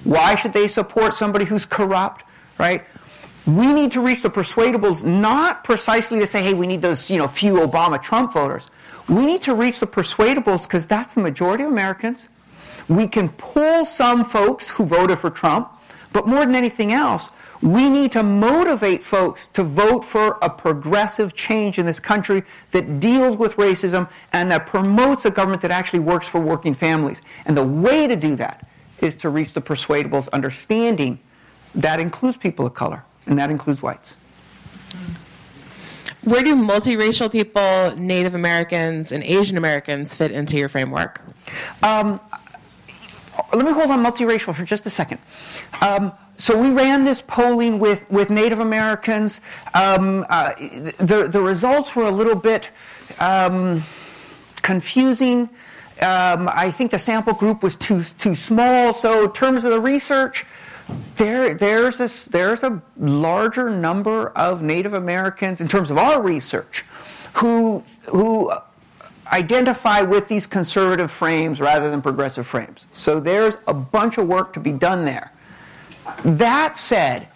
Why 0.06 0.36
should 0.36 0.53
they 0.53 0.68
support 0.68 1.16
somebody 1.16 1.45
who's 1.45 1.66
corrupt, 1.66 2.24
right? 2.60 2.86
We 3.47 3.74
need 3.74 3.91
to 3.93 4.01
reach 4.01 4.22
the 4.22 4.30
persuadables 4.30 5.03
not 5.03 5.64
precisely 5.64 6.20
to 6.20 6.28
say, 6.28 6.43
hey, 6.43 6.53
we 6.53 6.68
need 6.68 6.82
those, 6.82 7.10
you 7.10 7.18
know, 7.18 7.28
few 7.28 7.56
Obama 7.56 8.01
Trump 8.01 8.34
voters. 8.34 8.70
We 9.10 9.26
need 9.26 9.41
to 9.43 9.56
reach 9.56 9.80
the 9.80 9.88
persuadables 9.88 10.64
because 10.64 10.86
that's 10.86 11.16
the 11.16 11.22
majority 11.22 11.64
of 11.64 11.72
Americans. 11.72 12.28
We 12.88 13.08
can 13.08 13.30
pull 13.30 13.84
some 13.84 14.26
folks 14.26 14.70
who 14.70 14.86
voted 14.86 15.18
for 15.20 15.32
Trump, 15.32 15.72
but 16.14 16.28
more 16.28 16.45
than 16.45 16.56
anything 16.56 16.91
else, 16.91 17.30
we 17.64 17.89
need 17.89 18.12
to 18.12 18.22
motivate 18.22 19.01
folks 19.01 19.47
to 19.53 19.64
vote 19.64 20.03
for 20.03 20.38
a 20.43 20.49
progressive 20.51 21.34
change 21.34 21.80
in 21.80 21.88
this 21.88 21.99
country 21.99 22.43
that 22.72 22.99
deals 22.99 23.38
with 23.38 23.56
racism 23.56 24.08
and 24.34 24.51
that 24.51 24.68
promotes 24.68 25.26
a 25.26 25.32
government 25.32 25.64
that 25.64 25.72
actually 25.72 25.99
works 25.99 26.28
for 26.28 26.39
working 26.39 26.76
families. 26.76 27.24
And 27.47 27.58
the 27.58 27.64
way 27.64 28.06
to 28.06 28.16
do 28.16 28.36
that 28.36 28.68
is 29.06 29.16
to 29.18 29.30
reach 29.30 29.53
the 29.53 29.62
persuadables 29.62 30.28
understanding 30.34 31.20
that 31.74 31.99
includes 31.99 32.38
people 32.38 32.66
of 32.66 32.74
color 32.74 33.03
and 33.28 33.38
that 33.39 33.49
includes 33.49 33.82
whites. 33.82 34.18
Where 36.24 36.41
do 36.41 36.56
multiracial 36.56 37.32
people, 37.32 37.95
Native 37.97 38.34
Americans, 38.34 39.12
and 39.12 39.24
Asian 39.24 39.58
Americans 39.58 40.16
fit 40.16 40.32
into 40.32 40.58
your 40.58 40.70
framework? 40.70 41.22
Um, 41.84 42.20
let 43.53 43.64
me 43.64 43.72
hold 43.72 43.91
on 43.91 44.03
multiracial 44.03 44.56
for 44.56 44.64
just 44.64 44.86
a 44.88 44.89
second. 44.89 45.20
Um, 45.82 46.12
so 46.38 46.60
we 46.60 46.70
ran 46.70 47.06
this 47.06 47.22
polling 47.22 47.78
with, 47.80 48.10
with 48.10 48.30
Native 48.30 48.60
Americans. 48.60 49.39
Um, 49.74 50.26
uh, 50.30 50.53
the, 50.97 51.30
the 51.32 51.41
results 51.41 51.95
were 51.95 52.08
a 52.08 52.12
little 52.12 52.36
bit 52.36 52.70
um, 53.20 53.84
confusing. 54.64 55.49
Um, 56.02 56.50
I 56.52 56.72
think 56.72 56.91
the 56.91 57.00
sample 57.00 57.34
group 57.34 57.64
was 57.64 57.78
too 57.78 58.04
too 58.20 58.36
small. 58.36 58.93
So 58.93 59.26
in 59.26 59.32
terms 59.32 59.64
of 59.64 59.72
the 59.72 59.80
research, 59.80 60.46
there 61.16 61.54
there's 61.54 62.00
a, 62.00 62.30
there's 62.30 62.64
a 62.64 62.82
larger 62.98 63.70
number 63.70 64.30
of 64.30 64.62
Native 64.62 64.93
Americans 64.93 65.62
in 65.62 65.68
terms 65.68 65.89
of 65.91 65.98
our 65.98 66.22
research 66.22 66.84
who 67.36 67.84
who 68.08 68.52
identify 69.32 70.02
with 70.02 70.28
these 70.28 70.46
conservative 70.46 71.12
frames 71.12 71.60
rather 71.60 71.89
than 71.89 72.02
progressive 72.02 72.46
frames. 72.46 72.86
So 72.93 73.20
there's 73.20 73.58
a 73.68 73.74
bunch 73.74 74.18
of 74.18 74.28
work 74.28 74.54
to 74.54 74.60
be 74.60 74.72
done 74.72 75.06
there. 75.06 75.32
That 76.24 76.78
said, 76.78 77.28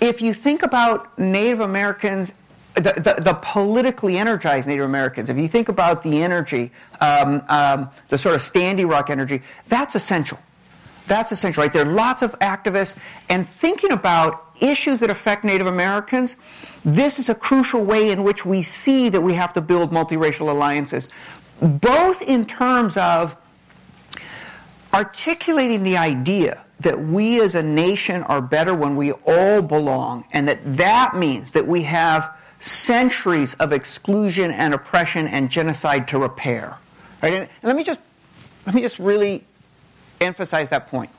if 0.00 0.22
you 0.22 0.34
think 0.34 0.62
about 0.62 1.18
Native 1.18 1.60
Americans 1.60 2.32
the, 2.74 3.16
the, 3.22 3.38
politically 3.42 4.16
energized 4.18 4.66
Native 4.66 4.84
Americans, 4.84 5.28
if 5.28 5.36
you 5.36 5.48
think 5.48 5.68
about 5.68 6.02
the 6.02 6.22
energy, 6.22 6.70
um, 7.00 7.42
um, 7.48 7.90
the 8.08 8.16
sort 8.16 8.34
of 8.34 8.42
Standing 8.42 8.88
Rock 8.88 9.10
energy, 9.10 9.42
that's 9.68 9.94
essential. 9.94 10.38
That's 11.06 11.32
essential, 11.32 11.62
right? 11.62 11.72
There 11.72 11.82
are 11.82 11.92
lots 11.92 12.22
of 12.22 12.38
activists, 12.38 12.94
and 13.28 13.46
thinking 13.46 13.92
about 13.92 14.46
issues 14.60 15.00
that 15.00 15.10
affect 15.10 15.44
Native 15.44 15.66
Americans, 15.66 16.36
this 16.84 17.18
is 17.18 17.28
a 17.28 17.34
crucial 17.34 17.84
way 17.84 18.10
in 18.10 18.22
which 18.22 18.46
we 18.46 18.62
see 18.62 19.08
that 19.08 19.20
we 19.20 19.34
have 19.34 19.52
to 19.54 19.60
build 19.60 19.90
multiracial 19.90 20.48
alliances, 20.48 21.08
both 21.60 22.22
in 22.22 22.46
terms 22.46 22.96
of 22.96 23.36
articulating 24.94 25.82
the 25.82 25.96
idea 25.96 26.62
that 26.80 26.98
we 26.98 27.40
as 27.40 27.54
a 27.54 27.62
nation 27.62 28.22
are 28.24 28.40
better 28.40 28.74
when 28.74 28.96
we 28.96 29.12
all 29.12 29.62
belong, 29.62 30.24
and 30.32 30.48
that 30.48 30.58
that 30.76 31.16
means 31.16 31.52
that 31.52 31.66
we 31.66 31.82
have 31.82 32.34
centuries 32.62 33.54
of 33.54 33.72
exclusion 33.72 34.50
and 34.50 34.72
oppression 34.72 35.26
and 35.26 35.50
genocide 35.50 36.06
to 36.08 36.18
repair. 36.18 36.78
Right? 37.22 37.34
And 37.34 37.48
let 37.62 37.76
me 37.76 37.84
just 37.84 38.00
let 38.64 38.74
me 38.74 38.82
just 38.82 38.98
really 38.98 39.44
emphasize 40.20 40.70
that 40.70 40.86
point. 40.86 41.10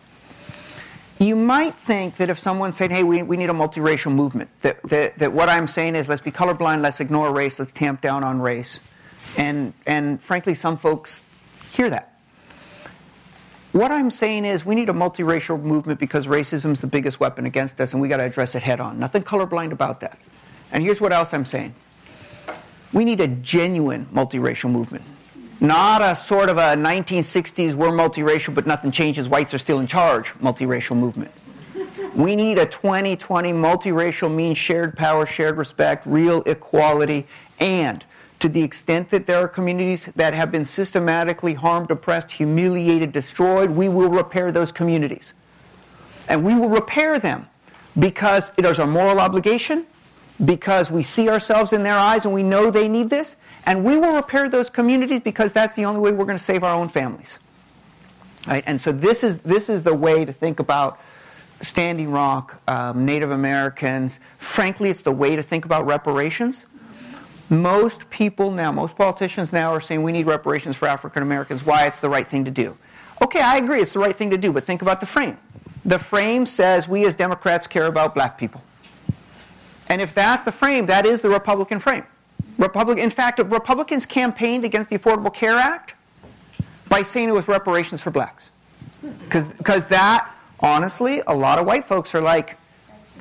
You 1.19 1.35
might 1.35 1.75
think 1.75 2.17
that 2.17 2.29
if 2.29 2.39
someone 2.39 2.73
said, 2.73 2.91
hey, 2.91 3.03
we, 3.03 3.21
we 3.21 3.37
need 3.37 3.49
a 3.49 3.53
multiracial 3.53 4.11
movement, 4.11 4.49
that, 4.61 4.81
that, 4.83 5.19
that 5.19 5.31
what 5.31 5.47
I'm 5.47 5.67
saying 5.67 5.95
is 5.95 6.09
let's 6.09 6.21
be 6.21 6.31
colorblind, 6.31 6.81
let's 6.81 6.99
ignore 6.99 7.31
race, 7.31 7.59
let's 7.59 7.71
tamp 7.71 8.01
down 8.01 8.23
on 8.23 8.41
race. 8.41 8.79
And, 9.37 9.73
and 9.85 10.21
frankly, 10.21 10.53
some 10.53 10.77
folks 10.77 11.21
hear 11.71 11.89
that. 11.89 12.17
What 13.73 13.91
I'm 13.91 14.11
saying 14.11 14.45
is 14.45 14.65
we 14.65 14.75
need 14.75 14.89
a 14.89 14.93
multiracial 14.93 15.61
movement 15.61 15.99
because 15.99 16.27
racism 16.27 16.71
is 16.71 16.81
the 16.81 16.87
biggest 16.87 17.19
weapon 17.19 17.45
against 17.45 17.79
us 17.81 17.93
and 17.93 18.01
we 18.01 18.07
got 18.07 18.17
to 18.17 18.23
address 18.23 18.55
it 18.55 18.63
head 18.63 18.79
on. 18.79 18.99
Nothing 18.99 19.23
colorblind 19.23 19.71
about 19.71 19.99
that. 20.01 20.17
And 20.73 20.83
here's 20.83 20.99
what 20.99 21.13
else 21.13 21.33
I'm 21.33 21.45
saying. 21.45 21.73
We 22.91 23.05
need 23.05 23.21
a 23.21 23.27
genuine 23.27 24.07
multiracial 24.07 24.69
movement. 24.69 25.05
Not 25.61 26.01
a 26.01 26.15
sort 26.15 26.49
of 26.49 26.57
a 26.57 26.75
1960s 26.75 27.73
we're 27.75 27.89
multiracial 27.89 28.53
but 28.53 28.67
nothing 28.67 28.91
changes, 28.91 29.29
whites 29.29 29.53
are 29.53 29.59
still 29.59 29.79
in 29.79 29.87
charge 29.87 30.33
multiracial 30.39 30.97
movement. 30.97 31.31
We 32.15 32.35
need 32.35 32.59
a 32.59 32.65
2020 32.65 33.53
multiracial 33.53 34.33
means 34.33 34.57
shared 34.57 34.95
power, 34.95 35.25
shared 35.25 35.57
respect, 35.57 36.05
real 36.05 36.43
equality, 36.45 37.27
and 37.59 38.03
to 38.39 38.49
the 38.49 38.61
extent 38.61 39.09
that 39.11 39.25
there 39.25 39.37
are 39.37 39.47
communities 39.47 40.09
that 40.15 40.33
have 40.33 40.51
been 40.51 40.65
systematically 40.65 41.53
harmed, 41.53 41.89
oppressed, 41.89 42.31
humiliated, 42.31 43.11
destroyed, 43.11 43.69
we 43.71 43.89
will 43.89 44.09
repair 44.09 44.51
those 44.51 44.71
communities. 44.71 45.33
And 46.27 46.43
we 46.43 46.53
will 46.53 46.69
repair 46.69 47.19
them 47.19 47.47
because 47.97 48.51
it 48.57 48.65
is 48.65 48.79
our 48.79 48.87
moral 48.87 49.19
obligation, 49.19 49.85
because 50.43 50.89
we 50.91 51.03
see 51.03 51.29
ourselves 51.29 51.73
in 51.73 51.83
their 51.83 51.95
eyes 51.95 52.25
and 52.25 52.33
we 52.33 52.43
know 52.43 52.71
they 52.71 52.87
need 52.87 53.09
this, 53.09 53.35
and 53.65 53.83
we 53.83 53.97
will 53.97 54.15
repair 54.15 54.49
those 54.49 54.69
communities 54.69 55.21
because 55.23 55.53
that's 55.53 55.75
the 55.75 55.85
only 55.85 55.99
way 55.99 56.11
we're 56.11 56.25
going 56.25 56.37
to 56.37 56.43
save 56.43 56.63
our 56.63 56.75
own 56.75 56.89
families. 56.89 57.39
Right? 58.47 58.63
And 58.65 58.81
so 58.81 58.91
this 58.91 59.23
is, 59.23 59.37
this 59.39 59.69
is 59.69 59.83
the 59.83 59.93
way 59.93 60.25
to 60.25 60.33
think 60.33 60.59
about 60.59 60.99
Standing 61.61 62.11
Rock, 62.11 62.61
um, 62.67 63.05
Native 63.05 63.31
Americans. 63.31 64.19
Frankly, 64.37 64.89
it's 64.89 65.01
the 65.01 65.13
way 65.13 65.35
to 65.35 65.43
think 65.43 65.63
about 65.63 65.85
reparations 65.85 66.65
most 67.53 68.09
people 68.09 68.51
now, 68.51 68.71
most 68.71 68.95
politicians 68.95 69.51
now 69.53 69.73
are 69.73 69.81
saying 69.81 70.03
we 70.03 70.11
need 70.11 70.25
reparations 70.25 70.75
for 70.75 70.87
African 70.87 71.23
Americans, 71.23 71.65
why 71.65 71.85
it's 71.87 72.01
the 72.01 72.09
right 72.09 72.27
thing 72.27 72.45
to 72.45 72.51
do. 72.51 72.77
Okay, 73.21 73.41
I 73.41 73.57
agree, 73.57 73.81
it's 73.81 73.93
the 73.93 73.99
right 73.99 74.15
thing 74.15 74.31
to 74.31 74.37
do, 74.37 74.51
but 74.51 74.63
think 74.63 74.81
about 74.81 74.99
the 74.99 75.05
frame. 75.05 75.37
The 75.85 75.99
frame 75.99 76.45
says 76.45 76.87
we 76.87 77.05
as 77.05 77.15
Democrats 77.15 77.67
care 77.67 77.85
about 77.85 78.15
black 78.15 78.37
people. 78.37 78.61
And 79.89 80.01
if 80.01 80.13
that's 80.13 80.43
the 80.43 80.51
frame, 80.51 80.85
that 80.87 81.05
is 81.05 81.21
the 81.21 81.29
Republican 81.29 81.79
frame. 81.79 82.05
Republic, 82.57 82.97
in 82.97 83.09
fact, 83.09 83.39
Republicans 83.39 84.05
campaigned 84.05 84.63
against 84.63 84.89
the 84.89 84.97
Affordable 84.97 85.33
Care 85.33 85.55
Act 85.55 85.95
by 86.87 87.03
saying 87.03 87.29
it 87.29 87.33
was 87.33 87.47
reparations 87.47 88.01
for 88.01 88.11
blacks. 88.11 88.49
Because 89.27 89.87
that, 89.87 90.31
honestly, 90.59 91.21
a 91.27 91.35
lot 91.35 91.59
of 91.59 91.65
white 91.65 91.85
folks 91.85 92.13
are 92.15 92.21
like, 92.21 92.57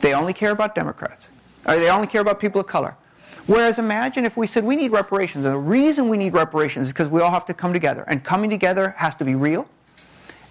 they 0.00 0.14
only 0.14 0.32
care 0.32 0.50
about 0.50 0.74
Democrats. 0.74 1.28
Or 1.66 1.76
they 1.76 1.90
only 1.90 2.06
care 2.06 2.20
about 2.20 2.40
people 2.40 2.60
of 2.60 2.66
color. 2.66 2.96
Whereas 3.46 3.78
imagine 3.78 4.24
if 4.24 4.36
we 4.36 4.46
said 4.46 4.64
we 4.64 4.76
need 4.76 4.92
reparations, 4.92 5.44
and 5.44 5.54
the 5.54 5.58
reason 5.58 6.08
we 6.08 6.16
need 6.16 6.32
reparations 6.32 6.86
is 6.86 6.92
because 6.92 7.08
we 7.08 7.20
all 7.20 7.30
have 7.30 7.46
to 7.46 7.54
come 7.54 7.72
together, 7.72 8.04
and 8.06 8.22
coming 8.22 8.50
together 8.50 8.94
has 8.98 9.16
to 9.16 9.24
be 9.24 9.34
real, 9.34 9.66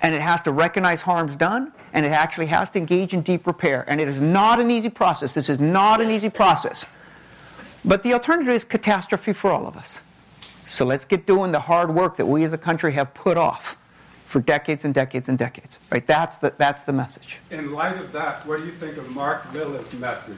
and 0.01 0.14
it 0.14 0.22
has 0.22 0.41
to 0.41 0.51
recognize 0.51 1.01
harms 1.01 1.36
done, 1.36 1.72
and 1.93 2.05
it 2.05 2.11
actually 2.11 2.47
has 2.47 2.69
to 2.71 2.79
engage 2.79 3.13
in 3.13 3.21
deep 3.21 3.45
repair. 3.45 3.85
And 3.87 3.99
it 3.99 4.07
is 4.07 4.21
not 4.21 4.59
an 4.59 4.71
easy 4.71 4.89
process. 4.89 5.33
This 5.33 5.49
is 5.49 5.59
not 5.59 6.01
an 6.01 6.09
easy 6.09 6.29
process. 6.29 6.85
But 7.83 8.03
the 8.03 8.13
alternative 8.13 8.53
is 8.53 8.63
catastrophe 8.63 9.33
for 9.33 9.51
all 9.51 9.67
of 9.67 9.75
us. 9.75 9.99
So 10.67 10.85
let's 10.85 11.03
get 11.03 11.25
doing 11.25 11.51
the 11.51 11.59
hard 11.59 11.93
work 11.93 12.17
that 12.17 12.25
we 12.25 12.43
as 12.43 12.53
a 12.53 12.57
country 12.57 12.93
have 12.93 13.13
put 13.13 13.37
off 13.37 13.77
for 14.25 14.39
decades 14.39 14.85
and 14.85 14.93
decades 14.93 15.27
and 15.27 15.37
decades. 15.37 15.77
Right? 15.89 16.05
That's 16.07 16.37
the, 16.37 16.53
that's 16.57 16.85
the 16.85 16.93
message. 16.93 17.37
In 17.49 17.73
light 17.73 17.97
of 17.97 18.11
that, 18.13 18.45
what 18.47 18.59
do 18.59 18.65
you 18.65 18.71
think 18.71 18.97
of 18.97 19.13
Mark 19.13 19.53
Miller's 19.53 19.93
message? 19.93 20.37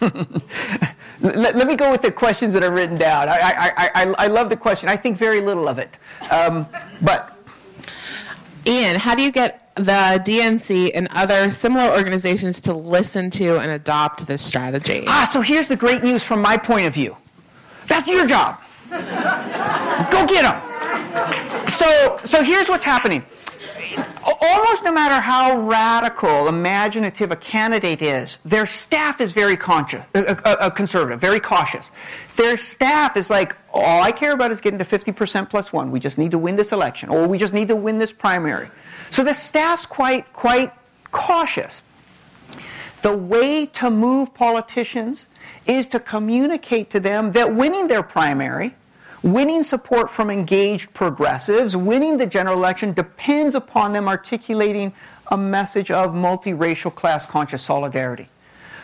let, 0.00 1.56
let, 1.56 1.66
me 1.66 1.74
go 1.74 1.90
with 1.90 2.02
the 2.02 2.12
questions 2.12 2.54
that 2.54 2.62
are 2.62 2.70
written 2.70 2.96
down. 2.96 3.28
I, 3.28 3.38
I, 3.38 3.90
I, 3.94 4.14
I 4.18 4.26
love 4.28 4.50
the 4.50 4.56
question. 4.56 4.88
I 4.88 4.96
think 4.96 5.18
very 5.18 5.40
little 5.40 5.68
of 5.68 5.78
it. 5.78 5.96
Um, 6.30 6.66
but. 7.02 7.32
Ian, 8.66 8.96
how 8.96 9.14
do 9.14 9.22
you 9.22 9.32
get 9.32 9.65
the 9.76 10.22
DNC 10.24 10.92
and 10.94 11.08
other 11.10 11.50
similar 11.50 11.90
organizations 11.94 12.60
to 12.62 12.74
listen 12.74 13.30
to 13.30 13.58
and 13.58 13.70
adopt 13.70 14.26
this 14.26 14.42
strategy? 14.42 15.04
Ah, 15.06 15.28
so 15.30 15.40
here's 15.40 15.68
the 15.68 15.76
great 15.76 16.02
news 16.02 16.22
from 16.22 16.40
my 16.40 16.56
point 16.56 16.86
of 16.86 16.94
view. 16.94 17.16
That's 17.86 18.08
your 18.08 18.26
job. 18.26 18.60
Go 18.90 20.26
get 20.26 20.42
them. 20.42 21.70
So, 21.70 22.20
so 22.24 22.42
here's 22.42 22.68
what's 22.68 22.84
happening 22.84 23.24
almost 24.40 24.84
no 24.84 24.92
matter 24.92 25.20
how 25.20 25.58
radical, 25.60 26.48
imaginative 26.48 27.30
a 27.30 27.36
candidate 27.36 28.02
is, 28.02 28.38
their 28.44 28.66
staff 28.66 29.20
is 29.20 29.32
very 29.32 29.56
conscious, 29.56 30.04
uh, 30.14 30.34
uh, 30.44 30.56
uh, 30.60 30.70
conservative, 30.70 31.20
very 31.20 31.40
cautious. 31.40 31.90
Their 32.36 32.56
staff 32.56 33.16
is 33.16 33.30
like, 33.30 33.56
all 33.72 34.02
I 34.02 34.12
care 34.12 34.32
about 34.32 34.50
is 34.50 34.60
getting 34.60 34.78
to 34.78 34.84
50% 34.84 35.48
plus 35.48 35.72
one. 35.72 35.90
We 35.90 36.00
just 36.00 36.18
need 36.18 36.30
to 36.32 36.38
win 36.38 36.56
this 36.56 36.72
election, 36.72 37.08
or 37.08 37.26
we 37.26 37.38
just 37.38 37.54
need 37.54 37.68
to 37.68 37.76
win 37.76 37.98
this 37.98 38.12
primary. 38.12 38.70
So 39.10 39.24
the 39.24 39.34
staff's 39.34 39.86
quite, 39.86 40.32
quite 40.32 40.72
cautious. 41.10 41.82
The 43.02 43.16
way 43.16 43.66
to 43.66 43.90
move 43.90 44.34
politicians 44.34 45.26
is 45.66 45.86
to 45.88 46.00
communicate 46.00 46.90
to 46.90 47.00
them 47.00 47.32
that 47.32 47.54
winning 47.54 47.88
their 47.88 48.02
primary 48.02 48.74
Winning 49.26 49.64
support 49.64 50.08
from 50.08 50.30
engaged 50.30 50.94
progressives, 50.94 51.74
winning 51.74 52.16
the 52.16 52.28
general 52.28 52.56
election 52.56 52.92
depends 52.92 53.56
upon 53.56 53.92
them 53.92 54.06
articulating 54.06 54.92
a 55.32 55.36
message 55.36 55.90
of 55.90 56.12
multiracial 56.12 56.94
class 56.94 57.26
conscious 57.26 57.60
solidarity. 57.60 58.28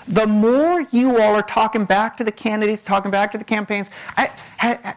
The 0.09 0.27
more 0.27 0.81
you 0.91 1.21
all 1.21 1.37
are 1.37 1.45
talking 1.45 1.85
back 1.85 2.17
to 2.17 2.25
the 2.25 2.33
candidates, 2.33 2.83
talking 2.83 3.13
back 3.13 3.31
to 3.33 3.39
the 3.39 3.45
campaigns, 3.45 3.89
I, 4.17 4.31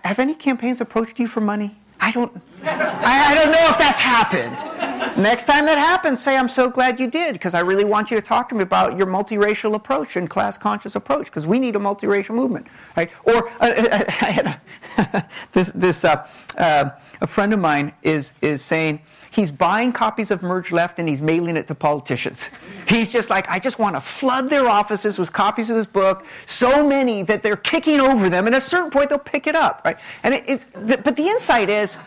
have 0.04 0.18
any 0.18 0.34
campaigns 0.34 0.82
approached 0.82 1.20
you 1.20 1.28
for 1.28 1.42
money? 1.42 1.76
I 2.06 2.12
don't, 2.12 2.32
I, 2.64 3.32
I, 3.32 3.34
don't 3.34 3.52
know 3.52 3.68
if 3.68 3.80
that's 3.80 4.00
happened. 4.00 4.56
Next 5.20 5.46
time 5.46 5.66
that 5.66 5.80
happens, 5.80 6.22
say, 6.22 6.38
I'm 6.38 6.48
so 6.48 6.70
glad 6.70 7.00
you 7.00 7.10
did, 7.10 7.34
because 7.34 7.56
I 7.56 7.62
really 7.62 7.84
want 7.84 8.12
you 8.12 8.16
to 8.18 8.22
talk 8.22 8.48
to 8.50 8.56
me 8.56 8.62
about 8.62 8.96
your 8.96 9.08
multiracial 9.08 9.74
approach 9.74 10.16
and 10.16 10.30
class 10.30 10.56
conscious 10.56 10.96
approach, 10.96 11.26
because 11.26 11.48
we 11.48 11.58
need 11.58 11.76
a 11.76 11.80
multiracial 11.80 12.36
movement. 12.36 12.68
Right? 12.96 13.10
Or 13.24 13.50
uh, 13.60 13.74
I 14.22 14.30
had 14.30 14.62
a, 14.98 15.30
this, 15.52 15.72
this 15.74 16.06
uh, 16.06 16.28
uh, 16.60 16.92
a 17.22 17.26
friend 17.26 17.54
of 17.54 17.60
mine 17.60 17.92
is, 18.04 18.36
is 18.40 18.62
saying, 18.62 19.02
he's 19.36 19.52
buying 19.52 19.92
copies 19.92 20.32
of 20.32 20.42
Merge 20.42 20.72
Left 20.72 20.98
and 20.98 21.10
he's 21.10 21.22
mailing 21.22 21.58
it 21.58 21.68
to 21.68 21.76
politicians. 21.76 22.46
He's 22.88 23.10
just 23.10 23.30
like, 23.30 23.48
I 23.50 23.60
just 23.60 23.78
want 23.78 23.96
to 23.98 24.02
flood 24.02 24.50
their 24.50 24.68
offices 24.68 25.20
with 25.20 25.34
copies 25.34 25.70
of 25.70 25.76
this 25.76 25.86
book, 25.86 26.26
so 26.46 26.88
many 26.88 27.24
that 27.24 27.44
they're 27.44 27.58
kicking 27.58 28.00
over 28.00 28.30
them, 28.30 28.46
and 28.46 28.56
at 28.56 28.64
a 28.64 28.66
certain 28.66 28.92
point 28.92 29.10
they'll 29.10 29.20
pick 29.20 29.46
it 29.46 29.56
up, 29.56 29.82
right? 29.84 29.98
And 30.24 30.34
it, 30.34 30.44
it's, 30.48 30.66
but 30.74 31.18
the 31.18 31.28
insight 31.28 31.70
is, 31.70 31.98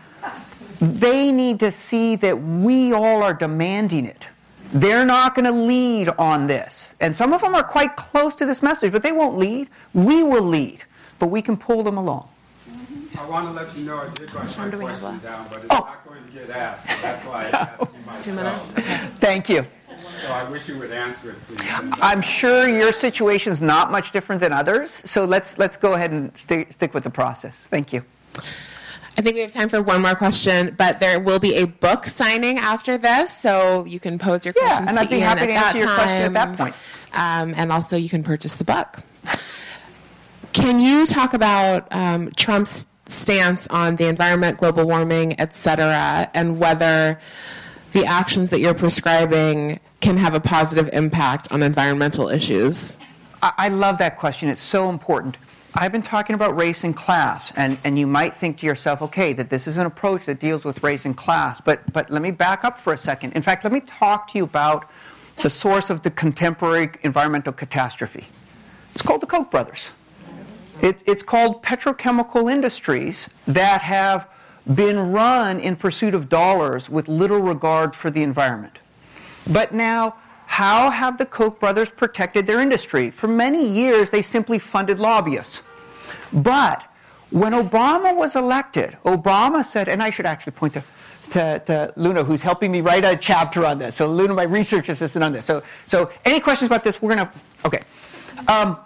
they 0.80 1.30
need 1.30 1.60
to 1.60 1.70
see 1.70 2.16
that 2.16 2.40
we 2.40 2.92
all 2.92 3.22
are 3.22 3.34
demanding 3.34 4.06
it. 4.06 4.26
They're 4.72 5.04
not 5.04 5.34
going 5.34 5.44
to 5.44 5.52
lead 5.52 6.08
on 6.18 6.46
this. 6.46 6.94
And 7.00 7.14
some 7.14 7.32
of 7.32 7.40
them 7.40 7.54
are 7.54 7.62
quite 7.62 7.96
close 7.96 8.34
to 8.36 8.46
this 8.46 8.62
message, 8.62 8.92
but 8.92 9.02
they 9.02 9.12
won't 9.12 9.36
lead. 9.36 9.68
We 9.92 10.22
will 10.22 10.44
lead, 10.44 10.84
but 11.18 11.28
we 11.28 11.42
can 11.42 11.56
pull 11.56 11.82
them 11.82 11.98
along. 11.98 12.28
I 13.18 13.26
want 13.26 13.48
to 13.48 13.52
let 13.52 13.76
you 13.76 13.84
know 13.84 13.98
I 13.98 14.08
did 14.14 14.32
write 14.32 14.56
my 14.56 14.70
question 14.70 15.18
down, 15.18 15.46
but 15.50 15.58
it's 15.58 15.66
oh. 15.70 15.80
not 15.80 16.06
going 16.06 16.24
to 16.24 16.30
get 16.30 16.50
asked. 16.50 16.86
So 16.86 16.96
that's 17.02 17.22
why 17.24 17.46
I 17.46 17.48
asked 17.48 18.26
you 18.26 18.32
myself. 18.32 18.72
Thank 19.16 19.48
you. 19.48 19.66
So 20.22 20.28
I 20.28 20.48
wish 20.48 20.68
you 20.68 20.78
would 20.78 20.92
answer 20.92 21.30
it, 21.30 21.36
please. 21.46 21.60
I'm 22.00 22.22
sure 22.22 22.68
your 22.68 22.92
situation 22.92 23.52
is 23.52 23.60
not 23.60 23.90
much 23.90 24.12
different 24.12 24.40
than 24.40 24.52
others, 24.52 25.02
so 25.04 25.24
let's 25.24 25.58
let's 25.58 25.76
go 25.76 25.94
ahead 25.94 26.12
and 26.12 26.36
st- 26.36 26.72
stick 26.72 26.94
with 26.94 27.04
the 27.04 27.10
process. 27.10 27.66
Thank 27.70 27.92
you. 27.92 28.04
I 28.36 29.20
think 29.20 29.34
we 29.34 29.40
have 29.40 29.52
time 29.52 29.68
for 29.68 29.82
one 29.82 30.02
more 30.02 30.14
question, 30.14 30.76
but 30.78 31.00
there 31.00 31.18
will 31.18 31.40
be 31.40 31.56
a 31.56 31.64
book 31.64 32.06
signing 32.06 32.58
after 32.58 32.98
this, 32.98 33.36
so 33.36 33.84
you 33.84 33.98
can 33.98 34.18
pose 34.18 34.44
your 34.44 34.54
yeah, 34.56 34.66
questions 34.66 34.90
and 34.90 34.98
I'd 34.98 35.10
be 35.10 35.18
happy 35.18 35.46
to 35.46 35.52
answer 35.52 35.78
your 35.78 35.94
question 35.94 36.24
at 36.24 36.32
that 36.34 36.56
point. 36.56 36.74
Um, 37.12 37.54
and 37.56 37.72
also, 37.72 37.96
you 37.96 38.08
can 38.08 38.22
purchase 38.22 38.56
the 38.56 38.64
book. 38.64 38.98
Can 40.52 40.78
you 40.78 41.06
talk 41.06 41.34
about 41.34 41.88
um, 41.90 42.30
Trump's 42.36 42.86
stance 43.10 43.66
on 43.68 43.96
the 43.96 44.06
environment, 44.06 44.58
global 44.58 44.86
warming, 44.86 45.38
et 45.40 45.56
cetera, 45.56 46.30
and 46.34 46.58
whether 46.58 47.18
the 47.92 48.04
actions 48.04 48.50
that 48.50 48.60
you're 48.60 48.74
prescribing 48.74 49.80
can 50.00 50.16
have 50.16 50.34
a 50.34 50.40
positive 50.40 50.88
impact 50.92 51.50
on 51.50 51.62
environmental 51.62 52.28
issues? 52.28 52.98
I 53.42 53.68
love 53.68 53.98
that 53.98 54.18
question. 54.18 54.48
It's 54.48 54.60
so 54.60 54.88
important. 54.90 55.36
I've 55.74 55.92
been 55.92 56.02
talking 56.02 56.34
about 56.34 56.56
race 56.56 56.82
and 56.82 56.96
class, 56.96 57.52
and, 57.54 57.78
and 57.84 57.98
you 57.98 58.06
might 58.06 58.34
think 58.34 58.58
to 58.58 58.66
yourself, 58.66 59.00
okay, 59.02 59.32
that 59.34 59.48
this 59.48 59.66
is 59.66 59.76
an 59.76 59.86
approach 59.86 60.24
that 60.26 60.40
deals 60.40 60.64
with 60.64 60.82
race 60.82 61.04
and 61.04 61.16
class, 61.16 61.60
but, 61.64 61.92
but 61.92 62.10
let 62.10 62.20
me 62.20 62.30
back 62.30 62.64
up 62.64 62.80
for 62.80 62.92
a 62.92 62.98
second. 62.98 63.32
In 63.34 63.42
fact, 63.42 63.64
let 63.64 63.72
me 63.72 63.80
talk 63.80 64.32
to 64.32 64.38
you 64.38 64.44
about 64.44 64.90
the 65.42 65.50
source 65.50 65.88
of 65.88 66.02
the 66.02 66.10
contemporary 66.10 66.90
environmental 67.02 67.52
catastrophe. 67.52 68.26
It's 68.94 69.02
called 69.02 69.20
the 69.20 69.26
Koch 69.26 69.50
brothers. 69.50 69.90
It, 70.82 71.02
it's 71.06 71.22
called 71.22 71.62
petrochemical 71.62 72.50
industries 72.50 73.28
that 73.46 73.82
have 73.82 74.28
been 74.72 75.12
run 75.12 75.58
in 75.60 75.76
pursuit 75.76 76.14
of 76.14 76.28
dollars 76.28 76.88
with 76.88 77.08
little 77.08 77.40
regard 77.40 77.96
for 77.96 78.10
the 78.10 78.22
environment. 78.22 78.78
But 79.50 79.72
now, 79.72 80.16
how 80.46 80.90
have 80.90 81.18
the 81.18 81.26
Koch 81.26 81.58
brothers 81.58 81.90
protected 81.90 82.46
their 82.46 82.60
industry? 82.60 83.10
For 83.10 83.28
many 83.28 83.66
years, 83.66 84.10
they 84.10 84.22
simply 84.22 84.58
funded 84.58 84.98
lobbyists. 84.98 85.60
But 86.32 86.84
when 87.30 87.52
Obama 87.52 88.16
was 88.16 88.36
elected, 88.36 88.96
Obama 89.04 89.64
said, 89.64 89.88
and 89.88 90.02
I 90.02 90.10
should 90.10 90.26
actually 90.26 90.52
point 90.52 90.74
to, 90.74 90.82
to, 91.32 91.62
to, 91.66 91.92
Luna, 91.96 92.24
who's 92.24 92.42
helping 92.42 92.72
me 92.72 92.80
write 92.80 93.04
a 93.04 93.16
chapter 93.16 93.66
on 93.66 93.78
this. 93.78 93.96
So, 93.96 94.06
Luna, 94.06 94.34
my 94.34 94.44
research 94.44 94.88
assistant 94.88 95.24
on 95.24 95.32
this. 95.32 95.44
So, 95.44 95.62
so 95.86 96.10
any 96.24 96.40
questions 96.40 96.68
about 96.68 96.84
this? 96.84 97.02
We're 97.02 97.14
going 97.14 97.26
to, 97.26 97.32
okay. 97.66 97.82
Um, 98.46 98.78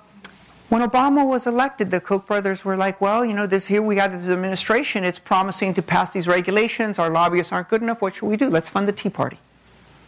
when 0.73 0.81
Obama 0.81 1.27
was 1.27 1.47
elected, 1.47 1.91
the 1.91 2.01
Koch 2.01 2.27
brothers 2.27 2.65
were 2.65 2.79
like, 2.79 2.99
well, 2.99 3.27
you 3.27 3.35
know, 3.35 3.47
this 3.47 3.67
here 3.67 3.83
we 3.83 3.95
got 3.95 4.11
this 4.11 4.31
administration, 4.31 5.05
it's 5.05 5.19
promising 5.19 5.75
to 5.75 5.83
pass 5.83 6.15
these 6.15 6.27
regulations, 6.27 6.99
our 6.99 7.11
lobbyists 7.11 7.53
aren't 7.53 7.69
good 7.69 7.83
enough, 7.83 8.01
what 8.01 8.15
should 8.17 8.25
we 8.25 8.39
do? 8.39 8.49
Let's 8.49 8.71
fund 8.71 8.89
the 8.89 8.93
Tea 8.93 9.11
Party. 9.11 9.37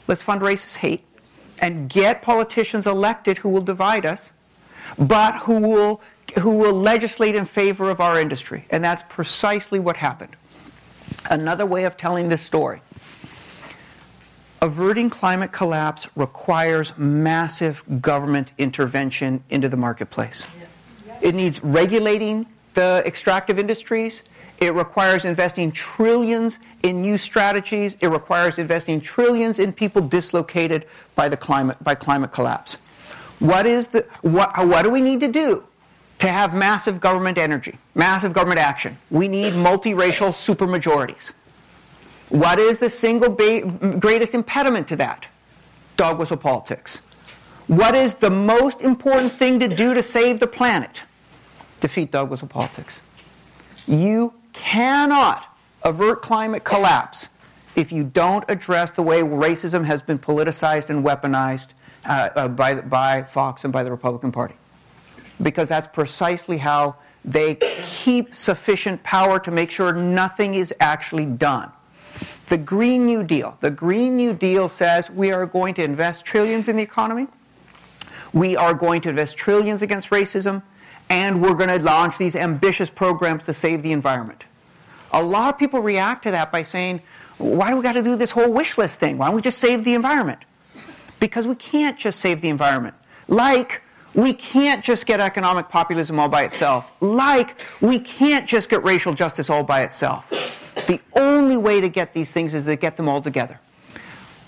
Let's 0.08 0.22
fund 0.22 0.40
racist 0.40 0.76
hate 0.76 1.04
and 1.60 1.90
get 1.90 2.22
politicians 2.22 2.86
elected 2.86 3.36
who 3.36 3.50
will 3.50 3.60
divide 3.60 4.06
us, 4.06 4.32
but 4.98 5.36
who 5.40 5.58
will 5.58 6.00
who 6.40 6.56
will 6.56 6.72
legislate 6.72 7.34
in 7.34 7.44
favor 7.44 7.90
of 7.90 8.00
our 8.00 8.18
industry. 8.18 8.64
And 8.70 8.82
that's 8.82 9.02
precisely 9.10 9.78
what 9.78 9.98
happened. 9.98 10.34
Another 11.28 11.66
way 11.66 11.84
of 11.84 11.98
telling 11.98 12.30
this 12.30 12.40
story. 12.40 12.80
Averting 14.64 15.10
climate 15.10 15.52
collapse 15.52 16.08
requires 16.16 16.96
massive 16.96 17.84
government 18.00 18.52
intervention 18.56 19.44
into 19.50 19.68
the 19.68 19.76
marketplace. 19.76 20.46
It 21.20 21.34
needs 21.34 21.62
regulating 21.62 22.46
the 22.72 23.02
extractive 23.04 23.58
industries. 23.58 24.22
It 24.62 24.72
requires 24.72 25.26
investing 25.26 25.70
trillions 25.70 26.58
in 26.82 27.02
new 27.02 27.18
strategies. 27.18 27.98
It 28.00 28.06
requires 28.06 28.58
investing 28.58 29.02
trillions 29.02 29.58
in 29.58 29.70
people 29.70 30.00
dislocated 30.00 30.86
by 31.14 31.28
the 31.28 31.36
climate 31.36 31.76
by 31.84 31.94
climate 31.94 32.32
collapse. 32.32 32.78
What 33.40 33.66
is 33.66 33.88
the 33.88 34.06
what, 34.22 34.66
what 34.66 34.80
do 34.80 34.88
we 34.88 35.02
need 35.02 35.20
to 35.20 35.28
do 35.28 35.64
to 36.20 36.28
have 36.28 36.54
massive 36.54 37.02
government 37.02 37.36
energy, 37.36 37.76
massive 37.94 38.32
government 38.32 38.60
action? 38.60 38.96
We 39.10 39.28
need 39.28 39.52
multiracial 39.52 40.30
supermajorities. 40.32 41.34
What 42.28 42.58
is 42.58 42.78
the 42.78 42.90
single 42.90 43.30
ba- 43.30 43.62
greatest 43.98 44.34
impediment 44.34 44.88
to 44.88 44.96
that? 44.96 45.26
Dog 45.96 46.18
whistle 46.18 46.36
politics. 46.36 46.98
What 47.66 47.94
is 47.94 48.14
the 48.14 48.30
most 48.30 48.80
important 48.82 49.32
thing 49.32 49.60
to 49.60 49.68
do 49.68 49.94
to 49.94 50.02
save 50.02 50.40
the 50.40 50.46
planet? 50.46 51.02
Defeat 51.80 52.10
dog 52.10 52.30
whistle 52.30 52.48
politics. 52.48 53.00
You 53.86 54.34
cannot 54.52 55.46
avert 55.82 56.22
climate 56.22 56.64
collapse 56.64 57.28
if 57.76 57.92
you 57.92 58.04
don't 58.04 58.44
address 58.48 58.90
the 58.92 59.02
way 59.02 59.20
racism 59.20 59.84
has 59.84 60.00
been 60.00 60.18
politicized 60.18 60.90
and 60.90 61.04
weaponized 61.04 61.68
uh, 62.06 62.28
uh, 62.34 62.48
by, 62.48 62.74
by 62.74 63.22
Fox 63.22 63.64
and 63.64 63.72
by 63.72 63.82
the 63.82 63.90
Republican 63.90 64.32
Party. 64.32 64.54
Because 65.42 65.68
that's 65.68 65.88
precisely 65.88 66.58
how 66.58 66.96
they 67.24 67.54
keep 67.54 68.34
sufficient 68.36 69.02
power 69.02 69.38
to 69.40 69.50
make 69.50 69.70
sure 69.70 69.92
nothing 69.92 70.54
is 70.54 70.72
actually 70.80 71.26
done. 71.26 71.72
The 72.48 72.58
Green 72.58 73.06
New 73.06 73.22
Deal. 73.22 73.56
The 73.60 73.70
Green 73.70 74.16
New 74.16 74.34
Deal 74.34 74.68
says 74.68 75.10
we 75.10 75.32
are 75.32 75.46
going 75.46 75.74
to 75.74 75.82
invest 75.82 76.24
trillions 76.24 76.68
in 76.68 76.76
the 76.76 76.82
economy. 76.82 77.26
We 78.32 78.56
are 78.56 78.74
going 78.74 79.00
to 79.02 79.08
invest 79.08 79.36
trillions 79.36 79.82
against 79.82 80.10
racism. 80.10 80.62
And 81.10 81.42
we're 81.42 81.54
going 81.54 81.68
to 81.68 81.78
launch 81.78 82.16
these 82.16 82.34
ambitious 82.34 82.88
programs 82.88 83.44
to 83.44 83.52
save 83.52 83.82
the 83.82 83.92
environment. 83.92 84.42
A 85.12 85.22
lot 85.22 85.52
of 85.52 85.58
people 85.58 85.80
react 85.80 86.22
to 86.24 86.30
that 86.30 86.50
by 86.50 86.62
saying, 86.62 87.02
why 87.36 87.70
do 87.70 87.76
we 87.76 87.82
got 87.82 87.92
to 87.92 88.02
do 88.02 88.16
this 88.16 88.30
whole 88.30 88.50
wish 88.50 88.78
list 88.78 89.00
thing? 89.00 89.18
Why 89.18 89.26
don't 89.26 89.36
we 89.36 89.42
just 89.42 89.58
save 89.58 89.84
the 89.84 89.94
environment? 89.94 90.40
Because 91.20 91.46
we 91.46 91.54
can't 91.56 91.98
just 91.98 92.20
save 92.20 92.40
the 92.40 92.48
environment. 92.48 92.94
Like, 93.28 93.82
we 94.14 94.32
can't 94.32 94.84
just 94.84 95.06
get 95.06 95.20
economic 95.20 95.68
populism 95.68 96.18
all 96.18 96.28
by 96.28 96.44
itself. 96.44 96.94
Like, 97.00 97.60
we 97.80 97.98
can't 97.98 98.48
just 98.48 98.68
get 98.68 98.82
racial 98.82 99.12
justice 99.14 99.50
all 99.50 99.62
by 99.62 99.82
itself. 99.82 100.32
The 100.86 101.00
only 101.14 101.56
way 101.56 101.80
to 101.80 101.88
get 101.88 102.12
these 102.12 102.30
things 102.30 102.54
is 102.54 102.64
to 102.64 102.76
get 102.76 102.96
them 102.96 103.08
all 103.08 103.22
together. 103.22 103.60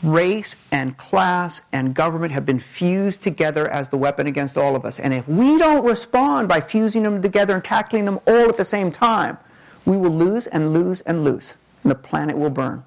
Race 0.03 0.57
and 0.71 0.97
class 0.97 1.63
and 1.73 1.95
government 1.95 2.33
have 2.33 2.45
been 2.45 2.61
fused 2.61 3.23
together 3.23 3.69
as 3.69 3.89
the 3.89 3.97
weapon 3.97 4.27
against 4.27 4.59
all 4.59 4.77
of 4.77 4.85
us. 4.85 4.99
And 4.99 5.15
if 5.15 5.27
we 5.27 5.59
don't 5.59 5.85
respond 5.85 6.49
by 6.49 6.61
fusing 6.61 7.03
them 7.03 7.23
together 7.23 7.55
and 7.55 7.65
tackling 7.65 8.05
them 8.05 8.21
all 8.27 8.49
at 8.49 8.57
the 8.57 8.65
same 8.65 8.93
time, 8.93 9.39
we 9.87 9.97
will 9.97 10.11
lose 10.11 10.47
and 10.47 10.75
lose 10.75 11.01
and 11.03 11.25
lose. 11.25 11.55
And 11.83 11.91
the 11.91 11.97
planet 11.97 12.37
will 12.37 12.51
burn. 12.51 12.85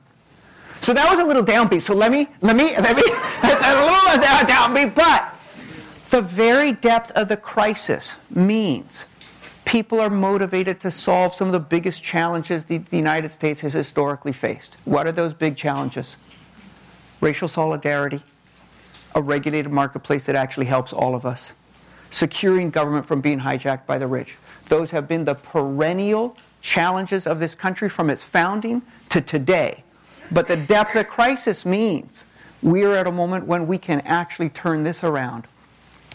So 0.82 0.94
that 0.94 1.10
was 1.10 1.20
a 1.20 1.26
little 1.26 1.44
downbeat. 1.44 1.82
So 1.82 1.94
let 1.94 2.12
me, 2.12 2.28
let 2.42 2.56
me, 2.56 2.76
let 2.78 2.96
me, 2.96 3.04
that's 3.42 3.66
a 3.66 3.74
little 3.76 4.48
downbeat, 4.48 4.96
but 4.96 5.36
the 6.10 6.22
very 6.22 6.72
depth 6.72 7.12
of 7.12 7.28
the 7.28 7.38
crisis 7.38 8.16
means 8.30 9.06
people 9.70 10.00
are 10.00 10.10
motivated 10.10 10.80
to 10.80 10.90
solve 10.90 11.36
some 11.36 11.48
of 11.48 11.52
the 11.52 11.60
biggest 11.60 12.02
challenges 12.02 12.66
the, 12.66 12.80
the, 12.80 12.98
United 12.98 13.32
States 13.32 13.60
has 13.60 13.72
historically 13.72 14.32
faced. 14.32 14.76
What 14.84 15.06
are 15.06 15.12
those 15.12 15.32
big 15.32 15.56
challenges? 15.56 16.16
Racial 17.22 17.48
solidarity, 17.48 18.24
a 19.14 19.22
regulated 19.22 19.72
marketplace 19.72 20.26
that 20.26 20.36
actually 20.36 20.66
helps 20.66 20.92
all 20.92 21.14
of 21.14 21.24
us, 21.24 21.54
securing 22.10 22.72
government 22.72 23.06
from 23.06 23.22
being 23.22 23.42
hijacked 23.42 23.86
by 23.86 24.00
the 24.00 24.08
rich. 24.08 24.38
Those 24.70 24.90
have 24.90 25.08
been 25.08 25.26
the 25.26 25.36
perennial 25.36 26.36
challenges 26.62 27.28
of 27.28 27.40
this 27.40 27.54
country 27.54 27.90
from 27.90 28.10
its 28.10 28.24
founding 28.24 28.82
to 29.10 29.22
today. 29.22 29.84
But 30.32 30.48
the 30.48 30.58
depth 30.58 30.96
of 30.96 31.08
crisis 31.08 31.64
means 31.64 32.24
we 32.64 32.84
are 32.86 32.96
at 32.96 33.06
a 33.06 33.12
moment 33.12 33.46
when 33.46 33.68
we 33.68 33.78
can 33.78 34.02
actually 34.02 34.50
turn 34.50 34.84
this 34.84 35.04
around 35.04 35.46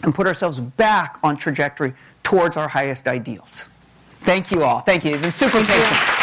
and 0.03 0.13
put 0.13 0.27
ourselves 0.27 0.59
back 0.59 1.17
on 1.23 1.37
trajectory 1.37 1.93
towards 2.25 2.57
our 2.57 2.67
highest 2.67 3.07
ideals. 3.07 3.61
Thank 4.21 4.51
you 4.51 4.63
all. 4.63 4.81
Thank 4.81 5.05
you. 5.05 5.11
It's 5.11 5.21
been 5.21 5.31
super 5.31 5.63
patient. 5.63 6.14